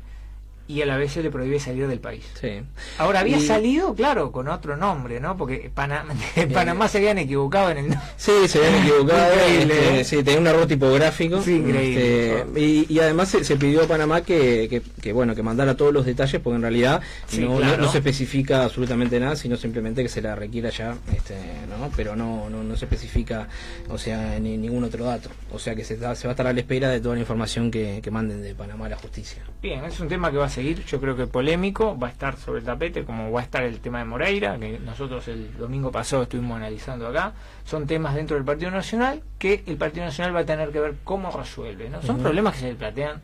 [0.68, 2.24] y a la vez se le prohíbe salir del país.
[2.40, 2.62] sí
[2.98, 5.36] Ahora había Y- salido, claro, con otro nombre, ¿no?
[5.36, 6.14] Porque Panamá,
[6.54, 8.06] Panamá se habían equivocado en el nombre.
[8.16, 9.32] Sí, se habían equivocado.
[9.52, 10.04] Este, ¿eh?
[10.04, 11.42] sí, tenía un error tipográfico.
[11.42, 12.38] Sí, increíble.
[12.40, 15.76] Este, y, y además se, se pidió a Panamá que, que, que, bueno que mandara
[15.76, 17.82] todos los detalles, porque en realidad Sí, no, no- claro.
[17.82, 21.34] no se especifica absolutamente nada, sino simplemente que se la requiera ya, este,
[21.68, 21.90] ¿no?
[21.96, 23.48] Pero no, no, no se especifica,
[23.88, 25.28] o sea, ni ningún otro dato.
[25.52, 27.70] O sea que se, se va a estar a la espera de toda la información
[27.70, 29.42] que, que manden de Panamá a la justicia.
[29.62, 32.36] Bien, es un tema que va a seguir, yo creo que polémico, va a estar
[32.36, 35.90] sobre el tapete, como va a estar el tema de Moreira, que nosotros el domingo
[35.90, 37.32] pasado estuvimos analizando acá.
[37.64, 40.94] Son temas dentro del Partido Nacional que el Partido Nacional va a tener que ver
[41.04, 41.88] cómo resuelve.
[41.90, 42.00] ¿no?
[42.02, 43.20] Son problemas que se le plantean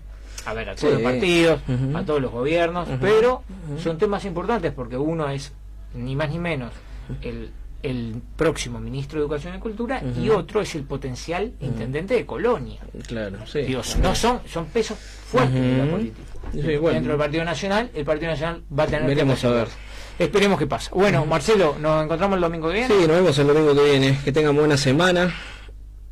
[0.46, 0.82] a ver a Sí.
[0.86, 1.60] todos los partidos,
[1.94, 3.42] a todos los gobiernos, pero
[3.82, 5.52] son temas importantes porque uno es
[5.94, 6.72] ni más ni menos
[7.22, 7.50] el,
[7.82, 12.80] el próximo ministro de Educación y Cultura y otro es el potencial intendente de Colonia.
[13.06, 13.60] Claro, sí.
[13.62, 16.32] Digo, no son, son pesos fuertes de la política.
[16.52, 16.94] Sí, bueno.
[16.94, 19.68] Dentro del Partido Nacional, el Partido Nacional va a tener que Veremos a ver.
[20.18, 20.90] Esperemos qué pasa.
[20.94, 24.18] Bueno, Marcelo, nos encontramos el domingo que viene Sí, nos vemos el domingo que viene.
[24.24, 25.32] Que tengan buena semana.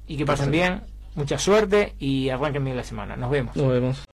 [0.06, 0.82] y que pasen bien.
[1.16, 3.16] mucha suerte y arranquen bien la semana.
[3.16, 3.56] Nos vemos.
[3.56, 3.98] Nos vemos.